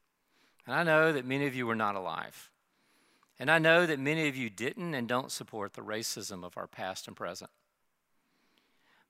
And 0.68 0.76
I 0.76 0.84
know 0.84 1.14
that 1.14 1.26
many 1.26 1.48
of 1.48 1.56
you 1.56 1.68
were 1.68 1.74
not 1.74 1.96
alive. 1.96 2.50
And 3.40 3.50
I 3.50 3.58
know 3.58 3.86
that 3.86 4.00
many 4.00 4.28
of 4.28 4.36
you 4.36 4.50
didn't 4.50 4.94
and 4.94 5.08
don't 5.08 5.32
support 5.32 5.74
the 5.74 5.82
racism 5.82 6.44
of 6.44 6.58
our 6.58 6.68
past 6.68 7.08
and 7.08 7.16
present. 7.16 7.50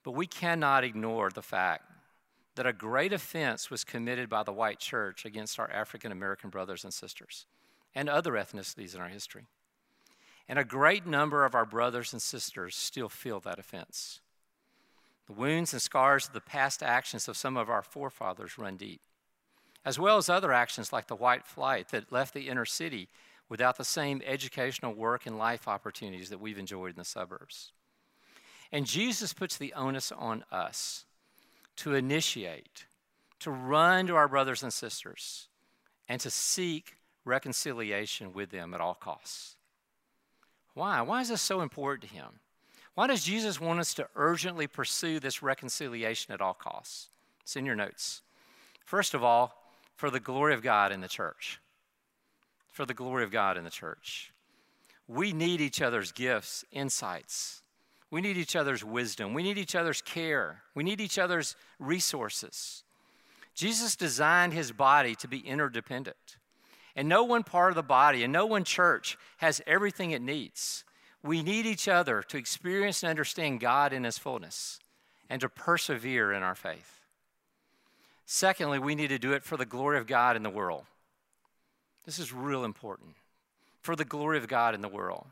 But 0.04 0.12
we 0.12 0.28
cannot 0.28 0.84
ignore 0.84 1.30
the 1.30 1.42
fact 1.42 1.84
that 2.56 2.68
a 2.68 2.74
great 2.74 3.12
offense 3.12 3.72
was 3.72 3.84
committed 3.84 4.30
by 4.30 4.44
the 4.44 4.54
white 4.54 4.80
church 4.80 5.26
against 5.26 5.60
our 5.60 5.72
African 5.72 6.12
American 6.12 6.50
brothers 6.50 6.84
and 6.84 6.94
sisters 6.94 7.46
and 7.96 8.08
other 8.08 8.34
ethnicities 8.34 8.94
in 8.94 9.02
our 9.02 9.08
history. 9.08 9.48
And 10.48 10.60
a 10.60 10.64
great 10.64 11.06
number 11.06 11.46
of 11.46 11.56
our 11.56 11.66
brothers 11.66 12.14
and 12.14 12.22
sisters 12.22 12.76
still 12.76 13.10
feel 13.10 13.40
that 13.42 13.60
offense. 13.60 14.20
The 15.28 15.34
wounds 15.34 15.74
and 15.74 15.82
scars 15.82 16.28
of 16.28 16.34
the 16.34 16.42
past 16.42 16.82
actions 16.82 17.28
of 17.28 17.38
some 17.38 17.56
of 17.56 17.70
our 17.70 17.84
forefathers 17.84 18.58
run 18.58 18.78
deep, 18.78 19.02
as 19.86 20.00
well 20.00 20.18
as 20.18 20.28
other 20.28 20.52
actions 20.52 20.92
like 20.92 21.08
the 21.08 21.16
white 21.16 21.46
flight 21.46 21.90
that 21.90 22.12
left 22.12 22.34
the 22.34 22.50
inner 22.50 22.66
city 22.66 23.10
without 23.50 23.78
the 23.78 23.84
same 23.84 24.22
educational 24.26 24.94
work 24.94 25.26
and 25.26 25.38
life 25.38 25.68
opportunities 25.68 26.30
that 26.30 26.40
we've 26.40 26.60
enjoyed 26.60 26.92
in 26.92 26.98
the 26.98 27.04
suburbs. 27.04 27.72
And 28.72 28.86
Jesus 28.86 29.34
puts 29.34 29.58
the 29.58 29.74
onus 29.74 30.12
on 30.12 30.46
us 30.52 31.06
to 31.78 31.96
initiate, 31.96 32.86
to 33.40 33.50
run 33.50 34.06
to 34.08 34.16
our 34.16 34.28
brothers 34.28 34.62
and 34.62 34.72
sisters, 34.72 35.48
and 36.08 36.22
to 36.22 36.30
seek 36.30 36.98
reconciliation 37.26 38.34
with 38.34 38.52
them 38.52 38.74
at 38.74 38.82
all 38.82 38.94
costs. 38.94 39.56
Why? 40.76 41.02
Why 41.02 41.22
is 41.22 41.30
this 41.30 41.42
so 41.42 41.62
important 41.62 42.10
to 42.10 42.16
him? 42.16 42.40
Why 42.94 43.08
does 43.08 43.24
Jesus 43.24 43.60
want 43.60 43.80
us 43.80 43.94
to 43.96 44.08
urgently 44.16 44.68
pursue 44.68 45.20
this 45.20 45.42
reconciliation 45.42 46.34
at 46.34 46.42
all 46.42 46.54
costs? 46.54 47.10
It's 47.42 47.56
in 47.56 47.66
your 47.66 47.76
notes. 47.76 48.22
First 48.84 49.14
of 49.14 49.24
all, 49.24 49.56
for 49.96 50.10
the 50.10 50.20
glory 50.20 50.54
of 50.54 50.62
God 50.62 50.92
in 50.92 51.02
the 51.02 51.08
church. 51.08 51.60
For 52.80 52.86
the 52.86 52.94
glory 52.94 53.26
of 53.26 53.30
God 53.30 53.58
in 53.58 53.66
the 53.66 53.70
church. 53.70 54.32
We 55.06 55.34
need 55.34 55.60
each 55.60 55.82
other's 55.82 56.14
gifts, 56.14 56.64
insights, 56.72 57.62
we 58.10 58.22
need 58.22 58.38
each 58.38 58.56
other's 58.56 58.86
wisdom. 58.86 59.34
We 59.34 59.44
need 59.44 59.58
each 59.58 59.76
other's 59.76 60.02
care. 60.02 60.62
We 60.74 60.86
need 60.86 61.02
each 61.02 61.20
other's 61.20 61.58
resources. 61.78 62.86
Jesus 63.54 63.98
designed 63.98 64.54
his 64.54 64.72
body 64.72 65.14
to 65.16 65.28
be 65.28 65.40
interdependent. 65.40 66.38
And 66.96 67.10
no 67.10 67.26
one 67.26 67.44
part 67.44 67.72
of 67.72 67.76
the 67.76 67.84
body 67.84 68.24
and 68.24 68.32
no 68.32 68.46
one 68.46 68.64
church 68.64 69.18
has 69.40 69.62
everything 69.68 70.12
it 70.12 70.22
needs. 70.22 70.86
We 71.22 71.44
need 71.44 71.66
each 71.66 71.90
other 71.90 72.24
to 72.30 72.38
experience 72.38 73.04
and 73.04 73.10
understand 73.10 73.60
God 73.60 73.92
in 73.92 74.06
his 74.06 74.18
fullness 74.18 74.80
and 75.30 75.42
to 75.42 75.50
persevere 75.50 76.32
in 76.32 76.44
our 76.44 76.56
faith. 76.56 77.02
Secondly, 78.26 78.80
we 78.80 78.96
need 78.96 79.10
to 79.10 79.20
do 79.20 79.34
it 79.34 79.44
for 79.44 79.58
the 79.58 79.66
glory 79.66 79.98
of 79.98 80.08
God 80.08 80.38
in 80.38 80.44
the 80.44 80.50
world. 80.50 80.86
This 82.10 82.18
is 82.18 82.34
real 82.34 82.64
important. 82.64 83.12
For 83.84 83.96
the 83.96 84.04
glory 84.04 84.40
of 84.40 84.48
God 84.48 84.74
in 84.74 84.82
the 84.82 84.88
world. 84.88 85.28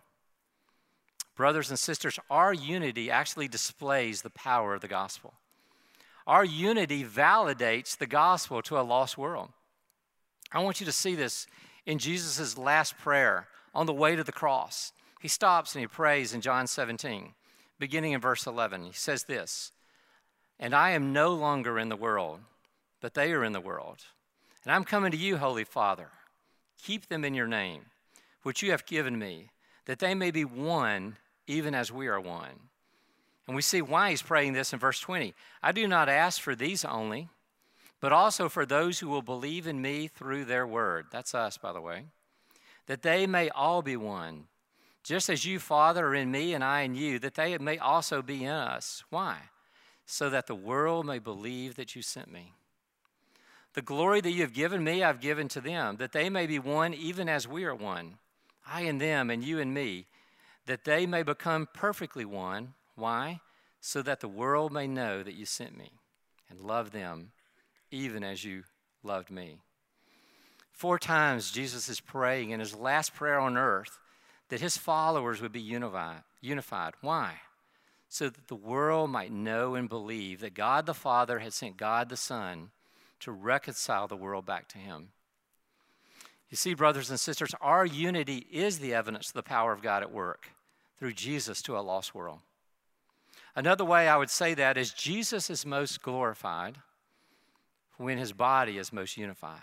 Brothers 1.35 1.71
and 1.71 1.79
sisters, 1.79 2.19
our 2.29 2.53
unity 2.53 3.09
actually 3.09 3.47
displays 3.47 4.21
the 4.21 4.29
power 4.29 4.75
of 4.75 4.81
the 4.81 4.87
gospel. 4.87 5.33
Our 6.27 6.45
unity 6.45 7.03
validates 7.03 7.97
the 7.97 8.05
gospel 8.05 8.61
to 8.61 8.79
a 8.79 8.85
lost 8.85 9.17
world. 9.17 9.49
I 10.51 10.59
want 10.59 10.79
you 10.79 10.85
to 10.85 10.91
see 10.91 11.15
this 11.15 11.47
in 11.87 11.97
Jesus' 11.97 12.59
last 12.59 12.95
prayer 12.99 13.47
on 13.73 13.87
the 13.87 13.91
way 13.91 14.15
to 14.15 14.23
the 14.23 14.31
cross. 14.31 14.93
He 15.19 15.27
stops 15.27 15.73
and 15.73 15.81
he 15.81 15.87
prays 15.87 16.31
in 16.31 16.41
John 16.41 16.67
17, 16.67 17.33
beginning 17.79 18.11
in 18.11 18.21
verse 18.21 18.45
11. 18.45 18.83
He 18.83 18.93
says 18.93 19.23
this 19.23 19.71
And 20.59 20.75
I 20.75 20.91
am 20.91 21.11
no 21.11 21.33
longer 21.33 21.79
in 21.79 21.89
the 21.89 21.95
world, 21.95 22.41
but 23.01 23.15
they 23.15 23.33
are 23.33 23.43
in 23.43 23.53
the 23.53 23.59
world. 23.59 24.03
And 24.63 24.71
I'm 24.71 24.83
coming 24.83 25.09
to 25.09 25.17
you, 25.17 25.37
Holy 25.37 25.63
Father. 25.63 26.09
Keep 26.81 27.07
them 27.07 27.23
in 27.23 27.33
your 27.33 27.47
name, 27.47 27.85
which 28.43 28.61
you 28.61 28.71
have 28.71 28.85
given 28.85 29.17
me, 29.17 29.49
that 29.85 29.99
they 29.99 30.13
may 30.13 30.31
be 30.31 30.45
one, 30.45 31.17
even 31.47 31.73
as 31.73 31.91
we 31.91 32.07
are 32.07 32.19
one. 32.19 32.69
And 33.47 33.55
we 33.55 33.61
see 33.61 33.81
why 33.81 34.09
he's 34.09 34.21
praying 34.21 34.53
this 34.53 34.73
in 34.73 34.79
verse 34.79 34.99
20. 34.99 35.33
I 35.63 35.71
do 35.71 35.87
not 35.87 36.09
ask 36.09 36.41
for 36.41 36.55
these 36.55 36.83
only, 36.83 37.29
but 37.99 38.11
also 38.11 38.49
for 38.49 38.65
those 38.65 38.99
who 38.99 39.07
will 39.07 39.21
believe 39.21 39.67
in 39.67 39.81
me 39.81 40.07
through 40.07 40.45
their 40.45 40.67
word. 40.67 41.07
That's 41.11 41.33
us, 41.33 41.57
by 41.57 41.73
the 41.73 41.81
way. 41.81 42.03
That 42.87 43.01
they 43.01 43.25
may 43.25 43.49
all 43.49 43.81
be 43.81 43.97
one, 43.97 44.45
just 45.03 45.29
as 45.29 45.45
you, 45.45 45.59
Father, 45.59 46.07
are 46.07 46.15
in 46.15 46.29
me 46.31 46.53
and 46.53 46.63
I 46.63 46.81
in 46.81 46.93
you, 46.93 47.19
that 47.19 47.35
they 47.35 47.57
may 47.57 47.77
also 47.77 48.21
be 48.21 48.43
in 48.43 48.51
us. 48.51 49.03
Why? 49.09 49.37
So 50.05 50.29
that 50.29 50.47
the 50.47 50.55
world 50.55 51.05
may 51.05 51.19
believe 51.19 51.75
that 51.75 51.95
you 51.95 52.01
sent 52.01 52.31
me. 52.31 52.53
The 53.77 53.83
glory 53.83 54.21
that 54.21 54.31
you 54.31 54.41
have 54.41 54.53
given 54.53 54.83
me, 54.83 55.03
I've 55.03 55.21
given 55.21 55.47
to 55.49 55.61
them, 55.61 55.97
that 55.97 56.11
they 56.11 56.31
may 56.31 56.47
be 56.47 56.57
one 56.57 56.95
even 56.95 57.29
as 57.29 57.47
we 57.47 57.63
are 57.63 57.75
one. 57.75 58.17
I 58.65 58.81
and 58.81 58.99
them, 58.99 59.29
and 59.29 59.43
you 59.43 59.59
and 59.59 59.71
me, 59.71 60.07
that 60.65 60.83
they 60.83 61.05
may 61.05 61.21
become 61.21 61.69
perfectly 61.75 62.25
one. 62.25 62.73
Why? 62.95 63.39
So 63.79 64.01
that 64.01 64.19
the 64.19 64.27
world 64.27 64.71
may 64.71 64.87
know 64.87 65.21
that 65.21 65.35
you 65.35 65.45
sent 65.45 65.77
me 65.77 65.91
and 66.49 66.59
love 66.59 66.89
them 66.89 67.33
even 67.91 68.23
as 68.23 68.43
you 68.43 68.63
loved 69.03 69.29
me. 69.29 69.59
Four 70.71 70.97
times 70.97 71.51
Jesus 71.51 71.87
is 71.87 71.99
praying 71.99 72.49
in 72.49 72.59
his 72.59 72.73
last 72.73 73.13
prayer 73.13 73.39
on 73.39 73.57
earth 73.57 73.99
that 74.49 74.59
his 74.59 74.75
followers 74.75 75.39
would 75.39 75.51
be 75.51 75.61
unified. 75.61 76.23
unified. 76.41 76.95
Why? 77.01 77.35
So 78.09 78.27
that 78.27 78.47
the 78.47 78.55
world 78.55 79.11
might 79.11 79.31
know 79.31 79.75
and 79.75 79.87
believe 79.87 80.39
that 80.39 80.55
God 80.55 80.87
the 80.87 80.95
Father 80.95 81.37
had 81.37 81.53
sent 81.53 81.77
God 81.77 82.09
the 82.09 82.17
Son 82.17 82.71
to 83.19 83.31
reconcile 83.31 84.07
the 84.07 84.15
world 84.15 84.45
back 84.45 84.67
to 84.69 84.77
Him. 84.77 85.09
You 86.49 86.57
see, 86.57 86.73
brothers 86.73 87.09
and 87.09 87.19
sisters, 87.19 87.53
our 87.61 87.85
unity 87.85 88.47
is 88.51 88.79
the 88.79 88.93
evidence 88.93 89.29
of 89.29 89.33
the 89.33 89.43
power 89.43 89.73
of 89.73 89.81
God 89.81 90.01
at 90.01 90.11
work 90.11 90.47
through 90.97 91.13
Jesus 91.13 91.61
to 91.63 91.77
a 91.77 91.81
lost 91.81 92.15
world. 92.15 92.39
Another 93.55 93.83
way 93.83 94.07
I 94.07 94.17
would 94.17 94.29
say 94.29 94.53
that 94.53 94.77
is 94.77 94.93
Jesus 94.93 95.49
is 95.49 95.65
most 95.65 96.01
glorified 96.01 96.77
when 97.97 98.17
his 98.17 98.31
body 98.31 98.77
is 98.77 98.93
most 98.93 99.17
unified. 99.17 99.59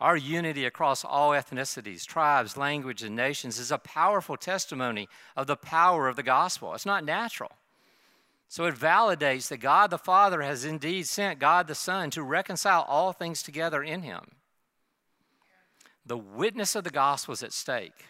Our 0.00 0.16
unity 0.16 0.64
across 0.64 1.04
all 1.04 1.32
ethnicities, 1.32 2.06
tribes, 2.06 2.56
language, 2.56 3.02
and 3.02 3.14
nations 3.14 3.58
is 3.58 3.70
a 3.70 3.76
powerful 3.76 4.38
testimony 4.38 5.08
of 5.36 5.46
the 5.46 5.56
power 5.56 6.08
of 6.08 6.16
the 6.16 6.22
gospel. 6.22 6.74
It's 6.74 6.86
not 6.86 7.04
natural. 7.04 7.52
So 8.50 8.64
it 8.64 8.74
validates 8.74 9.46
that 9.48 9.58
God 9.58 9.90
the 9.90 9.96
Father 9.96 10.42
has 10.42 10.64
indeed 10.64 11.06
sent 11.06 11.38
God 11.38 11.68
the 11.68 11.74
Son 11.76 12.10
to 12.10 12.20
reconcile 12.24 12.82
all 12.88 13.12
things 13.12 13.44
together 13.44 13.80
in 13.80 14.02
Him. 14.02 14.22
The 16.04 16.18
witness 16.18 16.74
of 16.74 16.82
the 16.82 16.90
gospel 16.90 17.32
is 17.32 17.44
at 17.44 17.52
stake 17.52 18.06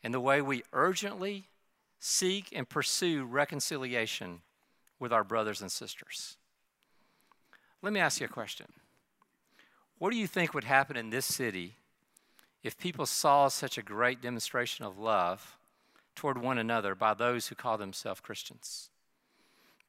in 0.00 0.12
the 0.12 0.20
way 0.20 0.40
we 0.40 0.62
urgently 0.72 1.48
seek 1.98 2.50
and 2.52 2.68
pursue 2.68 3.24
reconciliation 3.24 4.42
with 5.00 5.12
our 5.12 5.24
brothers 5.24 5.60
and 5.60 5.72
sisters. 5.72 6.36
Let 7.82 7.92
me 7.92 7.98
ask 7.98 8.20
you 8.20 8.26
a 8.26 8.28
question. 8.28 8.66
What 9.98 10.12
do 10.12 10.16
you 10.16 10.28
think 10.28 10.54
would 10.54 10.62
happen 10.62 10.96
in 10.96 11.10
this 11.10 11.26
city 11.26 11.74
if 12.62 12.78
people 12.78 13.06
saw 13.06 13.48
such 13.48 13.76
a 13.76 13.82
great 13.82 14.22
demonstration 14.22 14.84
of 14.84 15.00
love 15.00 15.58
toward 16.14 16.38
one 16.38 16.58
another 16.58 16.94
by 16.94 17.12
those 17.12 17.48
who 17.48 17.56
call 17.56 17.76
themselves 17.76 18.20
Christians? 18.20 18.90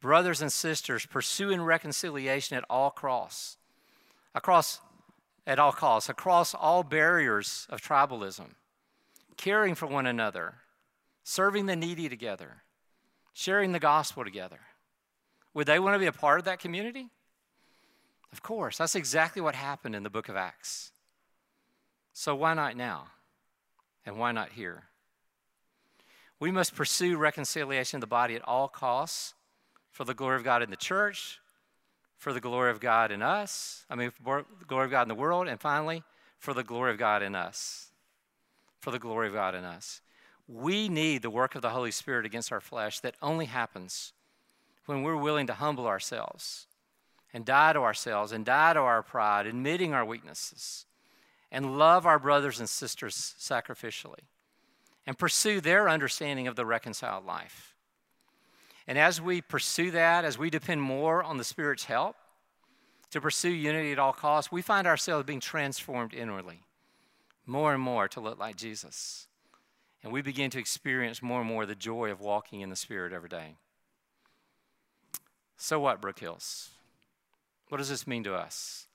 Brothers 0.01 0.41
and 0.41 0.51
sisters 0.51 1.05
pursuing 1.05 1.61
reconciliation 1.61 2.57
at 2.57 2.65
all 2.69 2.91
costs, 2.91 3.57
across 4.33 4.79
at 5.47 5.59
all 5.59 5.71
costs, 5.71 6.09
across 6.09 6.53
all 6.53 6.83
barriers 6.83 7.67
of 7.69 7.81
tribalism, 7.81 8.55
caring 9.37 9.75
for 9.75 9.85
one 9.85 10.07
another, 10.07 10.55
serving 11.23 11.65
the 11.67 11.75
needy 11.75 12.09
together, 12.09 12.63
sharing 13.33 13.71
the 13.71 13.79
gospel 13.79 14.23
together. 14.23 14.59
Would 15.53 15.67
they 15.67 15.79
want 15.79 15.95
to 15.95 15.99
be 15.99 16.07
a 16.07 16.11
part 16.11 16.39
of 16.39 16.45
that 16.45 16.59
community? 16.59 17.09
Of 18.31 18.41
course, 18.41 18.79
that's 18.79 18.95
exactly 18.95 19.41
what 19.41 19.55
happened 19.55 19.95
in 19.95 20.03
the 20.03 20.09
book 20.09 20.27
of 20.27 20.35
Acts. 20.35 20.91
So 22.11 22.35
why 22.35 22.53
not 22.53 22.75
now? 22.75 23.07
And 24.05 24.17
why 24.17 24.31
not 24.31 24.51
here? 24.51 24.85
We 26.39 26.51
must 26.51 26.75
pursue 26.75 27.17
reconciliation 27.17 27.97
of 27.97 28.01
the 28.01 28.07
body 28.07 28.35
at 28.35 28.41
all 28.41 28.67
costs 28.67 29.34
for 29.95 30.03
the 30.03 30.13
glory 30.13 30.35
of 30.35 30.43
God 30.43 30.61
in 30.61 30.69
the 30.69 30.75
church, 30.75 31.39
for 32.17 32.33
the 32.33 32.41
glory 32.41 32.69
of 32.69 32.81
God 32.81 33.13
in 33.13 33.21
us, 33.21 33.85
I 33.89 33.95
mean, 33.95 34.11
for 34.11 34.45
the 34.59 34.65
glory 34.65 34.85
of 34.85 34.91
God 34.91 35.03
in 35.03 35.07
the 35.07 35.15
world, 35.15 35.47
and 35.47 35.57
finally, 35.57 36.03
for 36.37 36.53
the 36.53 36.65
glory 36.65 36.91
of 36.91 36.97
God 36.97 37.23
in 37.23 37.33
us. 37.33 37.91
For 38.81 38.91
the 38.91 38.99
glory 38.99 39.27
of 39.27 39.33
God 39.33 39.55
in 39.55 39.63
us. 39.63 40.01
We 40.49 40.89
need 40.89 41.21
the 41.21 41.29
work 41.29 41.55
of 41.55 41.61
the 41.61 41.69
Holy 41.69 41.91
Spirit 41.91 42.25
against 42.25 42.51
our 42.51 42.59
flesh 42.59 42.99
that 42.99 43.15
only 43.21 43.45
happens 43.45 44.11
when 44.85 45.01
we're 45.01 45.15
willing 45.15 45.47
to 45.47 45.53
humble 45.53 45.87
ourselves 45.87 46.67
and 47.33 47.45
die 47.45 47.71
to 47.71 47.79
ourselves 47.79 48.33
and 48.33 48.45
die 48.45 48.73
to 48.73 48.81
our 48.81 49.01
pride, 49.01 49.47
admitting 49.47 49.93
our 49.93 50.03
weaknesses, 50.03 50.85
and 51.53 51.77
love 51.77 52.05
our 52.05 52.19
brothers 52.19 52.59
and 52.59 52.67
sisters 52.67 53.33
sacrificially, 53.39 54.25
and 55.07 55.17
pursue 55.17 55.61
their 55.61 55.87
understanding 55.87 56.49
of 56.49 56.57
the 56.57 56.65
reconciled 56.65 57.25
life. 57.25 57.74
And 58.87 58.97
as 58.97 59.19
we 59.19 59.41
pursue 59.41 59.91
that, 59.91 60.25
as 60.25 60.37
we 60.37 60.49
depend 60.49 60.81
more 60.81 61.23
on 61.23 61.37
the 61.37 61.43
Spirit's 61.43 61.85
help 61.85 62.15
to 63.11 63.19
pursue 63.19 63.49
unity 63.49 63.91
at 63.91 63.99
all 63.99 64.13
costs, 64.13 64.51
we 64.51 64.61
find 64.61 64.85
ourselves 64.85 65.25
being 65.25 65.39
transformed 65.39 66.13
inwardly 66.13 66.61
more 67.45 67.73
and 67.73 67.81
more 67.81 68.07
to 68.07 68.19
look 68.19 68.39
like 68.39 68.55
Jesus. 68.55 69.27
And 70.03 70.11
we 70.11 70.21
begin 70.21 70.49
to 70.51 70.59
experience 70.59 71.21
more 71.21 71.41
and 71.41 71.49
more 71.49 71.65
the 71.65 71.75
joy 71.75 72.11
of 72.11 72.21
walking 72.21 72.61
in 72.61 72.69
the 72.69 72.75
Spirit 72.75 73.13
every 73.13 73.29
day. 73.29 73.55
So, 75.57 75.79
what, 75.79 76.01
Brook 76.01 76.19
Hills? 76.19 76.71
What 77.69 77.77
does 77.77 77.89
this 77.89 78.05
mean 78.05 78.23
to 78.25 78.35
us? 78.35 78.87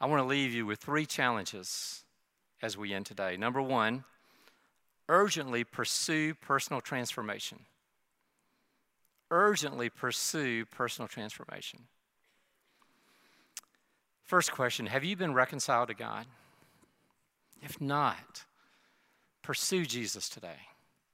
I 0.00 0.06
want 0.06 0.22
to 0.22 0.26
leave 0.26 0.52
you 0.52 0.66
with 0.66 0.80
three 0.80 1.06
challenges 1.06 2.02
as 2.62 2.76
we 2.76 2.92
end 2.92 3.06
today. 3.06 3.36
Number 3.36 3.62
one, 3.62 4.04
urgently 5.08 5.62
pursue 5.62 6.34
personal 6.34 6.80
transformation 6.80 7.60
urgently 9.30 9.90
pursue 9.90 10.64
personal 10.66 11.08
transformation. 11.08 11.80
First 14.24 14.52
question 14.52 14.86
Have 14.86 15.04
you 15.04 15.16
been 15.16 15.34
reconciled 15.34 15.88
to 15.88 15.94
God? 15.94 16.26
If 17.62 17.80
not, 17.80 18.44
pursue 19.42 19.84
Jesus 19.84 20.28
today. 20.28 20.68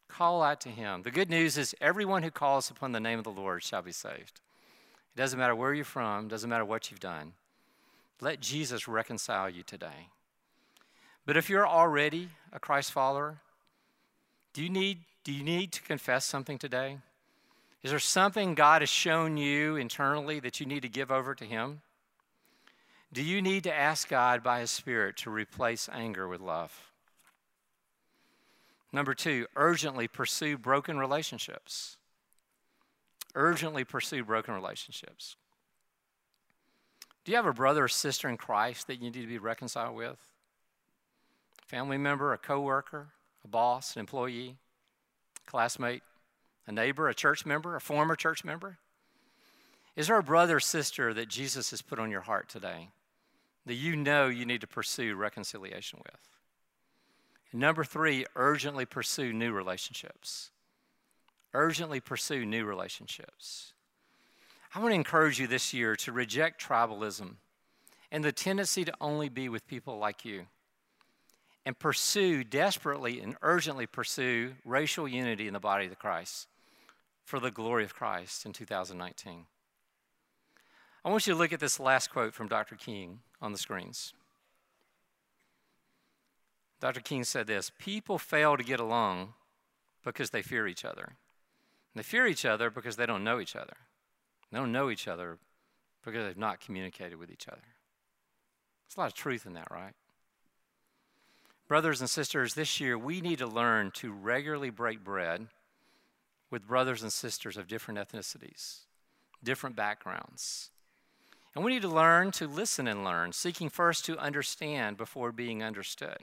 Call 0.08 0.42
out 0.42 0.60
to 0.62 0.68
him. 0.68 1.02
The 1.02 1.10
good 1.10 1.30
news 1.30 1.56
is 1.56 1.74
everyone 1.80 2.22
who 2.22 2.30
calls 2.30 2.70
upon 2.70 2.92
the 2.92 3.00
name 3.00 3.18
of 3.18 3.24
the 3.24 3.30
Lord 3.30 3.62
shall 3.62 3.82
be 3.82 3.92
saved. 3.92 4.40
It 5.14 5.18
doesn't 5.18 5.38
matter 5.38 5.54
where 5.54 5.72
you're 5.72 5.84
from, 5.84 6.28
doesn't 6.28 6.50
matter 6.50 6.64
what 6.64 6.90
you've 6.90 7.00
done. 7.00 7.32
Let 8.20 8.40
Jesus 8.40 8.86
reconcile 8.86 9.48
you 9.48 9.62
today. 9.62 10.08
But 11.26 11.36
if 11.36 11.48
you're 11.48 11.66
already 11.66 12.28
a 12.52 12.58
Christ 12.60 12.92
follower, 12.92 13.38
do 14.52 14.62
you 14.62 14.68
need, 14.68 15.00
do 15.24 15.32
you 15.32 15.42
need 15.42 15.72
to 15.72 15.82
confess 15.82 16.24
something 16.24 16.58
today? 16.58 16.98
Is 17.84 17.90
there 17.90 18.00
something 18.00 18.54
God 18.54 18.80
has 18.80 18.88
shown 18.88 19.36
you 19.36 19.76
internally 19.76 20.40
that 20.40 20.58
you 20.58 20.64
need 20.64 20.80
to 20.82 20.88
give 20.88 21.10
over 21.10 21.34
to 21.34 21.44
Him? 21.44 21.82
Do 23.12 23.22
you 23.22 23.42
need 23.42 23.64
to 23.64 23.74
ask 23.74 24.08
God 24.08 24.42
by 24.42 24.60
His 24.60 24.70
Spirit 24.70 25.18
to 25.18 25.30
replace 25.30 25.90
anger 25.92 26.26
with 26.26 26.40
love? 26.40 26.90
Number 28.90 29.12
two, 29.12 29.46
urgently 29.54 30.08
pursue 30.08 30.56
broken 30.56 30.98
relationships. 30.98 31.98
Urgently 33.34 33.84
pursue 33.84 34.24
broken 34.24 34.54
relationships. 34.54 35.36
Do 37.24 37.32
you 37.32 37.36
have 37.36 37.46
a 37.46 37.52
brother 37.52 37.84
or 37.84 37.88
sister 37.88 38.30
in 38.30 38.38
Christ 38.38 38.86
that 38.86 38.96
you 38.96 39.10
need 39.10 39.20
to 39.20 39.26
be 39.26 39.38
reconciled 39.38 39.94
with? 39.94 40.16
Family 41.66 41.98
member, 41.98 42.32
a 42.32 42.38
coworker, 42.38 43.08
a 43.44 43.48
boss, 43.48 43.94
an 43.94 44.00
employee, 44.00 44.56
classmate? 45.44 46.02
A 46.66 46.72
neighbor, 46.72 47.08
a 47.08 47.14
church 47.14 47.44
member, 47.44 47.76
a 47.76 47.80
former 47.80 48.16
church 48.16 48.44
member? 48.44 48.78
Is 49.96 50.08
there 50.08 50.18
a 50.18 50.22
brother 50.22 50.56
or 50.56 50.60
sister 50.60 51.14
that 51.14 51.28
Jesus 51.28 51.70
has 51.70 51.82
put 51.82 51.98
on 51.98 52.10
your 52.10 52.22
heart 52.22 52.48
today 52.48 52.88
that 53.66 53.74
you 53.74 53.96
know 53.96 54.26
you 54.26 54.44
need 54.44 54.60
to 54.62 54.66
pursue 54.66 55.14
reconciliation 55.14 56.00
with? 56.02 56.20
And 57.52 57.60
number 57.60 57.84
three, 57.84 58.26
urgently 58.34 58.86
pursue 58.86 59.32
new 59.32 59.52
relationships. 59.52 60.50
Urgently 61.52 62.00
pursue 62.00 62.44
new 62.44 62.64
relationships. 62.64 63.72
I 64.74 64.80
want 64.80 64.90
to 64.90 64.96
encourage 64.96 65.38
you 65.38 65.46
this 65.46 65.72
year 65.72 65.94
to 65.96 66.10
reject 66.10 66.60
tribalism 66.60 67.36
and 68.10 68.24
the 68.24 68.32
tendency 68.32 68.84
to 68.84 68.92
only 69.00 69.28
be 69.28 69.48
with 69.48 69.66
people 69.68 69.98
like 69.98 70.24
you. 70.24 70.46
And 71.64 71.78
pursue, 71.78 72.42
desperately 72.42 73.20
and 73.20 73.36
urgently 73.40 73.86
pursue 73.86 74.54
racial 74.64 75.06
unity 75.06 75.46
in 75.46 75.54
the 75.54 75.60
body 75.60 75.86
of 75.86 75.98
Christ 75.98 76.48
for 77.24 77.40
the 77.40 77.50
glory 77.50 77.84
of 77.84 77.94
Christ 77.94 78.44
in 78.44 78.52
2019. 78.52 79.46
I 81.04 81.10
want 81.10 81.26
you 81.26 81.32
to 81.34 81.38
look 81.38 81.52
at 81.52 81.60
this 81.60 81.80
last 81.80 82.10
quote 82.10 82.34
from 82.34 82.48
Dr. 82.48 82.76
King 82.76 83.20
on 83.40 83.52
the 83.52 83.58
screens. 83.58 84.14
Dr. 86.80 87.00
King 87.00 87.24
said 87.24 87.46
this 87.46 87.70
People 87.78 88.18
fail 88.18 88.56
to 88.56 88.64
get 88.64 88.80
along 88.80 89.34
because 90.04 90.30
they 90.30 90.42
fear 90.42 90.66
each 90.66 90.84
other. 90.84 91.14
They 91.94 92.02
fear 92.02 92.26
each 92.26 92.44
other 92.44 92.70
because 92.70 92.96
they 92.96 93.06
don't 93.06 93.24
know 93.24 93.40
each 93.40 93.56
other. 93.56 93.76
They 94.50 94.58
don't 94.58 94.72
know 94.72 94.90
each 94.90 95.08
other 95.08 95.38
because 96.04 96.26
they've 96.26 96.36
not 96.36 96.60
communicated 96.60 97.16
with 97.16 97.30
each 97.30 97.48
other. 97.48 97.62
There's 98.86 98.96
a 98.96 99.00
lot 99.00 99.06
of 99.06 99.14
truth 99.14 99.46
in 99.46 99.54
that, 99.54 99.70
right? 99.70 99.94
Brothers 101.66 102.00
and 102.00 102.10
sisters, 102.10 102.54
this 102.54 102.80
year 102.80 102.98
we 102.98 103.20
need 103.20 103.38
to 103.38 103.46
learn 103.46 103.90
to 103.92 104.12
regularly 104.12 104.70
break 104.70 105.02
bread 105.02 105.48
with 106.54 106.68
brothers 106.68 107.02
and 107.02 107.12
sisters 107.12 107.56
of 107.56 107.66
different 107.66 107.98
ethnicities, 107.98 108.82
different 109.42 109.74
backgrounds. 109.74 110.70
And 111.52 111.64
we 111.64 111.72
need 111.72 111.82
to 111.82 111.88
learn 111.88 112.30
to 112.30 112.46
listen 112.46 112.86
and 112.86 113.02
learn, 113.02 113.32
seeking 113.32 113.68
first 113.68 114.04
to 114.04 114.16
understand 114.18 114.96
before 114.96 115.32
being 115.32 115.64
understood. 115.64 116.18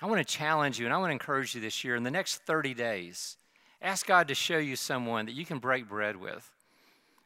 I 0.00 0.06
want 0.06 0.18
to 0.18 0.24
challenge 0.24 0.78
you 0.78 0.86
and 0.86 0.94
I 0.94 0.98
want 0.98 1.08
to 1.08 1.14
encourage 1.14 1.56
you 1.56 1.60
this 1.60 1.82
year 1.82 1.96
in 1.96 2.04
the 2.04 2.12
next 2.12 2.42
30 2.42 2.74
days. 2.74 3.36
Ask 3.82 4.06
God 4.06 4.28
to 4.28 4.36
show 4.36 4.58
you 4.58 4.76
someone 4.76 5.26
that 5.26 5.34
you 5.34 5.44
can 5.44 5.58
break 5.58 5.88
bread 5.88 6.14
with 6.14 6.48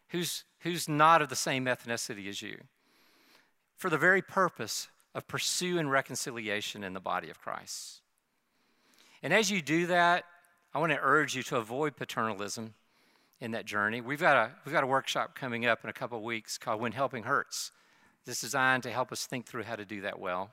who's, 0.08 0.44
who's 0.60 0.88
not 0.88 1.20
of 1.20 1.28
the 1.28 1.36
same 1.36 1.66
ethnicity 1.66 2.26
as 2.26 2.40
you 2.40 2.56
for 3.76 3.90
the 3.90 3.98
very 3.98 4.22
purpose 4.22 4.88
of 5.14 5.28
pursuing 5.28 5.90
reconciliation 5.90 6.82
in 6.82 6.94
the 6.94 7.00
body 7.00 7.28
of 7.28 7.38
Christ. 7.38 8.00
And 9.22 9.34
as 9.34 9.50
you 9.50 9.60
do 9.60 9.88
that, 9.88 10.24
I 10.72 10.78
want 10.78 10.92
to 10.92 10.98
urge 11.02 11.34
you 11.34 11.42
to 11.44 11.56
avoid 11.56 11.96
paternalism 11.96 12.74
in 13.40 13.50
that 13.52 13.64
journey. 13.64 14.00
We've 14.00 14.20
got 14.20 14.36
a, 14.36 14.50
we've 14.64 14.72
got 14.72 14.84
a 14.84 14.86
workshop 14.86 15.34
coming 15.34 15.66
up 15.66 15.82
in 15.82 15.90
a 15.90 15.92
couple 15.92 16.18
of 16.18 16.22
weeks 16.22 16.58
called 16.58 16.80
When 16.80 16.92
Helping 16.92 17.24
Hurts. 17.24 17.72
It's 18.24 18.40
designed 18.40 18.84
to 18.84 18.92
help 18.92 19.10
us 19.10 19.26
think 19.26 19.46
through 19.46 19.64
how 19.64 19.74
to 19.74 19.84
do 19.84 20.02
that 20.02 20.20
well. 20.20 20.50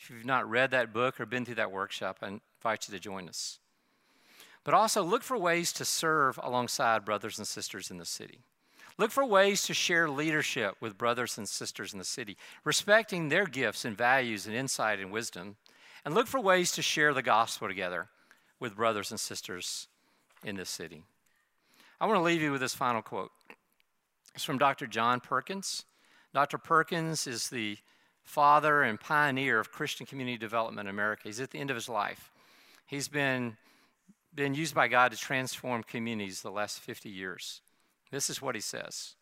If 0.00 0.08
you've 0.08 0.24
not 0.24 0.48
read 0.48 0.70
that 0.70 0.94
book 0.94 1.20
or 1.20 1.26
been 1.26 1.44
through 1.44 1.56
that 1.56 1.70
workshop, 1.70 2.18
I 2.22 2.28
invite 2.28 2.88
you 2.88 2.94
to 2.94 3.00
join 3.00 3.28
us. 3.28 3.58
But 4.64 4.72
also 4.72 5.02
look 5.02 5.22
for 5.22 5.36
ways 5.36 5.70
to 5.74 5.84
serve 5.84 6.40
alongside 6.42 7.04
brothers 7.04 7.36
and 7.36 7.46
sisters 7.46 7.90
in 7.90 7.98
the 7.98 8.06
city. 8.06 8.40
Look 8.96 9.10
for 9.10 9.24
ways 9.24 9.62
to 9.64 9.74
share 9.74 10.08
leadership 10.08 10.76
with 10.80 10.96
brothers 10.96 11.36
and 11.36 11.46
sisters 11.46 11.92
in 11.92 11.98
the 11.98 12.04
city, 12.06 12.38
respecting 12.64 13.28
their 13.28 13.46
gifts 13.46 13.84
and 13.84 13.98
values 13.98 14.46
and 14.46 14.56
insight 14.56 14.98
and 14.98 15.12
wisdom. 15.12 15.56
And 16.06 16.14
look 16.14 16.26
for 16.26 16.40
ways 16.40 16.72
to 16.72 16.82
share 16.82 17.12
the 17.12 17.22
gospel 17.22 17.68
together 17.68 18.08
with 18.62 18.76
brothers 18.76 19.10
and 19.10 19.18
sisters 19.18 19.88
in 20.44 20.54
this 20.54 20.70
city. 20.70 21.02
I 22.00 22.06
want 22.06 22.16
to 22.16 22.22
leave 22.22 22.40
you 22.40 22.52
with 22.52 22.60
this 22.60 22.74
final 22.74 23.02
quote. 23.02 23.32
It's 24.36 24.44
from 24.44 24.56
Dr. 24.56 24.86
John 24.86 25.18
Perkins. 25.18 25.84
Dr. 26.32 26.58
Perkins 26.58 27.26
is 27.26 27.50
the 27.50 27.76
father 28.22 28.84
and 28.84 29.00
pioneer 29.00 29.58
of 29.58 29.72
Christian 29.72 30.06
community 30.06 30.38
development 30.38 30.88
in 30.88 30.94
America. 30.94 31.22
He's 31.24 31.40
at 31.40 31.50
the 31.50 31.58
end 31.58 31.70
of 31.70 31.76
his 31.76 31.88
life. 31.88 32.30
He's 32.86 33.08
been, 33.08 33.56
been 34.32 34.54
used 34.54 34.76
by 34.76 34.86
God 34.86 35.10
to 35.10 35.18
transform 35.18 35.82
communities 35.82 36.40
the 36.40 36.50
last 36.52 36.78
50 36.78 37.08
years. 37.08 37.62
This 38.12 38.30
is 38.30 38.40
what 38.40 38.54
he 38.54 38.60
says 38.60 39.16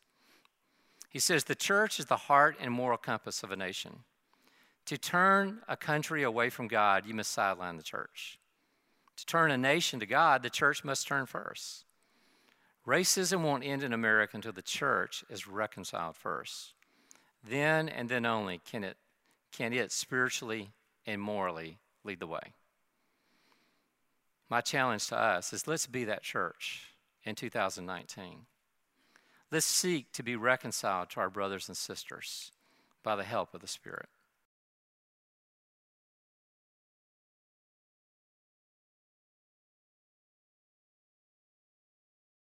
He 1.08 1.18
says, 1.18 1.44
The 1.44 1.54
church 1.54 1.98
is 1.98 2.06
the 2.06 2.16
heart 2.16 2.56
and 2.60 2.70
moral 2.70 2.98
compass 2.98 3.42
of 3.42 3.50
a 3.50 3.56
nation. 3.56 4.00
To 4.84 4.98
turn 4.98 5.60
a 5.66 5.78
country 5.78 6.22
away 6.22 6.50
from 6.50 6.68
God, 6.68 7.06
you 7.06 7.14
must 7.14 7.30
sideline 7.30 7.78
the 7.78 7.82
church. 7.82 8.39
To 9.20 9.26
turn 9.26 9.50
a 9.50 9.58
nation 9.58 10.00
to 10.00 10.06
God, 10.06 10.42
the 10.42 10.48
church 10.48 10.82
must 10.82 11.06
turn 11.06 11.26
first. 11.26 11.84
Racism 12.86 13.42
won't 13.42 13.64
end 13.66 13.82
in 13.82 13.92
America 13.92 14.34
until 14.34 14.52
the 14.52 14.62
church 14.62 15.22
is 15.28 15.46
reconciled 15.46 16.16
first. 16.16 16.72
Then 17.46 17.90
and 17.90 18.08
then 18.08 18.24
only 18.24 18.62
can 18.64 18.82
it, 18.82 18.96
can 19.52 19.74
it 19.74 19.92
spiritually 19.92 20.70
and 21.06 21.20
morally 21.20 21.76
lead 22.02 22.18
the 22.18 22.26
way. 22.26 22.54
My 24.48 24.62
challenge 24.62 25.06
to 25.08 25.18
us 25.18 25.52
is 25.52 25.68
let's 25.68 25.86
be 25.86 26.04
that 26.04 26.22
church 26.22 26.94
in 27.22 27.34
2019. 27.34 28.46
Let's 29.52 29.66
seek 29.66 30.12
to 30.12 30.22
be 30.22 30.34
reconciled 30.34 31.10
to 31.10 31.20
our 31.20 31.28
brothers 31.28 31.68
and 31.68 31.76
sisters 31.76 32.52
by 33.02 33.16
the 33.16 33.24
help 33.24 33.52
of 33.52 33.60
the 33.60 33.68
Spirit. 33.68 34.08